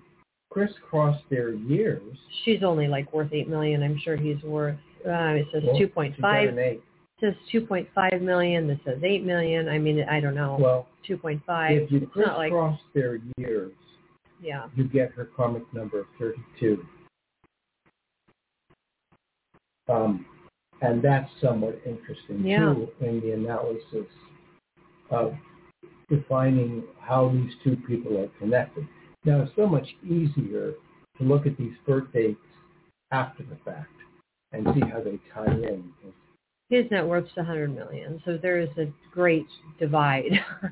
crisscross 0.51 1.19
their 1.29 1.51
years, 1.53 2.01
She's 2.43 2.63
only 2.63 2.87
like 2.87 3.11
worth 3.13 3.33
eight 3.33 3.49
million. 3.49 3.83
I'm 3.83 3.99
sure 4.03 4.15
he's 4.15 4.41
worth. 4.43 4.77
Uh, 5.05 5.39
it 5.39 5.47
says 5.53 5.63
well, 5.65 5.77
two 5.77 5.87
point 5.87 6.15
five. 6.19 6.49
an 6.49 6.59
8. 6.59 6.81
says 7.21 7.33
2.5 7.53 8.21
million. 8.21 8.67
This 8.67 8.79
says 8.85 8.97
8 9.03 9.25
million. 9.25 9.67
I 9.69 9.77
mean, 9.77 10.03
I 10.09 10.19
don't 10.19 10.35
know. 10.35 10.57
Well, 10.59 10.87
2.5. 11.07 11.41
if 11.71 11.91
you 11.91 12.09
not 12.15 12.37
like 12.37 12.51
crisscross 12.51 12.79
their 12.93 13.19
years, 13.37 13.71
yeah. 14.41 14.67
you 14.75 14.83
get 14.85 15.11
her 15.11 15.25
karmic 15.35 15.63
number 15.73 15.99
of 16.01 16.05
32. 16.19 16.85
Um, 19.87 20.25
and 20.81 21.01
that's 21.01 21.29
somewhat 21.41 21.81
interesting 21.85 22.45
Yeah. 22.45 22.73
too 22.73 22.89
in 23.01 23.19
the 23.21 23.31
analysis 23.33 24.07
of 25.09 25.35
defining 26.09 26.83
how 26.99 27.29
these 27.29 27.51
two 27.63 27.75
people 27.87 28.17
are 28.19 28.27
connected. 28.39 28.87
Now, 29.25 29.41
it's 29.41 29.51
so 29.55 29.67
much 29.67 29.87
easier 30.03 30.73
to 31.17 31.23
look 31.23 31.45
at 31.45 31.57
these 31.57 31.73
birth 31.85 32.11
dates 32.13 32.39
after 33.11 33.43
the 33.43 33.57
fact 33.65 33.91
and 34.51 34.67
see 34.73 34.81
how 34.81 35.01
they 35.01 35.19
tie 35.33 35.45
in. 35.45 35.91
His 36.69 36.89
net 36.91 37.05
worth's 37.05 37.35
100 37.35 37.73
million. 37.75 38.21
So 38.25 38.37
there 38.37 38.59
is 38.59 38.69
a 38.77 38.91
great 39.11 39.47
divide 39.79 40.31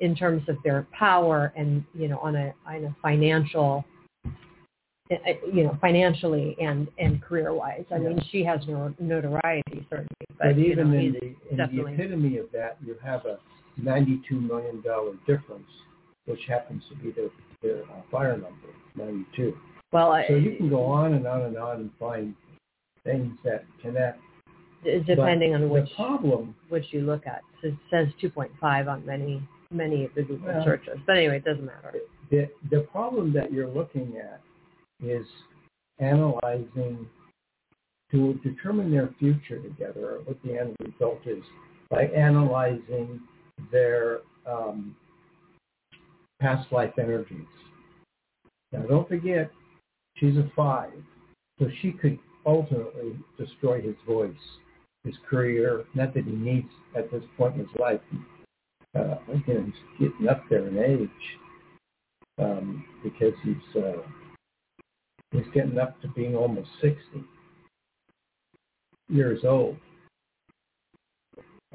in 0.00 0.14
terms 0.14 0.42
of 0.48 0.56
their 0.64 0.86
power 0.92 1.52
and 1.56 1.84
you 1.94 2.08
know 2.08 2.18
on 2.18 2.36
a 2.36 2.52
on 2.66 2.84
a 2.84 2.96
financial 3.02 3.84
uh, 5.10 5.16
you 5.52 5.64
know 5.64 5.76
financially 5.80 6.56
and 6.60 6.88
and 6.98 7.22
career 7.22 7.54
wise. 7.54 7.84
I 7.92 7.98
mean, 7.98 8.20
she 8.30 8.42
has 8.44 8.60
no 8.66 8.94
notoriety 8.98 9.86
certainly, 9.88 10.08
but, 10.30 10.38
But, 10.38 10.58
even 10.58 10.90
know, 10.92 10.98
in 10.98 11.12
the 11.12 11.52
in 11.52 11.56
the 11.56 11.86
epitome 11.92 12.38
of 12.38 12.46
that, 12.52 12.76
you 12.84 12.96
have 13.04 13.24
a 13.24 13.38
ninety-two 13.76 14.40
million 14.40 14.80
dollar 14.82 15.12
difference, 15.26 15.68
which 16.26 16.40
happens 16.48 16.82
to 16.88 16.96
be 16.96 17.12
their 17.12 17.28
their 17.62 17.82
uh, 17.84 18.02
fire 18.10 18.32
number, 18.32 18.68
ninety-two. 18.96 19.56
well, 19.92 20.12
I- 20.12 20.26
So 20.28 20.34
you 20.34 20.56
can 20.56 20.68
go 20.68 20.84
on 20.84 21.14
and 21.14 21.26
on 21.26 21.42
and 21.42 21.56
on 21.56 21.76
and 21.76 21.90
find 21.98 22.34
things 23.04 23.36
that 23.44 23.64
connect. 23.80 24.18
depending 25.06 25.52
But 25.52 25.62
on 25.62 25.70
which 25.70 25.88
problem, 25.94 26.54
which 26.68 26.86
you 26.90 27.02
look 27.02 27.26
at. 27.26 27.42
So 27.62 27.68
it 27.68 27.74
says 27.90 28.08
2.5 28.20 28.88
on 28.88 29.06
many 29.06 29.40
many 29.70 30.04
of 30.04 30.14
the 30.14 30.22
Google 30.22 30.46
Well- 30.48 30.64
searches. 30.64 30.98
But 31.06 31.16
anyway, 31.16 31.38
it 31.38 31.44
doesn't 31.44 31.64
matter. 31.64 31.94
the 32.30 32.50
the 32.70 32.80
problem 32.92 33.32
that 33.32 33.52
you're 33.52 33.68
looking 33.68 34.16
at 34.16 34.40
is 35.00 35.26
analyzing 35.98 37.08
to 38.10 38.34
determine 38.44 38.90
their 38.90 39.08
future 39.18 39.60
together, 39.60 40.16
or 40.16 40.18
what 40.20 40.40
the 40.42 40.58
end 40.58 40.76
result 40.80 41.20
is, 41.26 41.42
by 41.90 42.06
analyzing 42.08 43.20
their 43.70 44.20
um, 44.46 44.94
past 46.40 46.70
life 46.72 46.92
energies. 46.98 47.46
Now, 48.72 48.82
don't 48.82 49.08
forget, 49.08 49.50
she's 50.16 50.36
a 50.36 50.50
five, 50.54 50.92
so 51.58 51.68
she 51.80 51.92
could 51.92 52.18
ultimately 52.44 53.16
destroy 53.38 53.80
his 53.80 53.96
voice, 54.06 54.36
his 55.04 55.14
career. 55.28 55.84
Not 55.94 56.14
that 56.14 56.24
he 56.24 56.32
needs 56.32 56.68
at 56.96 57.10
this 57.10 57.24
point 57.36 57.54
in 57.54 57.60
his 57.60 57.76
life. 57.78 58.00
Uh, 58.96 59.16
again, 59.32 59.72
he's 59.98 60.08
getting 60.08 60.28
up 60.28 60.42
there 60.48 60.66
in 60.68 60.78
age 60.78 61.38
um, 62.38 62.84
because 63.02 63.34
he's 63.44 63.82
uh, 63.82 64.02
he's 65.32 65.46
getting 65.52 65.78
up 65.78 66.00
to 66.00 66.08
being 66.08 66.34
almost 66.34 66.68
sixty 66.80 67.24
years 69.08 69.40
old, 69.44 69.76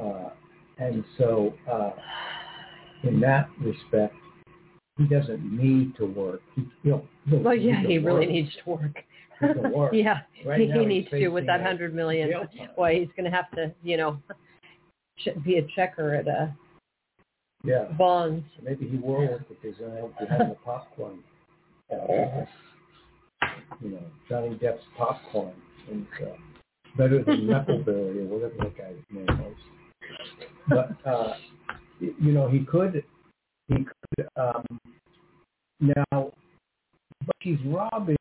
uh, 0.02 0.30
and 0.78 1.04
so 1.18 1.54
uh, 1.72 1.92
in 3.04 3.20
that 3.20 3.50
respect, 3.60 4.16
he 4.98 5.06
doesn't 5.06 5.44
need 5.44 5.96
to 5.98 6.06
work. 6.06 6.42
He, 6.56 6.68
he'll, 6.84 7.06
he'll, 7.30 7.40
Well, 7.40 7.56
yeah, 7.56 7.84
he 7.86 7.98
really 7.98 8.26
needs 8.26 8.50
to 8.64 8.70
work. 8.70 9.04
Work. 9.74 9.94
yeah, 9.94 10.22
Right 10.46 10.62
he, 10.62 10.72
he 10.72 10.86
needs 10.86 11.10
to 11.10 11.28
with 11.30 11.46
that 11.48 11.62
hundred 11.62 11.96
million. 11.96 12.32
Boy, 12.76 13.00
he's 13.00 13.10
going 13.16 13.30
to 13.30 13.36
have 13.36 13.50
to, 13.52 13.74
you 13.84 13.98
know, 13.98 14.20
be 15.44 15.58
a 15.58 15.68
checker 15.76 16.14
at 16.14 16.28
uh, 16.28 16.48
Yeah, 17.64 17.86
bonds. 17.98 18.46
maybe 18.64 18.88
he 18.88 18.98
will 18.98 19.20
work 19.20 19.48
because 19.50 19.78
he'll 19.78 19.92
have 19.92 20.20
behind 20.20 20.52
the 20.52 20.56
popcorn. 20.66 21.20
Uh, 21.92 22.46
you 23.82 23.92
know, 23.92 24.04
Johnny 24.30 24.56
Depp's 24.56 24.84
popcorn 24.98 25.54
is 25.92 26.04
uh, 26.24 26.34
better 26.98 27.24
than 27.24 27.42
Knuckleberry 27.48 28.20
or 28.20 28.26
whatever 28.26 28.56
that 28.60 28.78
guy's 28.78 28.96
name 29.12 29.28
was. 29.28 29.56
But 30.70 31.10
uh, 31.10 31.34
you 32.00 32.32
know, 32.32 32.50
he 32.50 32.66
could, 32.66 33.04
he 33.68 33.76
could. 33.76 34.28
Um, 34.36 34.80
now, 35.80 36.04
but 36.12 37.36
she's 37.42 37.60
robbing 37.66 38.18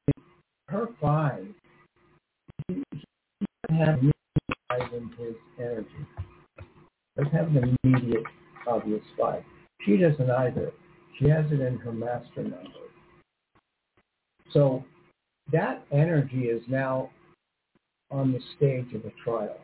her 0.69 0.89
five. 1.01 1.47
He, 2.69 2.83
he 2.93 3.47
doesn't 3.69 3.87
have 3.87 4.01
in 4.93 5.11
his 5.19 5.35
energy. 5.59 5.89
Doesn't 7.17 7.33
have 7.33 7.49
an 7.49 7.77
immediate 7.85 8.25
obvious 8.71 9.03
five. 9.19 9.43
She 9.85 9.97
doesn't 9.97 10.31
either. 10.31 10.73
She 11.19 11.29
has 11.29 11.45
it 11.51 11.61
in 11.61 11.77
her 11.79 11.93
master 11.93 12.43
number. 12.43 12.87
So 14.53 14.85
that 15.53 15.83
energy 15.93 16.45
is 16.45 16.63
now 16.69 17.11
on 18.11 18.33
the 18.33 18.41
stage 18.57 18.93
of 18.95 19.05
a 19.05 19.13
trial. 19.23 19.59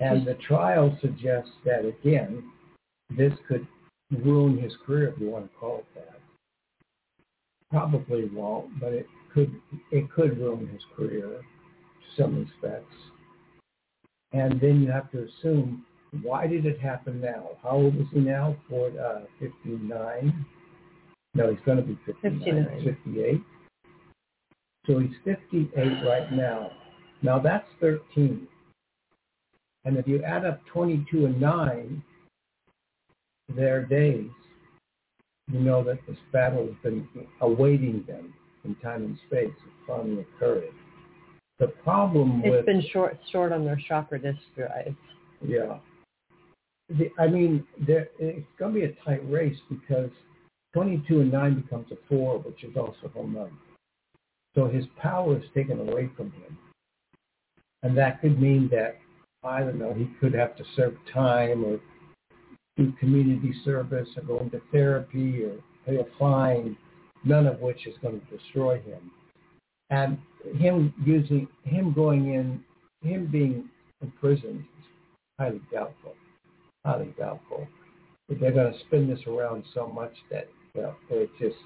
And 0.00 0.26
the 0.26 0.34
trial 0.34 0.96
suggests 1.00 1.52
that, 1.64 1.84
again, 1.86 2.42
this 3.16 3.32
could 3.46 3.66
ruin 4.10 4.58
his 4.58 4.72
career, 4.84 5.08
if 5.08 5.20
you 5.20 5.30
want 5.30 5.50
to 5.50 5.58
call 5.58 5.78
it 5.78 5.86
that. 5.94 6.18
Probably 7.70 8.28
won't, 8.28 8.80
but 8.80 8.92
it 8.92 9.06
could, 9.32 9.54
it 9.90 10.10
could 10.10 10.38
ruin 10.38 10.66
his 10.68 10.82
career 10.96 11.28
to 11.28 12.22
some 12.22 12.36
respects. 12.36 12.94
And 14.32 14.60
then 14.60 14.82
you 14.82 14.90
have 14.90 15.10
to 15.12 15.26
assume, 15.28 15.84
why 16.20 16.46
did 16.46 16.66
it 16.66 16.78
happen 16.78 17.20
now? 17.20 17.50
How 17.62 17.70
old 17.70 17.96
is 17.96 18.06
he 18.12 18.20
now? 18.20 18.56
For 18.68 18.88
uh, 18.88 19.22
59? 19.40 20.46
No, 21.34 21.50
he's 21.50 21.60
going 21.64 21.78
to 21.78 21.82
be 21.82 21.98
59. 22.04 22.42
59. 22.84 22.96
58. 23.04 23.40
So 24.86 24.98
he's 24.98 25.10
58 25.24 26.06
right 26.06 26.32
now. 26.32 26.70
Now 27.22 27.38
that's 27.38 27.66
13. 27.80 28.46
And 29.84 29.96
if 29.96 30.06
you 30.06 30.22
add 30.22 30.44
up 30.44 30.60
22 30.66 31.26
and 31.26 31.40
9, 31.40 32.02
their 33.56 33.84
days, 33.84 34.28
you 35.50 35.60
know 35.60 35.82
that 35.84 35.98
this 36.06 36.16
battle 36.32 36.66
has 36.66 36.74
been 36.82 37.06
awaiting 37.40 38.04
them 38.06 38.34
in 38.64 38.74
time 38.76 39.04
and 39.04 39.18
space. 39.26 39.48
It 39.48 39.72
finally 39.86 40.26
occurred. 40.36 40.64
The 41.58 41.68
problem 41.68 42.42
with 42.42 42.54
It's 42.54 42.66
been 42.66 42.84
short 42.92 43.18
short 43.30 43.52
on 43.52 43.64
their 43.64 43.80
chakra 43.88 44.18
disk 44.18 44.40
drives. 44.56 44.96
yeah. 45.46 45.78
I 47.18 47.26
mean, 47.26 47.64
there, 47.86 48.08
it's 48.18 48.46
going 48.58 48.74
to 48.74 48.80
be 48.80 48.86
a 48.86 48.92
tight 49.04 49.28
race 49.30 49.56
because 49.68 50.10
22 50.74 51.20
and 51.20 51.32
9 51.32 51.60
becomes 51.60 51.86
a 51.92 51.96
4, 52.08 52.38
which 52.38 52.64
is 52.64 52.76
also 52.76 52.98
a 53.04 53.08
home 53.08 53.36
run. 53.36 53.50
So 54.54 54.68
his 54.68 54.84
power 55.00 55.38
is 55.38 55.44
taken 55.54 55.80
away 55.80 56.10
from 56.16 56.32
him. 56.32 56.58
And 57.82 57.96
that 57.96 58.20
could 58.20 58.40
mean 58.40 58.68
that, 58.70 58.98
I 59.42 59.60
don't 59.60 59.78
know, 59.78 59.92
he 59.92 60.08
could 60.20 60.34
have 60.34 60.56
to 60.56 60.64
serve 60.76 60.94
time 61.12 61.64
or 61.64 61.80
do 62.76 62.92
community 63.00 63.52
service 63.64 64.08
or 64.16 64.22
go 64.22 64.40
into 64.40 64.60
therapy 64.70 65.44
or 65.44 65.56
pay 65.84 65.96
a 65.96 66.06
fine, 66.18 66.76
none 67.24 67.46
of 67.46 67.60
which 67.60 67.86
is 67.86 67.94
going 68.02 68.20
to 68.20 68.36
destroy 68.36 68.80
him. 68.80 69.10
And 69.90 70.18
him 70.58 70.94
using 71.04 71.48
him 71.64 71.92
going 71.92 72.32
in, 72.32 72.64
him 73.02 73.26
being 73.30 73.68
imprisoned 74.00 74.60
is 74.60 74.86
highly 75.38 75.60
doubtful. 75.72 76.14
Highly 76.84 77.14
doubtful. 77.18 77.66
But 78.28 78.40
they're 78.40 78.52
going 78.52 78.72
to 78.72 78.78
spin 78.80 79.08
this 79.08 79.20
around 79.26 79.64
so 79.74 79.86
much 79.86 80.14
that 80.30 80.48
you 80.74 80.82
know, 80.82 80.94
it 81.10 81.30
just 81.38 81.56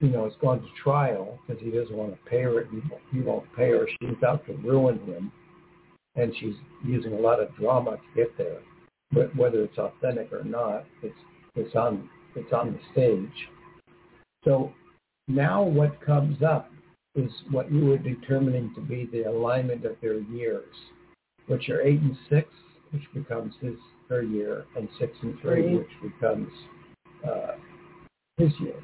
you 0.00 0.10
know, 0.10 0.24
it's 0.26 0.36
gone 0.36 0.60
to 0.60 0.68
trial 0.82 1.38
because 1.46 1.62
he 1.62 1.70
doesn't 1.70 1.96
want 1.96 2.12
to 2.12 2.30
pay 2.30 2.42
her. 2.42 2.66
He, 2.70 2.80
he 3.16 3.20
won't 3.20 3.46
pay 3.56 3.70
her. 3.70 3.88
She's 4.00 4.22
out 4.26 4.44
to 4.46 4.52
ruin 4.54 4.98
him, 5.06 5.32
and 6.16 6.34
she's 6.38 6.54
using 6.84 7.14
a 7.14 7.18
lot 7.18 7.40
of 7.40 7.54
drama 7.56 7.92
to 7.92 8.02
get 8.14 8.36
there. 8.36 8.58
But 9.12 9.34
whether 9.36 9.62
it's 9.62 9.78
authentic 9.78 10.32
or 10.32 10.44
not, 10.44 10.84
it's 11.02 11.14
it's 11.54 11.74
on 11.74 12.08
it's 12.34 12.52
on 12.52 12.72
the 12.72 12.80
stage. 12.92 13.48
So 14.44 14.72
now 15.28 15.62
what 15.62 16.00
comes 16.04 16.42
up 16.42 16.70
is 17.14 17.30
what 17.50 17.72
you 17.72 17.86
were 17.86 17.98
determining 17.98 18.74
to 18.74 18.80
be 18.80 19.08
the 19.10 19.22
alignment 19.22 19.84
of 19.84 19.96
their 20.02 20.18
years, 20.18 20.74
which 21.46 21.68
are 21.68 21.80
eight 21.80 22.00
and 22.00 22.16
six, 22.28 22.48
which 22.90 23.04
becomes 23.14 23.54
his 23.60 23.76
her 24.08 24.22
year, 24.22 24.64
and 24.76 24.88
six 24.98 25.16
and 25.22 25.38
three, 25.40 25.76
which 25.76 25.88
becomes 26.02 26.48
uh, 27.26 27.52
his 28.36 28.52
year. 28.60 28.76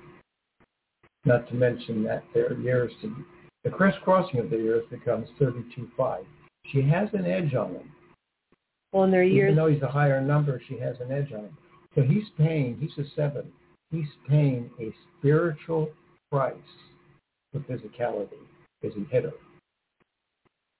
Not 1.24 1.48
to 1.48 1.54
mention 1.54 2.02
that 2.04 2.24
their 2.32 2.54
years 2.54 2.90
to 3.02 3.14
the 3.64 3.70
crisscrossing 3.70 4.40
of 4.40 4.48
the 4.48 4.56
years 4.56 4.84
becomes 4.90 5.28
32.5. 5.38 6.24
She 6.66 6.82
has 6.82 7.08
an 7.12 7.26
edge 7.26 7.54
on 7.54 7.74
him. 7.74 7.92
Well, 8.92 9.04
in 9.04 9.10
their 9.10 9.22
years, 9.22 9.52
even 9.52 9.56
though 9.56 9.68
he's 9.68 9.82
a 9.82 9.88
higher 9.88 10.20
number, 10.20 10.60
she 10.66 10.78
has 10.78 10.96
an 11.00 11.12
edge 11.12 11.32
on 11.32 11.44
him. 11.44 11.56
So 11.94 12.02
he's 12.02 12.24
paying. 12.38 12.78
He's 12.80 13.04
a 13.04 13.08
seven. 13.14 13.52
He's 13.90 14.08
paying 14.28 14.70
a 14.80 14.94
spiritual 15.18 15.90
price 16.30 16.54
for 17.52 17.60
physicality 17.60 18.38
because 18.80 18.96
he 18.96 19.04
hit 19.10 19.24
her. 19.24 19.32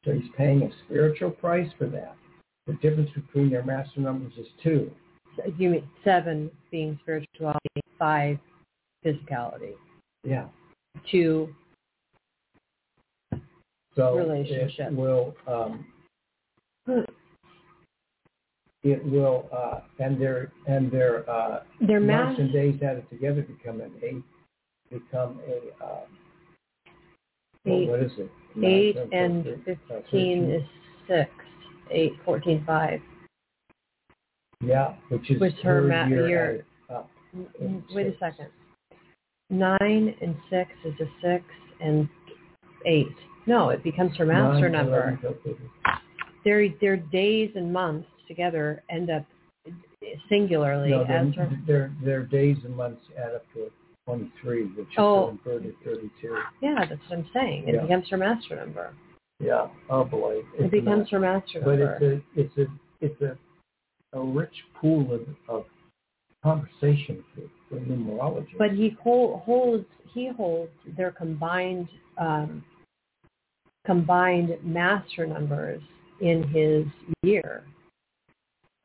So 0.04 0.12
he's 0.12 0.30
paying 0.36 0.62
a 0.62 0.70
spiritual 0.86 1.30
price 1.30 1.68
for 1.76 1.86
that. 1.86 2.16
The 2.70 2.76
difference 2.76 3.10
between 3.14 3.50
their 3.50 3.64
master 3.64 4.00
numbers 4.00 4.32
is 4.38 4.46
two. 4.62 4.92
You 5.58 5.70
mean 5.70 5.88
seven 6.04 6.50
being 6.70 6.96
spirituality, 7.02 7.58
five 7.98 8.38
physicality. 9.04 9.72
Yeah. 10.22 10.46
Two 11.10 11.52
so 13.96 14.16
relationship. 14.16 14.92
It 14.92 14.92
will 14.92 15.34
um, 15.48 15.84
it 18.84 19.04
will 19.04 19.48
uh, 19.52 19.80
and 19.98 20.20
their 20.20 20.52
and 20.68 20.92
their 20.92 21.28
uh, 21.28 21.64
their 21.80 21.98
months 21.98 22.38
and 22.38 22.52
days 22.52 22.80
added 22.82 23.10
together 23.10 23.42
become 23.42 23.80
an 23.80 23.90
eight 24.00 24.22
become 24.90 25.40
a 25.48 25.84
um, 25.84 26.02
eight, 27.66 27.88
well, 27.88 27.98
what 27.98 28.00
is 28.00 28.12
it? 28.16 28.30
Eight 28.62 28.96
and 29.12 29.44
fifteen 29.64 30.50
is 30.50 30.62
six. 31.08 31.30
Eight, 31.90 32.12
fourteen, 32.24 32.62
five. 32.66 33.00
Yeah, 34.62 34.94
which 35.08 35.30
is 35.30 35.40
which 35.40 35.54
her, 35.62 35.88
her 35.90 36.08
year. 36.08 36.28
year 36.28 36.66
up. 36.90 37.10
Mm-hmm. 37.36 37.94
Wait 37.94 38.06
a 38.06 38.18
second 38.18 38.48
nine 39.50 40.14
and 40.22 40.36
six 40.48 40.70
is 40.84 40.94
a 41.00 41.10
six 41.20 41.44
and 41.80 42.08
eight. 42.86 43.08
No, 43.46 43.70
it 43.70 43.82
becomes 43.82 44.16
her 44.16 44.24
master 44.24 44.68
nine, 44.68 44.72
number. 44.72 45.18
Their 46.44 46.68
their 46.80 46.96
days 46.96 47.50
and 47.56 47.72
months 47.72 48.08
together 48.28 48.82
end 48.88 49.10
up 49.10 49.24
singularly 50.28 50.90
no, 50.90 51.02
as 51.02 51.34
her. 51.34 51.50
Their 51.66 51.92
their 52.02 52.22
days 52.22 52.56
and 52.64 52.76
months 52.76 53.02
add 53.18 53.34
up 53.34 53.44
to 53.54 53.70
23, 54.06 54.64
which 54.76 54.86
oh. 54.98 55.28
is 55.28 55.38
inverted 55.38 55.74
32. 55.84 56.36
Yeah, 56.62 56.74
that's 56.88 57.00
what 57.08 57.18
I'm 57.18 57.28
saying. 57.34 57.68
It 57.68 57.74
yeah. 57.74 57.82
becomes 57.82 58.08
her 58.08 58.16
master 58.16 58.56
number. 58.56 58.92
Yeah. 59.40 59.68
Oh 59.88 60.04
boy. 60.04 60.42
It's 60.54 60.64
it 60.66 60.70
becomes 60.70 61.08
her 61.10 61.18
master. 61.18 61.62
But 61.64 61.78
it's 61.78 62.02
a 62.02 62.40
it's 62.40 62.56
a 62.58 62.66
it's 63.00 63.20
a 63.22 63.38
a 64.12 64.20
rich 64.20 64.54
pool 64.80 65.12
of, 65.14 65.22
of 65.48 65.64
conversation 66.42 67.24
for, 67.34 67.42
for 67.68 67.80
numerology. 67.80 68.58
But 68.58 68.72
he 68.72 68.96
hold, 69.02 69.40
holds 69.40 69.86
he 70.12 70.28
holds 70.28 70.72
their 70.96 71.12
combined 71.12 71.88
um, 72.18 72.64
combined 73.86 74.58
master 74.62 75.26
numbers 75.26 75.80
in 76.20 76.42
his 76.48 76.84
year. 77.22 77.64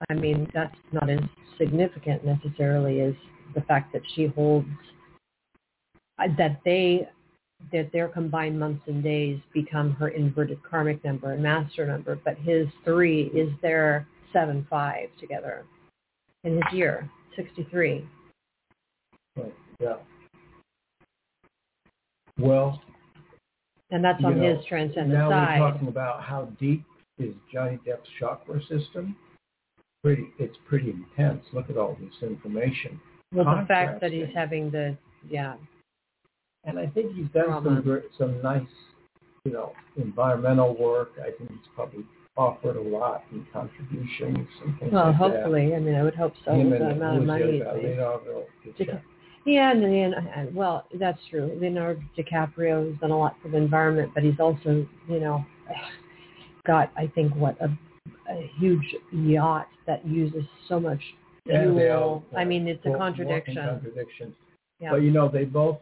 I 0.10 0.14
mean, 0.14 0.47
that's 0.53 0.76
not 0.91 1.10
as 1.10 1.20
significant 1.58 2.26
necessarily 2.26 3.01
as 3.01 3.14
the 3.56 3.62
fact 3.62 3.93
that 3.93 4.01
she 4.14 4.28
holds 4.28 4.68
uh, 6.20 6.28
that 6.38 6.62
they 6.64 7.10
that 7.72 7.91
their 7.91 8.08
combined 8.08 8.60
months 8.60 8.84
and 8.88 9.03
days 9.03 9.39
become 9.53 9.91
her 9.93 10.10
inverted 10.10 10.62
karmic 10.64 11.03
number 11.03 11.34
and 11.34 11.41
master 11.41 11.86
number, 11.86 12.20
but 12.24 12.38
his 12.38 12.68
three 12.84 13.24
is 13.34 13.49
their 13.62 14.08
seven 14.34 14.66
five 14.70 15.10
together 15.20 15.66
in 16.43 16.56
his 16.56 16.74
year. 16.74 17.10
63. 17.36 18.08
Right. 19.36 19.53
Yeah. 19.82 19.95
Well. 22.39 22.82
And 23.91 24.03
that's 24.03 24.24
on 24.24 24.39
know, 24.39 24.56
his 24.56 24.66
transcendent 24.66 25.14
now 25.14 25.30
side. 25.30 25.60
Now 25.60 25.66
we're 25.66 25.72
talking 25.72 25.88
about 25.88 26.24
how 26.24 26.49
deep 26.60 26.84
is 27.18 27.34
Johnny 27.51 27.80
Depp's 27.86 28.10
chakra 28.20 28.60
system. 28.62 29.16
Pretty, 30.03 30.28
it's 30.39 30.56
pretty 30.68 30.91
intense. 30.91 31.43
Look 31.53 31.70
at 31.70 31.78
all 31.78 31.97
this 31.99 32.30
information. 32.30 32.99
Well, 33.34 33.45
the 33.45 33.66
fact 33.68 34.01
that 34.01 34.12
he's 34.12 34.28
having 34.34 34.70
the, 34.70 34.97
yeah. 35.30 35.56
And 36.66 36.80
I 36.80 36.88
think 36.88 37.16
he's 37.16 37.28
done 37.34 37.63
some 37.63 37.82
great, 37.82 38.03
some 38.18 38.41
nice, 38.41 38.63
you 39.43 39.51
know, 39.51 39.74
environmental 39.97 40.76
work. 40.76 41.11
I 41.22 41.32
think 41.38 41.49
he's 41.51 41.70
probably 41.76 42.03
offered 42.38 42.76
a 42.76 42.82
lot 42.82 43.24
in 43.32 43.45
contributions 43.53 44.47
and 44.63 44.80
things 44.80 44.91
well, 44.91 45.07
like 45.07 45.16
hopefully. 45.16 45.76
I 45.76 45.80
mean, 45.80 45.95
I 45.95 46.03
would 46.03 46.16
hope 46.16 46.34
so. 46.43 46.53
Him 46.53 46.72
with 46.72 46.80
the 46.80 46.89
amount 46.89 47.20
of 47.20 47.24
money. 47.26 47.61
Leonardo 47.61 48.45
yeah, 49.45 49.72
and, 49.72 49.84
and 49.84 50.16
and 50.36 50.55
well, 50.55 50.86
that's 50.99 51.20
true. 51.30 51.55
Leonardo 51.61 52.01
DiCaprio 52.18 52.89
has 52.89 52.99
done 52.99 53.11
a 53.11 53.18
lot 53.18 53.36
for 53.41 53.49
the 53.49 53.57
environment, 53.57 54.11
but 54.16 54.24
he's 54.24 54.39
also, 54.39 54.88
you 55.07 55.20
know, 55.20 55.45
got 56.66 56.91
I 56.97 57.07
think 57.13 57.34
what 57.36 57.55
a, 57.61 57.66
a 58.32 58.51
huge 58.57 58.95
yacht 59.11 59.68
that 59.86 60.05
uses 60.05 60.43
so 60.68 60.80
much 60.80 60.99
fuel. 61.45 62.24
uh, 62.34 62.38
I 62.38 62.43
mean, 62.43 62.68
it's 62.68 62.84
a 62.88 62.97
contradiction. 62.97 63.55
Contradiction. 63.55 64.36
Yeah. 64.80 64.91
But 64.91 65.03
you 65.03 65.11
know, 65.11 65.30
they 65.30 65.45
both 65.45 65.78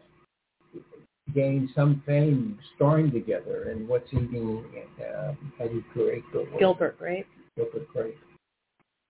gained 1.34 1.70
some 1.74 2.02
fame 2.06 2.58
starring 2.76 3.10
together 3.10 3.70
and 3.70 3.88
what's 3.88 4.08
eating 4.12 4.64
uh, 5.00 5.32
Eddie 5.60 5.84
or 5.96 6.58
Gilbert 6.58 6.98
Grape. 6.98 7.26
Gilbert 7.56 7.88
Grape. 7.88 8.18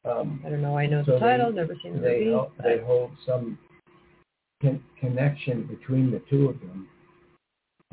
Um, 0.05 0.43
I 0.45 0.51
don't 0.51 0.63
know. 0.63 0.77
I 0.77 0.87
know 0.87 1.03
so 1.05 1.13
the 1.13 1.19
title. 1.19 1.51
They, 1.51 1.57
never 1.57 1.77
seen 1.83 1.95
the 1.95 2.01
they 2.01 2.19
movie. 2.21 2.33
Hold, 2.33 2.53
they 2.63 2.79
hold 2.85 3.11
some 3.27 3.59
con- 4.61 4.83
connection 5.01 5.67
between 5.67 6.11
the 6.11 6.23
two 6.29 6.49
of 6.49 6.61
them 6.61 6.89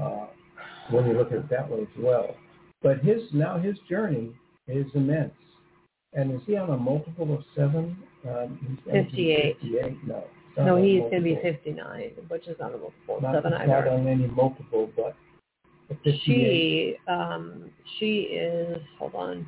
uh, 0.01 0.27
when 0.89 1.07
you 1.07 1.13
look 1.13 1.31
at 1.31 1.39
it 1.39 1.49
that 1.49 1.69
way 1.69 1.81
as 1.81 1.87
well. 1.97 2.35
But 2.81 2.99
his 2.99 3.21
now 3.33 3.59
his 3.59 3.77
journey 3.89 4.31
is 4.67 4.87
immense. 4.93 5.33
And 6.13 6.33
is 6.33 6.41
he 6.45 6.57
on 6.57 6.69
a 6.69 6.77
multiple 6.77 7.33
of 7.33 7.43
seven? 7.55 7.97
Um, 8.27 8.77
58. 8.85 9.57
58? 9.61 10.07
No. 10.07 10.25
No, 10.57 10.75
he's 10.75 10.99
going 10.99 11.13
to 11.13 11.21
be 11.21 11.39
59, 11.41 12.11
which 12.27 12.47
is 12.47 12.57
not 12.59 12.73
a 12.73 12.77
multiple 12.77 13.19
not, 13.21 13.33
seven 13.33 13.51
not 13.51 13.61
either. 13.61 13.89
on 13.89 14.07
any 14.07 14.27
multiple, 14.27 14.91
but 14.95 15.15
she 16.23 16.95
um 17.07 17.69
she 17.99 18.21
is 18.21 18.81
hold 18.97 19.15
on. 19.15 19.47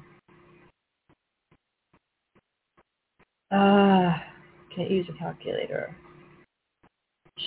Uh 3.51 4.17
can't 4.75 4.89
use 4.89 5.07
a 5.09 5.17
calculator. 5.17 5.95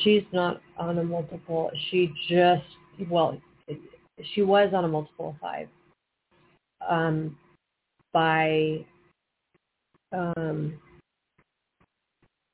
She's 0.02 0.22
not 0.32 0.60
on 0.78 0.98
a 0.98 1.04
multiple. 1.04 1.70
She 1.90 2.12
just 2.28 2.64
well 3.10 3.38
she 4.34 4.42
was 4.42 4.72
on 4.74 4.84
a 4.84 4.88
multiple 4.88 5.30
of 5.30 5.36
five. 5.40 5.68
Um 6.88 7.36
by 8.12 8.84
um 10.12 10.78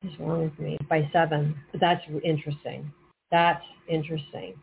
What's 0.03 0.19
wrong 0.19 0.43
with 0.45 0.59
me? 0.59 0.77
By 0.89 1.09
seven. 1.13 1.55
That's 1.81 2.03
interesting. 2.25 2.93
That's 3.31 3.65
interesting. 3.89 4.55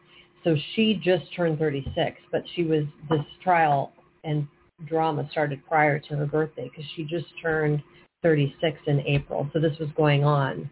So 0.43 0.55
she 0.75 0.99
just 1.03 1.23
turned 1.35 1.59
36, 1.59 2.17
but 2.31 2.43
she 2.55 2.63
was, 2.63 2.83
this 3.09 3.25
trial 3.43 3.91
and 4.23 4.47
drama 4.85 5.27
started 5.31 5.65
prior 5.67 5.99
to 5.99 6.15
her 6.15 6.25
birthday 6.25 6.69
because 6.69 6.89
she 6.95 7.03
just 7.03 7.25
turned 7.41 7.81
36 8.23 8.77
in 8.87 9.01
April. 9.01 9.49
So 9.53 9.59
this 9.59 9.77
was 9.79 9.89
going 9.95 10.23
on 10.23 10.69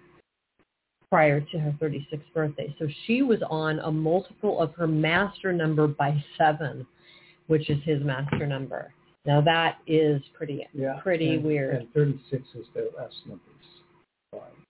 prior 1.09 1.39
to 1.39 1.59
her 1.59 1.74
36th 1.82 2.22
birthday. 2.34 2.74
So 2.80 2.88
she 3.05 3.22
was 3.22 3.39
on 3.49 3.80
a 3.80 3.91
multiple 3.91 4.61
of 4.61 4.74
her 4.76 4.88
master 4.88 5.53
number 5.53 5.88
by 5.88 6.22
seven, 6.38 6.86
which 7.47 7.70
is 7.70 7.78
his 7.84 8.03
master 8.03 8.45
number. 8.45 8.93
Now 9.26 9.41
that 9.41 9.80
is 9.88 10.22
pretty, 10.34 10.65
yeah, 10.74 10.99
pretty 11.01 11.36
and, 11.36 11.43
weird. 11.43 11.76
And 11.76 11.93
36 11.93 12.43
is 12.55 12.65
their 12.74 12.86
last 12.97 13.15
numbers. 13.26 13.41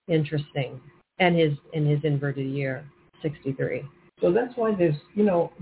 Interesting. 0.08 0.80
And 1.18 1.36
his 1.36 1.52
in 1.72 1.86
his 1.86 1.98
inverted 2.04 2.48
year, 2.48 2.84
63. 3.22 3.84
So 4.20 4.32
that's 4.32 4.52
why 4.56 4.74
there's, 4.74 4.96
you 5.14 5.24
know, 5.24 5.52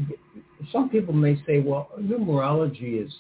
some 0.73 0.89
people 0.89 1.15
may 1.15 1.37
say, 1.47 1.61
well, 1.61 1.91
numerology 1.99 3.05
is 3.05 3.13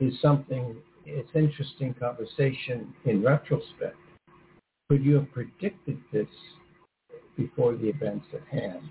is 0.00 0.14
something. 0.20 0.76
It's 1.04 1.30
interesting 1.34 1.94
conversation 1.94 2.94
in 3.06 3.22
retrospect. 3.22 3.96
Could 4.90 5.04
you 5.04 5.14
have 5.16 5.32
predicted 5.32 5.98
this 6.12 6.28
before 7.36 7.74
the 7.76 7.88
events 7.88 8.26
at 8.34 8.46
hand? 8.48 8.82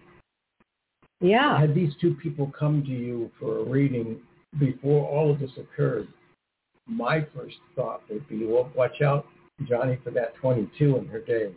Yeah. 1.22 1.60
Had 1.60 1.76
these 1.76 1.94
two 2.00 2.16
people 2.16 2.52
come 2.58 2.84
to 2.84 2.92
you 2.92 3.32
for 3.40 3.60
a 3.60 3.64
reading 3.64 4.20
before 4.60 5.08
all 5.08 5.32
of 5.32 5.40
this 5.40 5.52
occurred, 5.58 6.08
my 6.88 7.26
first 7.36 7.58
thought 7.76 8.02
would 8.10 8.28
be, 8.28 8.46
well, 8.46 8.72
watch 8.76 9.02
out, 9.02 9.26
Johnny, 9.66 9.98
for 10.04 10.12
that 10.12 10.36
22 10.36 10.98
in 10.98 11.08
her 11.08 11.22
days. 11.22 11.54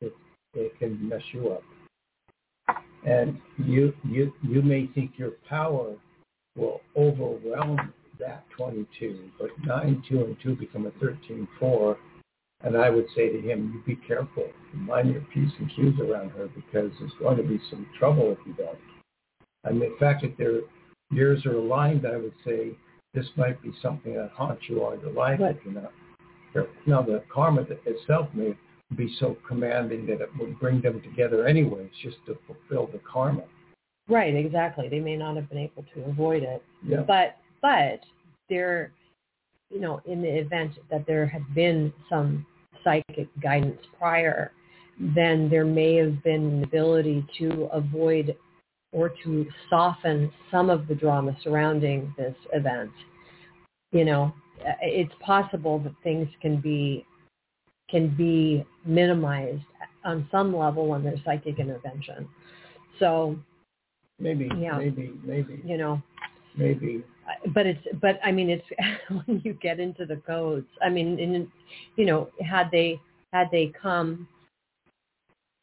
It, 0.00 0.12
it 0.54 0.78
can 0.78 1.08
mess 1.08 1.22
you 1.32 1.50
up. 1.50 1.62
And 3.04 3.40
you, 3.58 3.92
you, 4.04 4.32
you 4.42 4.62
may 4.62 4.86
think 4.94 5.12
your 5.16 5.32
power 5.48 5.94
will 6.56 6.80
overwhelm 6.96 7.92
that 8.20 8.44
22, 8.56 9.30
but 9.38 9.50
9, 9.66 10.02
2, 10.08 10.24
and 10.24 10.36
2 10.42 10.54
become 10.56 10.86
a 10.86 10.90
13, 11.00 11.48
4. 11.58 11.96
And 12.64 12.76
I 12.76 12.90
would 12.90 13.06
say 13.16 13.28
to 13.28 13.40
him, 13.40 13.72
you 13.74 13.94
be 13.94 14.00
careful. 14.06 14.46
Mind 14.72 15.10
your 15.10 15.22
P's 15.34 15.50
and 15.58 15.68
Q's 15.74 15.98
around 16.00 16.30
her 16.30 16.48
because 16.54 16.92
there's 17.00 17.12
going 17.18 17.36
to 17.38 17.42
be 17.42 17.60
some 17.70 17.86
trouble 17.98 18.30
if 18.30 18.38
you 18.46 18.52
don't. 18.54 18.78
And 19.64 19.80
the 19.80 19.96
fact 19.98 20.22
that 20.22 20.38
their 20.38 20.60
years 21.10 21.44
are 21.44 21.56
aligned, 21.56 22.06
I 22.06 22.16
would 22.16 22.34
say 22.44 22.70
this 23.14 23.26
might 23.36 23.60
be 23.62 23.72
something 23.82 24.14
that 24.14 24.30
haunts 24.30 24.62
you 24.68 24.82
all 24.82 24.96
your 24.96 25.12
life 25.12 25.40
if 25.40 25.56
you're 25.64 25.74
not. 25.74 25.92
Now, 26.86 27.02
the 27.02 27.22
karma 27.32 27.66
itself 27.86 28.28
may 28.34 28.54
be 28.96 29.14
so 29.18 29.36
commanding 29.46 30.06
that 30.06 30.20
it 30.20 30.28
would 30.38 30.58
bring 30.60 30.80
them 30.80 31.00
together 31.00 31.46
anyways, 31.46 31.90
just 32.02 32.16
to 32.26 32.36
fulfill 32.46 32.88
the 32.92 33.00
karma. 33.10 33.44
Right, 34.08 34.34
exactly. 34.34 34.88
They 34.88 35.00
may 35.00 35.16
not 35.16 35.36
have 35.36 35.48
been 35.48 35.58
able 35.58 35.84
to 35.94 36.04
avoid 36.04 36.42
it. 36.42 36.62
Yeah. 36.84 37.02
But 37.06 37.36
but 37.62 38.00
there 38.50 38.92
you 39.72 39.80
know, 39.80 40.00
in 40.04 40.20
the 40.20 40.28
event 40.28 40.72
that 40.90 41.06
there 41.06 41.26
had 41.26 41.42
been 41.54 41.92
some 42.08 42.46
psychic 42.84 43.28
guidance 43.40 43.80
prior, 43.98 44.52
then 45.00 45.48
there 45.48 45.64
may 45.64 45.96
have 45.96 46.22
been 46.22 46.44
an 46.44 46.64
ability 46.64 47.26
to 47.38 47.68
avoid 47.72 48.36
or 48.92 49.10
to 49.24 49.46
soften 49.70 50.30
some 50.50 50.68
of 50.68 50.86
the 50.86 50.94
drama 50.94 51.34
surrounding 51.42 52.14
this 52.18 52.34
event. 52.52 52.90
You 53.92 54.04
know, 54.04 54.34
Uh, 54.66 54.72
it's 54.80 55.12
possible 55.20 55.78
that 55.80 55.92
things 56.02 56.28
can 56.40 56.60
be 56.60 57.04
can 57.90 58.08
be 58.16 58.64
minimized 58.86 59.62
on 60.04 60.26
some 60.30 60.56
level 60.56 60.86
when 60.86 61.04
there's 61.04 61.20
psychic 61.24 61.58
intervention. 61.58 62.28
So 62.98 63.38
maybe, 64.18 64.48
yeah, 64.58 64.78
maybe, 64.78 65.12
maybe, 65.22 65.60
you 65.64 65.76
know, 65.76 66.02
maybe. 66.56 67.04
But 67.54 67.66
it's, 67.66 67.86
but 68.00 68.18
I 68.24 68.32
mean, 68.32 68.50
it's 68.50 68.64
when 69.26 69.40
you 69.44 69.52
get 69.54 69.78
into 69.78 70.06
the 70.06 70.16
codes. 70.16 70.66
I 70.82 70.88
mean, 70.88 71.18
in, 71.18 71.48
you 71.96 72.06
know, 72.06 72.30
had 72.40 72.70
they 72.70 73.00
had 73.32 73.48
they 73.50 73.72
come 73.80 74.26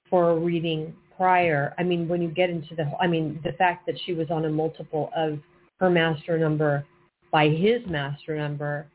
for 0.09 0.31
a 0.31 0.35
reading 0.35 0.93
prior, 1.15 1.73
I 1.77 1.83
mean, 1.83 2.07
when 2.07 2.21
you 2.21 2.29
get 2.29 2.49
into 2.49 2.75
the, 2.75 2.89
I 2.99 3.07
mean, 3.07 3.39
the 3.43 3.51
fact 3.53 3.85
that 3.85 3.95
she 4.05 4.13
was 4.13 4.31
on 4.31 4.45
a 4.45 4.49
multiple 4.49 5.11
of 5.15 5.39
her 5.79 5.89
master 5.89 6.37
number 6.39 6.85
by 7.31 7.49
his 7.49 7.85
master 7.87 8.37
number 8.37 8.87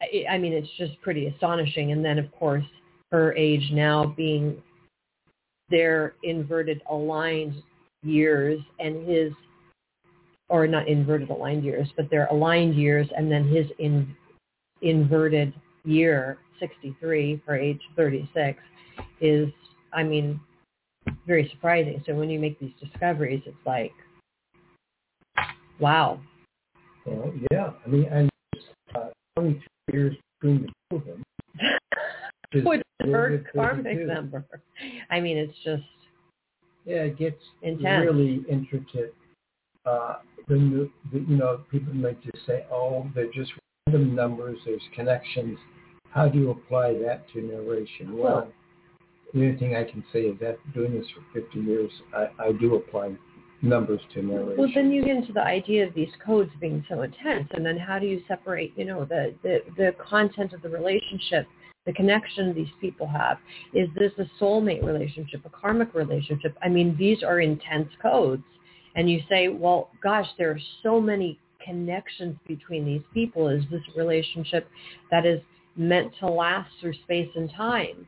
I 0.00 0.38
mean, 0.38 0.52
it's 0.52 0.68
just 0.76 1.00
pretty 1.02 1.26
astonishing. 1.26 1.92
And 1.92 2.04
then, 2.04 2.18
of 2.18 2.30
course, 2.32 2.64
her 3.10 3.34
age 3.34 3.70
now 3.72 4.06
being 4.16 4.62
their 5.70 6.14
inverted 6.22 6.82
aligned 6.88 7.62
years 8.02 8.60
and 8.78 9.08
his, 9.08 9.32
or 10.48 10.66
not 10.66 10.86
inverted 10.86 11.30
aligned 11.30 11.64
years, 11.64 11.88
but 11.96 12.08
their 12.10 12.26
aligned 12.26 12.76
years 12.76 13.08
and 13.16 13.30
then 13.30 13.48
his 13.48 13.66
in, 13.78 14.14
inverted 14.82 15.52
year, 15.84 16.38
63 16.60 17.42
for 17.44 17.56
age 17.56 17.80
36, 17.96 18.60
is, 19.20 19.48
I 19.92 20.04
mean, 20.04 20.40
very 21.26 21.48
surprising. 21.50 22.02
So 22.06 22.14
when 22.14 22.30
you 22.30 22.38
make 22.38 22.58
these 22.60 22.72
discoveries, 22.80 23.42
it's 23.46 23.56
like, 23.66 23.92
wow. 25.80 26.20
Well, 27.08 27.32
yeah. 27.50 27.70
I 27.84 27.88
mean, 27.88 28.04
and 28.04 28.30
uh, 28.94 29.08
years 29.92 30.16
between 30.40 30.62
the 30.62 30.68
two 30.90 30.96
of 30.96 31.04
them. 31.04 31.24
With 32.64 32.82
her 33.00 33.44
karmic 33.54 34.06
number. 34.06 34.44
I 35.10 35.20
mean, 35.20 35.36
it's 35.36 35.56
just 35.64 35.82
yeah, 36.84 37.02
it 37.02 37.18
gets 37.18 37.42
intense. 37.62 38.06
really 38.06 38.42
intricate. 38.48 39.14
Uh, 39.84 40.16
the, 40.48 40.90
the, 41.12 41.18
you 41.20 41.36
know, 41.36 41.60
people 41.70 41.92
might 41.92 42.22
just 42.22 42.46
say, 42.46 42.64
"Oh, 42.72 43.10
they're 43.14 43.30
just 43.32 43.52
random 43.86 44.14
numbers. 44.14 44.58
There's 44.64 44.82
connections." 44.94 45.58
How 46.10 46.26
do 46.26 46.38
you 46.38 46.50
apply 46.50 46.94
that 47.04 47.24
to 47.34 47.42
narration? 47.42 48.16
Well, 48.16 48.34
well 48.34 48.52
the 49.34 49.44
only 49.44 49.58
thing 49.58 49.76
I 49.76 49.84
can 49.84 50.02
say 50.12 50.20
is 50.20 50.38
that 50.40 50.58
doing 50.74 50.94
this 50.94 51.06
for 51.14 51.40
50 51.40 51.60
years, 51.60 51.90
I, 52.14 52.28
I 52.38 52.52
do 52.52 52.76
apply 52.76 53.12
numbers 53.62 54.00
to 54.14 54.22
narration. 54.22 54.56
Well, 54.56 54.68
then 54.74 54.90
you 54.90 55.04
get 55.04 55.16
into 55.16 55.32
the 55.32 55.42
idea 55.42 55.86
of 55.86 55.94
these 55.94 56.10
codes 56.24 56.50
being 56.60 56.84
so 56.88 57.02
intense, 57.02 57.48
and 57.52 57.64
then 57.64 57.76
how 57.76 57.98
do 57.98 58.06
you 58.06 58.22
separate, 58.28 58.72
you 58.76 58.84
know, 58.84 59.04
the 59.04 59.34
the, 59.42 59.60
the 59.76 59.94
content 60.02 60.52
of 60.52 60.62
the 60.62 60.68
relationship, 60.68 61.46
the 61.86 61.92
connection 61.92 62.54
these 62.54 62.72
people 62.80 63.06
have? 63.08 63.38
Is 63.74 63.88
this 63.96 64.12
a 64.18 64.42
soulmate 64.42 64.84
relationship, 64.84 65.44
a 65.44 65.50
karmic 65.50 65.94
relationship? 65.94 66.56
I 66.62 66.68
mean, 66.68 66.96
these 66.98 67.22
are 67.22 67.40
intense 67.40 67.88
codes, 68.00 68.44
and 68.94 69.10
you 69.10 69.20
say, 69.28 69.48
well, 69.48 69.90
gosh, 70.02 70.26
there 70.38 70.50
are 70.50 70.60
so 70.82 71.00
many 71.00 71.38
connections 71.64 72.36
between 72.46 72.84
these 72.84 73.02
people. 73.12 73.48
Is 73.48 73.64
this 73.70 73.82
relationship 73.96 74.68
that 75.10 75.26
is 75.26 75.40
meant 75.76 76.12
to 76.20 76.28
last 76.28 76.70
through 76.80 76.94
space 77.04 77.28
and 77.34 77.50
time? 77.56 78.06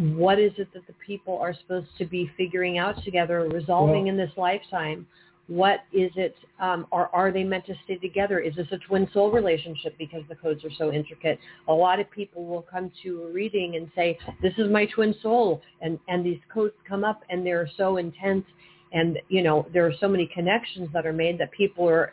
What 0.00 0.38
is 0.38 0.52
it 0.56 0.72
that 0.72 0.86
the 0.86 0.94
people 1.06 1.36
are 1.38 1.54
supposed 1.54 1.88
to 1.98 2.06
be 2.06 2.30
figuring 2.38 2.78
out 2.78 2.94
together, 3.04 3.46
resolving 3.52 4.04
well, 4.04 4.08
in 4.08 4.16
this 4.16 4.30
lifetime? 4.38 5.06
What 5.46 5.80
is 5.92 6.10
it, 6.16 6.34
um, 6.58 6.86
or 6.90 7.14
are 7.14 7.30
they 7.30 7.44
meant 7.44 7.66
to 7.66 7.74
stay 7.84 7.96
together? 7.96 8.38
Is 8.38 8.54
this 8.54 8.68
a 8.72 8.78
twin 8.88 9.06
soul 9.12 9.30
relationship 9.30 9.98
because 9.98 10.22
the 10.30 10.36
codes 10.36 10.64
are 10.64 10.70
so 10.78 10.90
intricate? 10.90 11.38
A 11.68 11.72
lot 11.72 12.00
of 12.00 12.10
people 12.10 12.46
will 12.46 12.62
come 12.62 12.90
to 13.02 13.24
a 13.24 13.32
reading 13.32 13.76
and 13.76 13.90
say, 13.94 14.16
this 14.40 14.54
is 14.56 14.70
my 14.70 14.86
twin 14.86 15.14
soul. 15.20 15.60
And, 15.82 15.98
and 16.08 16.24
these 16.24 16.40
codes 16.52 16.74
come 16.88 17.04
up 17.04 17.22
and 17.28 17.44
they're 17.44 17.68
so 17.76 17.98
intense. 17.98 18.44
And, 18.92 19.18
you 19.28 19.42
know, 19.42 19.66
there 19.70 19.84
are 19.86 19.92
so 20.00 20.08
many 20.08 20.30
connections 20.32 20.88
that 20.94 21.04
are 21.04 21.12
made 21.12 21.38
that 21.38 21.50
people 21.52 21.86
are 21.86 22.10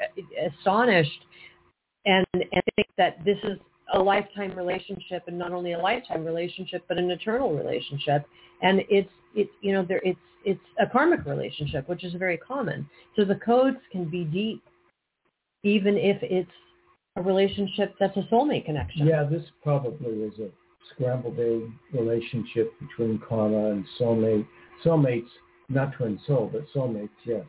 astonished 0.59 1.25
and, 2.05 2.25
and 2.33 2.63
think 2.75 2.87
that 2.97 3.23
this 3.23 3.37
is 3.43 3.57
a 3.93 3.99
lifetime 3.99 4.55
relationship 4.55 5.23
and 5.27 5.37
not 5.37 5.51
only 5.51 5.73
a 5.73 5.79
lifetime 5.79 6.25
relationship 6.25 6.83
but 6.87 6.97
an 6.97 7.09
eternal 7.11 7.53
relationship. 7.53 8.25
And 8.61 8.81
it's 8.89 9.09
it's 9.35 9.51
you 9.61 9.73
know 9.73 9.85
there 9.85 10.01
it's 10.03 10.19
it's 10.45 10.61
a 10.79 10.87
karmic 10.87 11.25
relationship 11.25 11.87
which 11.87 12.03
is 12.03 12.13
very 12.13 12.37
common. 12.37 12.89
So 13.15 13.25
the 13.25 13.35
codes 13.35 13.77
can 13.91 14.05
be 14.05 14.23
deep 14.23 14.63
even 15.63 15.97
if 15.97 16.17
it's 16.21 16.51
a 17.15 17.21
relationship 17.21 17.95
that's 17.99 18.15
a 18.17 18.27
soulmate 18.31 18.65
connection. 18.65 19.07
Yeah 19.07 19.23
this 19.23 19.43
probably 19.63 20.23
is 20.23 20.39
a 20.39 20.49
scrambled 20.93 21.39
egg 21.39 21.69
relationship 21.93 22.73
between 22.79 23.19
karma 23.27 23.71
and 23.71 23.85
soulmate. 23.99 24.45
Soulmates 24.85 25.29
not 25.69 25.93
twin 25.93 26.19
soul 26.25 26.49
but 26.51 26.65
soulmates 26.73 27.09
yes 27.25 27.45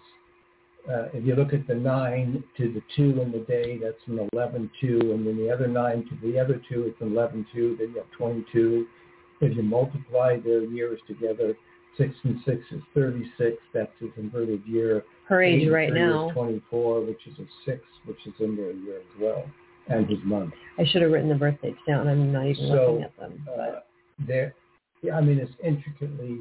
uh, 0.89 1.09
if 1.13 1.25
you 1.25 1.35
look 1.35 1.53
at 1.53 1.67
the 1.67 1.75
9 1.75 2.45
to 2.57 2.73
the 2.73 2.83
2 2.97 3.21
in 3.21 3.33
the 3.33 3.41
day, 3.41 3.79
that's 3.79 3.97
an 4.07 4.29
11-2, 4.35 4.69
and 4.83 5.27
then 5.27 5.37
the 5.37 5.51
other 5.51 5.69
9 5.69 6.09
to 6.09 6.27
the 6.27 6.39
other 6.39 6.61
2, 6.69 6.85
it's 6.85 7.01
an 7.01 7.11
11-2, 7.11 7.79
then 7.79 7.91
you 7.91 7.97
have 7.97 8.11
22. 8.17 8.87
If 9.41 9.57
you 9.57 9.63
multiply 9.63 10.39
their 10.39 10.63
years 10.65 10.99
together, 11.07 11.55
6 11.99 12.15
and 12.25 12.41
6 12.45 12.57
is 12.71 12.81
36, 12.95 13.57
that's 13.75 13.91
his 14.01 14.11
inverted 14.17 14.63
year. 14.67 15.05
Her 15.27 15.43
age 15.43 15.69
right 15.69 15.93
now. 15.93 16.31
24, 16.33 17.03
which 17.03 17.27
is 17.27 17.39
a 17.39 17.71
6, 17.71 17.81
which 18.07 18.19
is 18.27 18.33
in 18.41 18.57
their 18.57 18.73
year 18.73 18.99
as 18.99 19.21
well, 19.21 19.45
and 19.89 20.09
his 20.09 20.19
month. 20.25 20.55
I 20.79 20.85
should 20.87 21.03
have 21.03 21.11
written 21.11 21.29
the 21.29 21.35
birth 21.35 21.57
dates 21.63 21.79
down. 21.87 22.09
I'm 22.09 22.33
not 22.33 22.47
even 22.47 22.69
so, 22.69 22.73
looking 22.73 23.03
at 23.03 23.17
them. 23.19 23.43
But. 23.45 23.59
Uh, 23.59 23.81
there, 24.27 24.55
yeah, 25.03 25.17
I 25.17 25.21
mean, 25.21 25.39
it's 25.39 25.53
intricately 25.63 26.39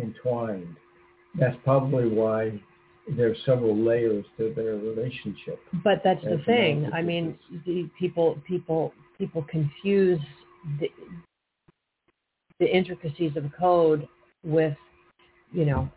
entwined. 0.00 0.76
That's 1.38 1.56
probably 1.64 2.08
why 2.08 2.60
there 3.16 3.30
are 3.30 3.36
several 3.44 3.76
layers 3.76 4.24
to 4.36 4.52
their 4.54 4.76
relationship. 4.76 5.60
But 5.84 6.02
that's 6.04 6.22
the 6.22 6.40
thing. 6.46 6.90
I 6.92 7.02
mean, 7.02 7.38
the 7.66 7.88
people 7.98 8.38
people 8.46 8.92
people 9.18 9.44
confuse 9.50 10.20
the 10.78 10.88
the 12.58 12.66
intricacies 12.66 13.36
of 13.36 13.44
code 13.58 14.06
with, 14.44 14.76
you 15.52 15.64
know, 15.64 15.90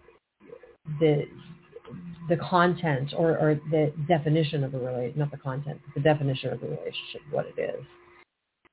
the 1.00 1.26
the 2.30 2.38
content 2.38 3.14
or, 3.18 3.38
or 3.38 3.60
the 3.70 3.94
definition 4.08 4.64
of 4.64 4.74
a 4.74 4.80
relationship, 4.80 5.18
not 5.18 5.32
the 5.32 5.38
content, 5.38 5.80
but 5.86 5.94
the 5.94 6.00
definition 6.02 6.52
of 6.54 6.62
the 6.62 6.68
relationship, 6.68 7.22
what 7.32 7.46
it 7.46 7.62
is. 7.62 7.84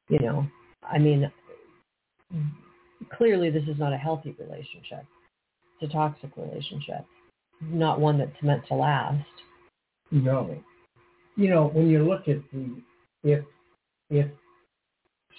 You 0.08 0.20
know, 0.20 0.46
I 0.82 0.98
mean, 0.98 1.30
clearly 3.16 3.50
this 3.50 3.64
is 3.64 3.78
not 3.78 3.92
a 3.92 3.96
healthy 3.96 4.34
relationship. 4.38 5.04
It's 5.80 5.90
a 5.90 5.92
toxic 5.92 6.30
relationship, 6.36 7.04
not 7.60 8.00
one 8.00 8.18
that's 8.18 8.42
meant 8.42 8.66
to 8.68 8.74
last. 8.74 9.24
No. 10.10 10.56
You 11.36 11.50
know, 11.50 11.70
when 11.72 11.88
you 11.88 12.06
look 12.06 12.28
at 12.28 12.38
the, 12.52 12.82
if, 13.22 13.44
if 14.10 14.26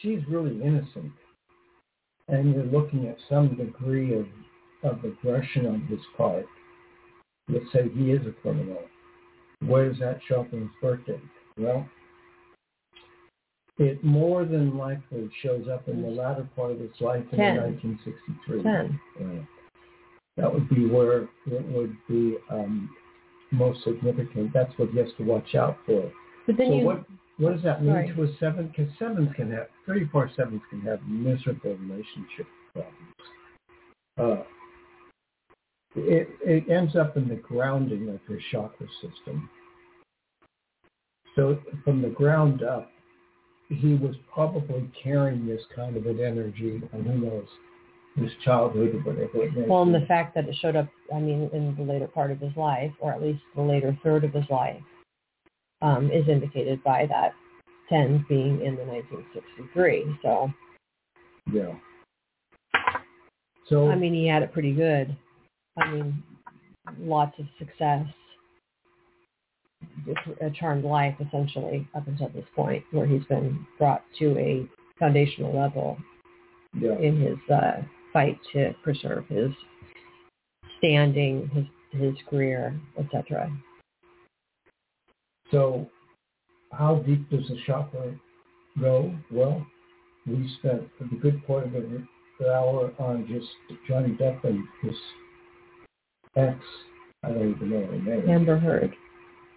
she's 0.01 0.19
really 0.29 0.61
innocent 0.61 1.11
and 2.27 2.53
you're 2.53 2.63
looking 2.63 3.07
at 3.07 3.17
some 3.29 3.55
degree 3.55 4.13
of, 4.13 4.25
of 4.83 5.03
aggression 5.03 5.65
on 5.65 5.81
his 5.87 5.99
part, 6.15 6.45
let's 7.49 7.65
say 7.73 7.89
he 7.93 8.11
is 8.11 8.25
a 8.25 8.31
criminal, 8.41 8.79
where 9.65 9.89
does 9.89 9.99
that 9.99 10.19
show 10.27 10.41
up 10.41 10.53
in 10.53 10.61
his 10.61 10.69
birthday? 10.81 11.19
Well, 11.57 11.87
it 13.77 14.03
more 14.03 14.45
than 14.45 14.77
likely 14.77 15.29
shows 15.41 15.67
up 15.67 15.87
in 15.87 16.01
the 16.01 16.07
latter 16.07 16.47
part 16.55 16.71
of 16.71 16.79
his 16.79 16.91
life 16.99 17.25
in 17.31 17.39
1963. 17.39 18.63
Ten. 18.63 18.99
Right. 19.19 19.47
That 20.41 20.51
would 20.51 20.67
be 20.69 20.87
where 20.87 21.21
it 21.21 21.29
would 21.45 21.95
be 22.07 22.37
um, 22.49 22.89
most 23.51 23.83
significant. 23.83 24.51
That's 24.53 24.71
what 24.77 24.89
he 24.89 24.97
has 24.97 25.09
to 25.17 25.23
watch 25.23 25.53
out 25.55 25.77
for. 25.85 26.11
But 26.47 26.57
then 26.57 26.67
so 26.67 26.75
you, 26.77 26.85
what 26.85 27.03
what 27.37 27.53
does 27.53 27.63
that 27.63 27.83
mean 27.83 27.93
Right. 27.93 28.15
to 28.15 28.23
a 28.23 28.37
seven? 28.39 28.67
Because 28.75 28.91
sevens 28.97 29.29
can 29.35 29.51
have 29.51 29.67
three, 29.85 30.07
four 30.11 30.29
sevens 30.35 30.61
can 30.69 30.81
have 30.81 30.99
miserable 31.07 31.75
relationship 31.75 32.47
problems. 32.73 33.13
Uh, 34.19 34.43
it 35.95 36.29
it 36.43 36.69
ends 36.69 36.95
up 36.95 37.17
in 37.17 37.27
the 37.27 37.35
grounding 37.35 38.09
of 38.09 38.19
your 38.27 38.39
chakra 38.51 38.87
system. 39.01 39.49
So 41.35 41.59
from 41.83 42.01
the 42.01 42.09
ground 42.09 42.63
up, 42.63 42.91
he 43.69 43.93
was 43.95 44.15
probably 44.33 44.89
carrying 45.01 45.45
this 45.45 45.61
kind 45.75 45.95
of 45.95 46.05
an 46.05 46.19
energy, 46.19 46.81
and 46.91 47.05
who 47.05 47.17
knows, 47.17 47.47
his 48.15 48.31
childhood 48.43 48.93
or 48.95 48.99
whatever 48.99 49.43
it 49.43 49.69
well, 49.69 49.83
and 49.83 49.95
the 49.95 50.05
fact 50.05 50.35
that 50.35 50.47
it 50.47 50.55
showed 50.61 50.75
up, 50.75 50.87
I 51.13 51.19
mean, 51.19 51.49
in 51.53 51.75
the 51.77 51.83
later 51.83 52.07
part 52.07 52.31
of 52.31 52.39
his 52.39 52.55
life, 52.57 52.91
or 52.99 53.13
at 53.13 53.21
least 53.21 53.41
the 53.55 53.61
later 53.61 53.97
third 54.03 54.23
of 54.23 54.33
his 54.33 54.45
life, 54.49 54.81
um, 55.81 56.11
is 56.11 56.27
indicated 56.27 56.83
by 56.83 57.05
that 57.07 57.33
10 57.89 58.25
being 58.27 58.61
in 58.61 58.75
the 58.75 58.83
1963. 58.83 60.05
So, 60.21 60.51
yeah. 61.51 61.73
So 63.67 63.89
I 63.89 63.95
mean, 63.95 64.13
he 64.13 64.27
had 64.27 64.43
it 64.43 64.51
pretty 64.51 64.73
good. 64.73 65.15
I 65.77 65.89
mean, 65.91 66.23
lots 66.99 67.37
of 67.39 67.45
success, 67.57 68.05
a 70.41 70.49
charmed 70.51 70.83
life 70.83 71.15
essentially 71.25 71.87
up 71.95 72.07
until 72.07 72.29
this 72.29 72.45
point, 72.55 72.83
where 72.91 73.05
he's 73.05 73.23
been 73.25 73.65
brought 73.77 74.03
to 74.19 74.37
a 74.37 74.67
foundational 74.99 75.55
level 75.57 75.97
yeah. 76.79 76.97
in 76.97 77.19
his 77.19 77.37
uh, 77.53 77.81
fight 78.13 78.39
to 78.53 78.73
preserve 78.83 79.25
his 79.27 79.51
standing, 80.77 81.49
his 81.53 81.65
his 82.01 82.15
career, 82.29 82.79
etc. 82.97 83.51
So 85.51 85.89
how 86.71 86.95
deep 87.05 87.29
does 87.29 87.47
the 87.47 87.57
chakra 87.65 88.15
go? 88.79 89.13
Well, 89.29 89.65
we 90.25 90.49
spent 90.59 90.83
a 90.99 91.15
good 91.15 91.45
part 91.45 91.65
of 91.65 91.73
the 91.73 92.05
the 92.39 92.53
hour 92.53 92.91
on 92.97 93.27
just 93.27 93.47
Johnny 93.87 94.15
Depp 94.15 94.43
and 94.43 94.63
his 94.81 94.95
ex. 96.35 96.57
I 97.23 97.29
don't 97.29 97.51
even 97.51 97.69
know 97.69 97.85
her 97.85 97.99
name. 97.99 98.29
Amber 98.29 98.57
Heard. 98.57 98.95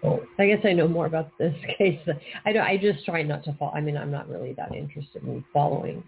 Oh, 0.03 0.21
I 0.39 0.47
guess 0.47 0.61
I 0.65 0.75
know 0.75 0.87
more 0.87 1.07
about 1.07 1.31
this 1.39 1.55
case. 1.79 2.01
I 2.45 2.53
don't. 2.53 2.63
I 2.63 2.77
just 2.77 3.05
try 3.05 3.23
not 3.23 3.45
to 3.45 3.55
follow. 3.55 3.73
I 3.73 3.81
mean, 3.81 3.97
I'm 3.97 4.11
not 4.11 4.29
really 4.29 4.53
that 4.55 4.75
interested 4.75 5.23
in 5.23 5.45
following 5.53 6.03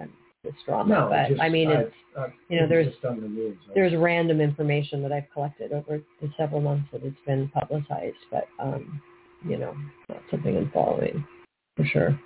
um, 0.00 0.10
this 0.44 0.54
drama, 0.64 0.94
no, 0.94 1.08
but 1.08 1.28
just, 1.28 1.40
I 1.40 1.48
mean, 1.48 1.70
it's 1.70 1.92
I've- 2.14 2.26
I've- 2.26 2.34
you 2.48 2.60
know, 2.60 2.68
there's- 2.68 2.86
just 2.92 3.04
on 3.04 3.20
the 3.20 3.28
news. 3.28 3.56
there's 3.74 3.96
random 3.96 4.40
information 4.40 5.02
that 5.02 5.10
I've 5.10 5.28
collected 5.30 5.72
over 5.72 6.00
the 6.20 6.30
several 6.36 6.60
months 6.60 6.88
that 6.92 7.02
it's 7.02 7.20
been 7.26 7.48
publicized, 7.48 8.18
but 8.30 8.46
um, 8.58 9.00
you 9.44 9.56
know, 9.56 9.74
not 10.08 10.22
something 10.30 10.56
I'm 10.56 10.70
following 10.70 11.26
for 11.76 11.84
sure. 11.84 12.18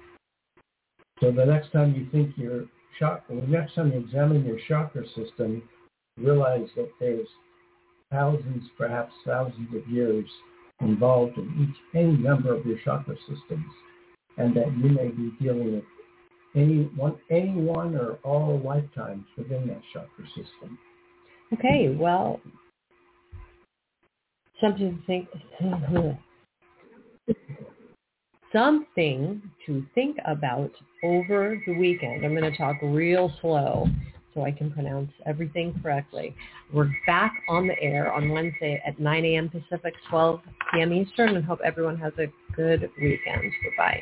So 1.21 1.31
the 1.31 1.47
next 1.47 1.73
time 1.73 1.95
you 1.95 2.07
think 2.11 2.37
your 2.37 2.67
chakra, 2.99 3.37
the 3.37 3.47
next 3.47 3.75
time 3.75 3.93
you 3.93 3.99
examine 3.99 4.45
your 4.45 4.59
chakra 4.69 5.07
system, 5.09 5.69
realize 6.17 6.69
that 6.77 6.91
there's 7.01 7.29
thousands, 8.11 8.69
perhaps 8.77 9.13
thousands 9.25 9.75
of 9.75 9.87
years 9.89 10.29
involved 10.81 11.37
in 11.39 11.69
each 11.69 11.77
any 11.95 12.17
number 12.17 12.55
of 12.55 12.65
your 12.67 12.79
chakra 12.85 13.17
systems, 13.29 13.67
and 14.37 14.55
that 14.55 14.69
you 14.79 14.91
may 14.91 15.09
be 15.09 15.33
dealing 15.41 15.75
with 15.75 15.85
any 16.55 16.85
one, 16.97 17.17
any 17.31 17.53
one 17.53 17.95
or 17.95 18.19
all 18.25 18.61
lifetimes 18.65 19.25
within 19.37 19.69
that 19.69 19.81
chakra 19.93 20.27
system. 20.29 20.79
Okay, 21.53 21.95
well, 21.99 22.41
something 24.61 24.99
to 24.99 25.07
think. 25.07 25.29
something 28.53 29.43
to 29.67 29.85
think 29.95 30.17
about 30.27 30.71
over 31.05 31.61
the 31.67 31.75
weekend. 31.75 32.25
I'm 32.25 32.35
going 32.35 32.51
to 32.51 32.57
talk 32.57 32.77
real 32.83 33.33
slow 33.41 33.87
so 34.35 34.43
I 34.43 34.53
can 34.53 34.71
pronounce 34.71 35.11
everything 35.27 35.79
correctly. 35.83 36.35
We're 36.73 36.91
back 37.07 37.33
on 37.49 37.67
the 37.67 37.81
air 37.81 38.13
on 38.13 38.31
Wednesday 38.31 38.83
at 38.87 38.99
9 38.99 39.25
a.m. 39.25 39.49
Pacific, 39.49 39.95
12 40.09 40.41
p.m. 40.73 40.93
Eastern, 40.93 41.37
and 41.37 41.45
hope 41.45 41.61
everyone 41.65 41.97
has 41.99 42.13
a 42.19 42.27
good 42.55 42.91
weekend. 43.01 43.53
Goodbye. 43.65 44.01